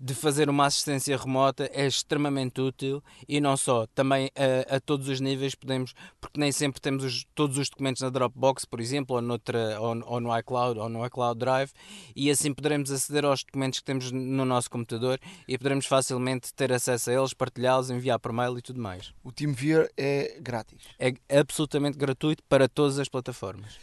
[0.00, 5.06] de fazer uma assistência remota, é extremamente útil e não só, também a, a, todos
[5.08, 9.16] os níveis podemos, porque nem sempre temos os, todos os documentos na Dropbox, por exemplo,
[9.16, 11.70] ou, noutra, ou, ou, no iCloud ou no iCloud Drive,
[12.14, 16.72] e assim poderemos aceder aos documentos que temos no nosso computador e poderemos facilmente ter
[16.72, 19.12] acesso a eles, partilhá-los, enviar por mail e tudo mais.
[19.22, 20.82] O TeamViewer é grátis?
[20.98, 23.78] É absolutamente gratuito para todas as plataformas.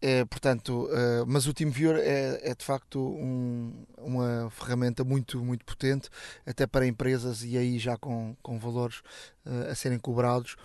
[0.00, 5.64] É, portanto, uh, mas o TeamViewer é, é de facto um, uma ferramenta muito, muito
[5.64, 6.08] potente,
[6.46, 8.98] até para empresas e aí já com, com valores
[9.44, 10.56] uh, a serem cobrados.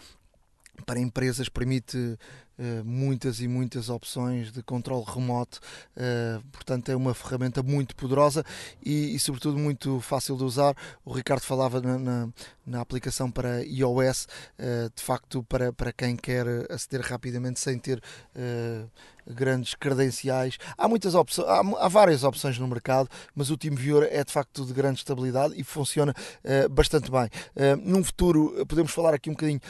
[0.86, 2.18] Para empresas permite
[2.58, 5.60] eh, muitas e muitas opções de controle remoto,
[5.98, 8.44] uh, portanto é uma ferramenta muito poderosa
[8.86, 10.76] e, e, sobretudo muito fácil de usar.
[11.04, 12.30] O Ricardo falava na, na,
[12.64, 14.28] na aplicação para iOS,
[14.60, 18.02] uh, de facto para, para quem quer aceder rapidamente sem ter
[19.26, 20.58] grandes credenciais.
[20.78, 24.66] Há muitas opções, há, há, várias opções no mercado, mas o TeamViewer é de facto
[24.66, 26.14] de grande estabilidade e funciona
[26.72, 27.30] bastante bem.
[27.84, 29.62] num futuro podemos falar aqui um bocadinho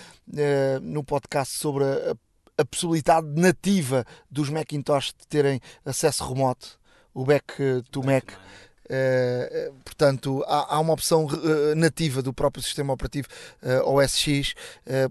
[0.81, 2.15] no podcast sobre a
[2.57, 6.80] a possibilidade nativa dos Macintosh de terem acesso remoto,
[7.13, 8.31] o back to Mac.
[8.84, 13.27] Uh, portanto, há, há, uma opção uh, nativa do próprio sistema operativo
[13.61, 14.53] uh, OS X.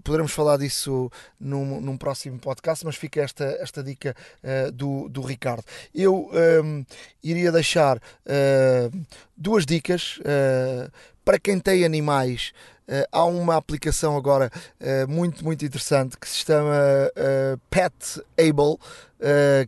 [0.03, 4.15] poderemos falar disso num, num, próximo podcast, mas fica esta, esta dica
[4.73, 5.63] do, do Ricardo.
[5.93, 6.85] Eu um, ehm,
[7.23, 7.99] iria deixar
[9.35, 10.19] duas dicas
[11.23, 12.53] para quem tem animais
[13.11, 14.51] há uma aplicação agora
[15.07, 17.11] muito, muito interessante que se chama
[17.69, 18.77] Pet Able,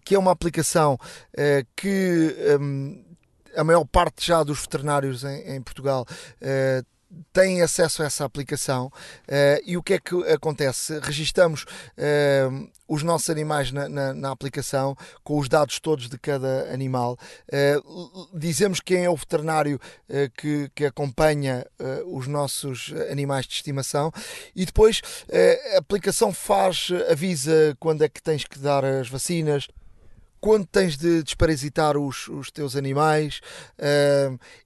[0.03, 0.99] que é uma aplicação
[1.75, 3.04] que um,
[3.55, 6.05] a maior parte já dos veterinários em, em Portugal
[7.31, 10.99] têm acesso a essa aplicação uh, e o que é que acontece?
[10.99, 16.71] Registamos uh, os nossos animais na, na, na, aplicação com os dados todos de cada
[16.71, 17.17] animal,
[17.47, 19.79] uh, dizemos quem é o veterinário
[20.37, 21.65] que, que acompanha
[22.05, 24.11] os nossos animais de estimação
[24.55, 25.01] e depois
[25.73, 29.67] a aplicação faz, avisa quando é que tens que dar as vacinas
[30.45, 33.41] quando tens de desparasitar os, os teus animais.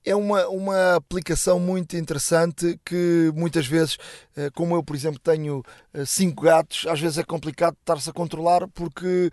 [0.03, 5.63] É uma, uma aplicação muito interessante que muitas vezes, uh, como eu, por exemplo, tenho
[5.93, 9.31] uh, cinco gatos, às vezes é complicado estar-se a controlar porque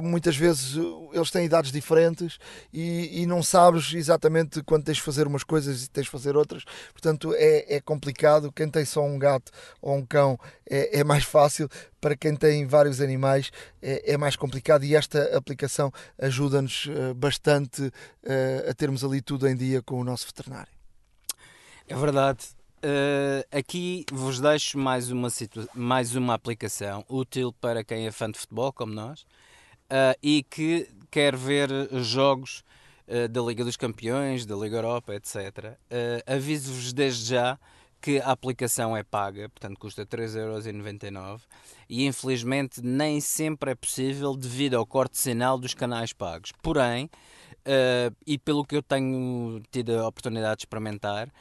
[0.00, 0.76] muitas vezes
[1.12, 2.38] eles têm idades diferentes
[2.72, 6.36] e, e, não sabes exatamente quando tens de fazer umas coisas e tens de fazer
[6.36, 6.64] outras.
[6.92, 8.52] Portanto, é, é complicado.
[8.52, 10.38] Quem tem só um gato ou um cão
[10.68, 11.68] é, é mais fácil
[12.04, 13.50] para quem tem vários animais
[13.80, 19.48] é, é mais complicado e esta aplicação ajuda-nos uh, bastante uh, a termos ali tudo
[19.48, 20.70] em dia com o nosso veterinário.
[21.88, 22.44] É verdade.
[22.84, 25.28] Uh, aqui vos deixo mais uma,
[25.74, 29.24] mais uma aplicação útil para quem é fã de futebol, como nós,
[30.22, 31.70] e que quer ver
[32.02, 32.62] jogos
[33.30, 35.78] da Liga dos Campeões, da Liga Europa, etc.
[36.26, 37.58] Aviso-vos desde já
[38.04, 41.40] que a aplicação é paga, portanto custa 3,99€
[41.88, 46.52] e infelizmente nem sempre é possível devido ao corte de sinal dos canais pagos.
[46.60, 51.32] Porém, uh, e pelo que eu tenho tido a oportunidade de experimentar,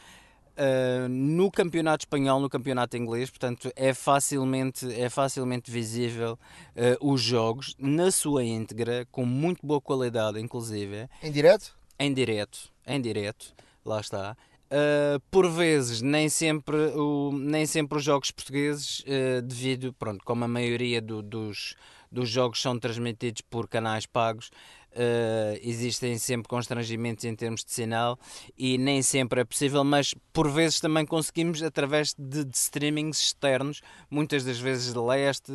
[0.56, 6.38] Uh, no campeonato espanhol, no campeonato inglês, portanto é facilmente, é facilmente visível
[6.76, 11.10] uh, os jogos na sua íntegra, com muito boa qualidade, inclusive.
[11.24, 11.76] Em direto?
[11.98, 13.52] Em direto, em direto,
[13.84, 14.38] lá está.
[14.74, 20.46] Uh, por vezes, nem sempre, o, nem sempre os jogos portugueses, uh, devido, pronto, como
[20.46, 21.76] a maioria do, dos,
[22.12, 24.48] dos jogos são transmitidos por canais pagos,
[24.94, 28.18] uh, existem sempre constrangimentos em termos de sinal
[28.58, 33.80] e nem sempre é possível, mas por vezes também conseguimos através de, de streamings externos,
[34.10, 35.52] muitas das vezes de leste,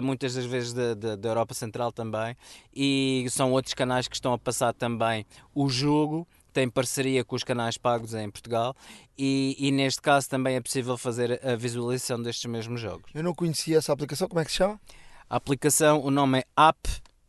[0.00, 2.36] muitas das vezes da Europa Central também,
[2.72, 7.44] e são outros canais que estão a passar também o jogo tem parceria com os
[7.44, 8.74] canais pagos em Portugal
[9.16, 13.10] e, e, neste caso também é possível fazer a visualização destes mesmos jogos.
[13.14, 14.80] Eu não conhecia essa aplicação, como é que se chama?
[15.28, 16.88] A aplicação, o nome é App,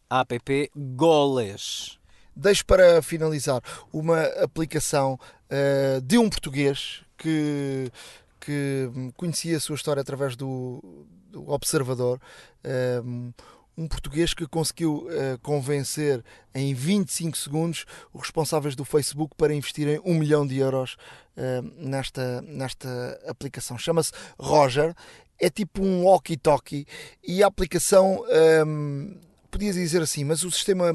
[0.10, 2.00] app Goles.
[2.36, 5.20] Deixo para finalizar uma aplicação
[5.50, 7.92] uh, de um português que,
[8.40, 10.82] que conhecia a sua história através do,
[11.30, 12.22] do Observador.
[12.64, 13.34] Uh,
[13.80, 16.22] um português que conseguiu uh, convencer
[16.54, 20.98] em 25 segundos os responsáveis do Facebook para investirem um milhão de euros
[21.38, 23.78] uh, nesta, nesta aplicação.
[23.78, 24.94] Chama-se Roger,
[25.40, 26.86] é tipo um walkie-talkie
[27.24, 29.18] e a aplicação, um, ehm,
[29.50, 30.94] podias dizer assim, mas o sistema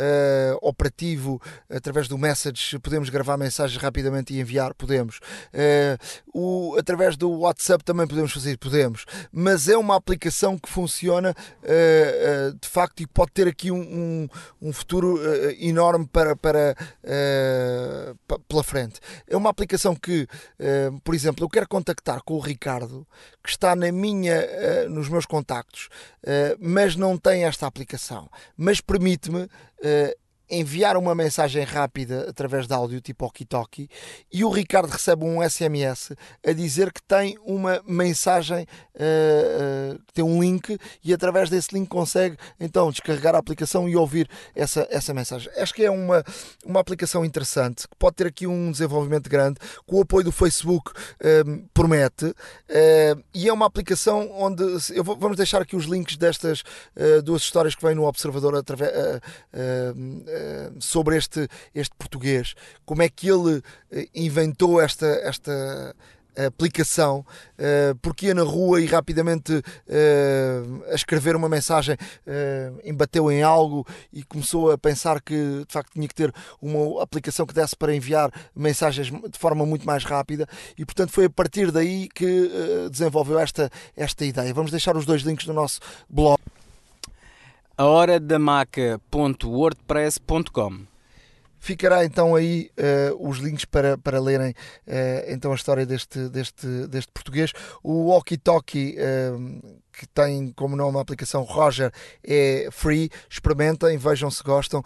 [0.00, 5.18] uh, operativo através do Message, podemos gravar mensagens rapidamente e enviar, podemos.
[5.52, 5.98] Uh,
[6.32, 9.04] o, através do WhatsApp também podemos fazer, podemos.
[9.32, 14.28] Mas é uma aplicação que funciona uh, de facto e pode ter aqui um, um,
[14.68, 15.20] um futuro
[15.58, 16.74] enorme para, para
[18.48, 19.00] pela frente.
[19.26, 20.26] É uma aplicação que,
[21.04, 23.06] por exemplo, eu quero contactar com o Ricardo,
[23.42, 25.88] que está na minha, nos meus contactos,
[26.58, 28.28] mas não tem esta aplicação.
[28.56, 29.48] Mas permite-me
[29.84, 30.08] uh,
[30.50, 33.88] enviar uma mensagem rápida através de áudio, tipo walkie-talkie,
[34.32, 36.12] e o Ricardo recebe um SMS
[36.46, 41.88] a dizer que tem uma mensagem, uh, uh, tem um link, e através desse link
[41.88, 45.50] consegue então descarregar a aplicação e ouvir essa, essa mensagem.
[45.56, 46.24] Acho que é uma,
[46.64, 50.90] uma aplicação interessante, que pode ter aqui um desenvolvimento grande, com o apoio do Facebook
[50.90, 52.34] uh, promete,
[53.34, 54.62] e é uma aplicação onde
[54.94, 56.62] eu vou, vamos deixar aqui os links destas
[57.24, 58.92] duas histórias que vêm no Observador através
[59.52, 59.92] eh,
[60.78, 62.54] sobre este, este português,
[62.84, 65.94] como é que ele eh, inventou esta, esta
[66.46, 67.24] aplicação,
[67.58, 73.42] uh, porque ia na rua e rapidamente uh, a escrever uma mensagem uh, embateu em
[73.42, 77.76] algo e começou a pensar que de facto tinha que ter uma aplicação que desse
[77.76, 80.46] para enviar mensagens de forma muito mais rápida?
[80.76, 82.50] E portanto foi a partir daí que
[82.90, 84.52] desenvolveu esta, esta ideia.
[84.54, 86.38] Vamos deixar os dois links no nosso blog
[87.80, 90.80] a hora da maca.wordpress.com
[91.58, 94.54] Ficará então aí uh, os links para, para lerem uh,
[95.28, 97.54] então a história deste, deste, deste português.
[97.82, 101.90] O Walkie Talkie, uh, que tem como nome a aplicação Roger,
[102.22, 103.08] é free.
[103.30, 104.84] Experimentem, vejam se gostam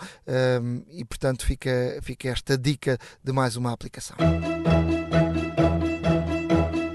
[0.88, 4.16] e portanto fica, fica esta dica de mais uma aplicação.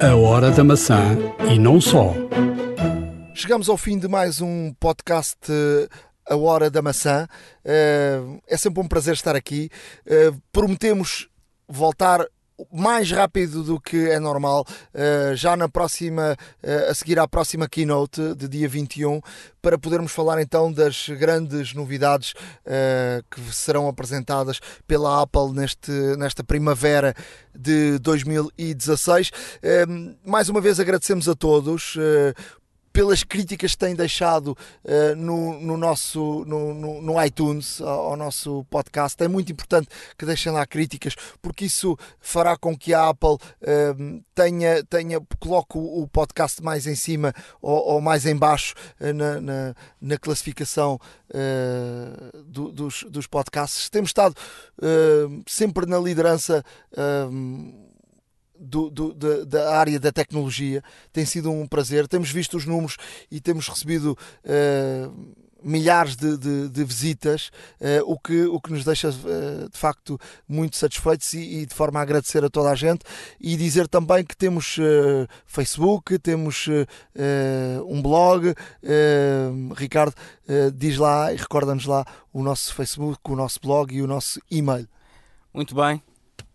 [0.01, 1.17] A Hora da Maçã
[1.51, 2.15] e não só.
[3.39, 5.87] Chegamos ao fim de mais um podcast eh,
[6.29, 7.25] A Hora da Maçã.
[7.63, 9.69] Eh, é sempre um prazer estar aqui.
[10.05, 11.29] Eh, prometemos
[11.65, 12.27] voltar
[12.69, 14.65] mais rápido do que é normal,
[15.33, 16.35] já na próxima,
[16.89, 19.21] a seguir à próxima keynote de dia 21,
[19.61, 22.33] para podermos falar então das grandes novidades
[23.31, 27.15] que serão apresentadas pela Apple neste, nesta primavera
[27.55, 29.31] de 2016.
[30.25, 31.95] mais uma vez agradecemos a todos
[32.99, 38.17] pelas críticas que têm deixado uh, no, no, nosso no, no, no iTunes ao, ao,
[38.17, 39.23] nosso podcast.
[39.23, 44.23] É muito importante que deixem lá críticas, porque isso fará com que a Apple uh,
[44.35, 49.39] tenha, tenha, coloque o, podcast mais em cima ou, ou mais em baixo uh, na,
[49.39, 50.99] na, na, classificação
[52.47, 53.89] do, dos, dos podcasts.
[53.89, 54.35] Temos estado
[55.47, 56.65] sempre na liderança
[58.59, 60.83] do, do, da, da, área da tecnologia.
[61.13, 62.07] Tem sido um prazer.
[62.07, 62.97] Temos visto os números
[63.31, 68.83] e temos recebido uh, milhares de, de, de visitas, uh, o, que, o que nos
[68.83, 72.75] deixa uh, de facto muito satisfeitos e, e, de forma a agradecer a toda a
[72.75, 73.03] gente.
[73.39, 74.77] E dizer também que temos
[75.45, 76.67] Facebook, temos
[77.87, 78.53] um blog.
[79.75, 80.13] Ricardo,
[80.73, 84.87] diz lá e recorda-nos lá o nosso Facebook, o nosso blog e o nosso e-mail.
[85.53, 86.01] Muito bem.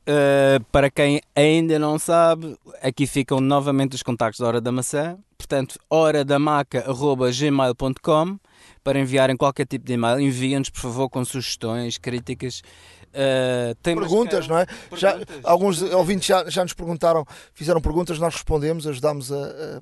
[0.06, 5.16] Uh, para quem ainda não sabe, aqui ficam novamente os contactos da Hora da Maçã.
[5.38, 8.38] Portanto, horadamaca.gmail.com
[8.82, 10.20] para enviarem qualquer tipo de e-mail.
[10.20, 12.60] Enviem-nos, por favor, com sugestões, críticas.
[13.14, 14.66] Uh, perguntas, não é?
[14.66, 15.00] Perguntas.
[15.00, 17.24] Já, alguns ouvintes já, já nos perguntaram,
[17.54, 19.80] fizeram perguntas, nós respondemos, ajudámos a, a,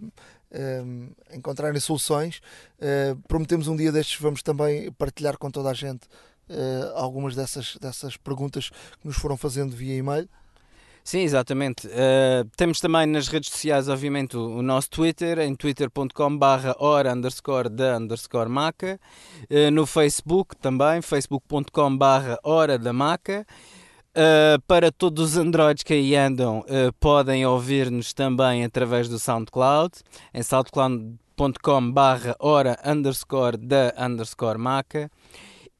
[1.32, 2.40] a encontrarem soluções.
[2.78, 6.06] Uh, prometemos um dia destes, vamos também partilhar com toda a gente
[6.52, 8.70] uh, algumas dessas, dessas perguntas
[9.00, 10.28] que nos foram fazendo via e-mail.
[11.04, 11.88] Sim, exatamente.
[11.88, 17.12] Uh, temos também nas redes sociais, obviamente, o, o nosso Twitter, em twitter.com barra hora
[17.12, 19.00] underscore da underscore maca.
[19.50, 23.44] Uh, no Facebook também, facebook.com barra hora da maca.
[24.10, 26.64] Uh, para todos os Androids que aí andam,
[27.00, 29.94] podem ouvir-nos também através do SoundCloud,
[30.32, 35.10] em soundcloud.com barra hora underscore da underscore maca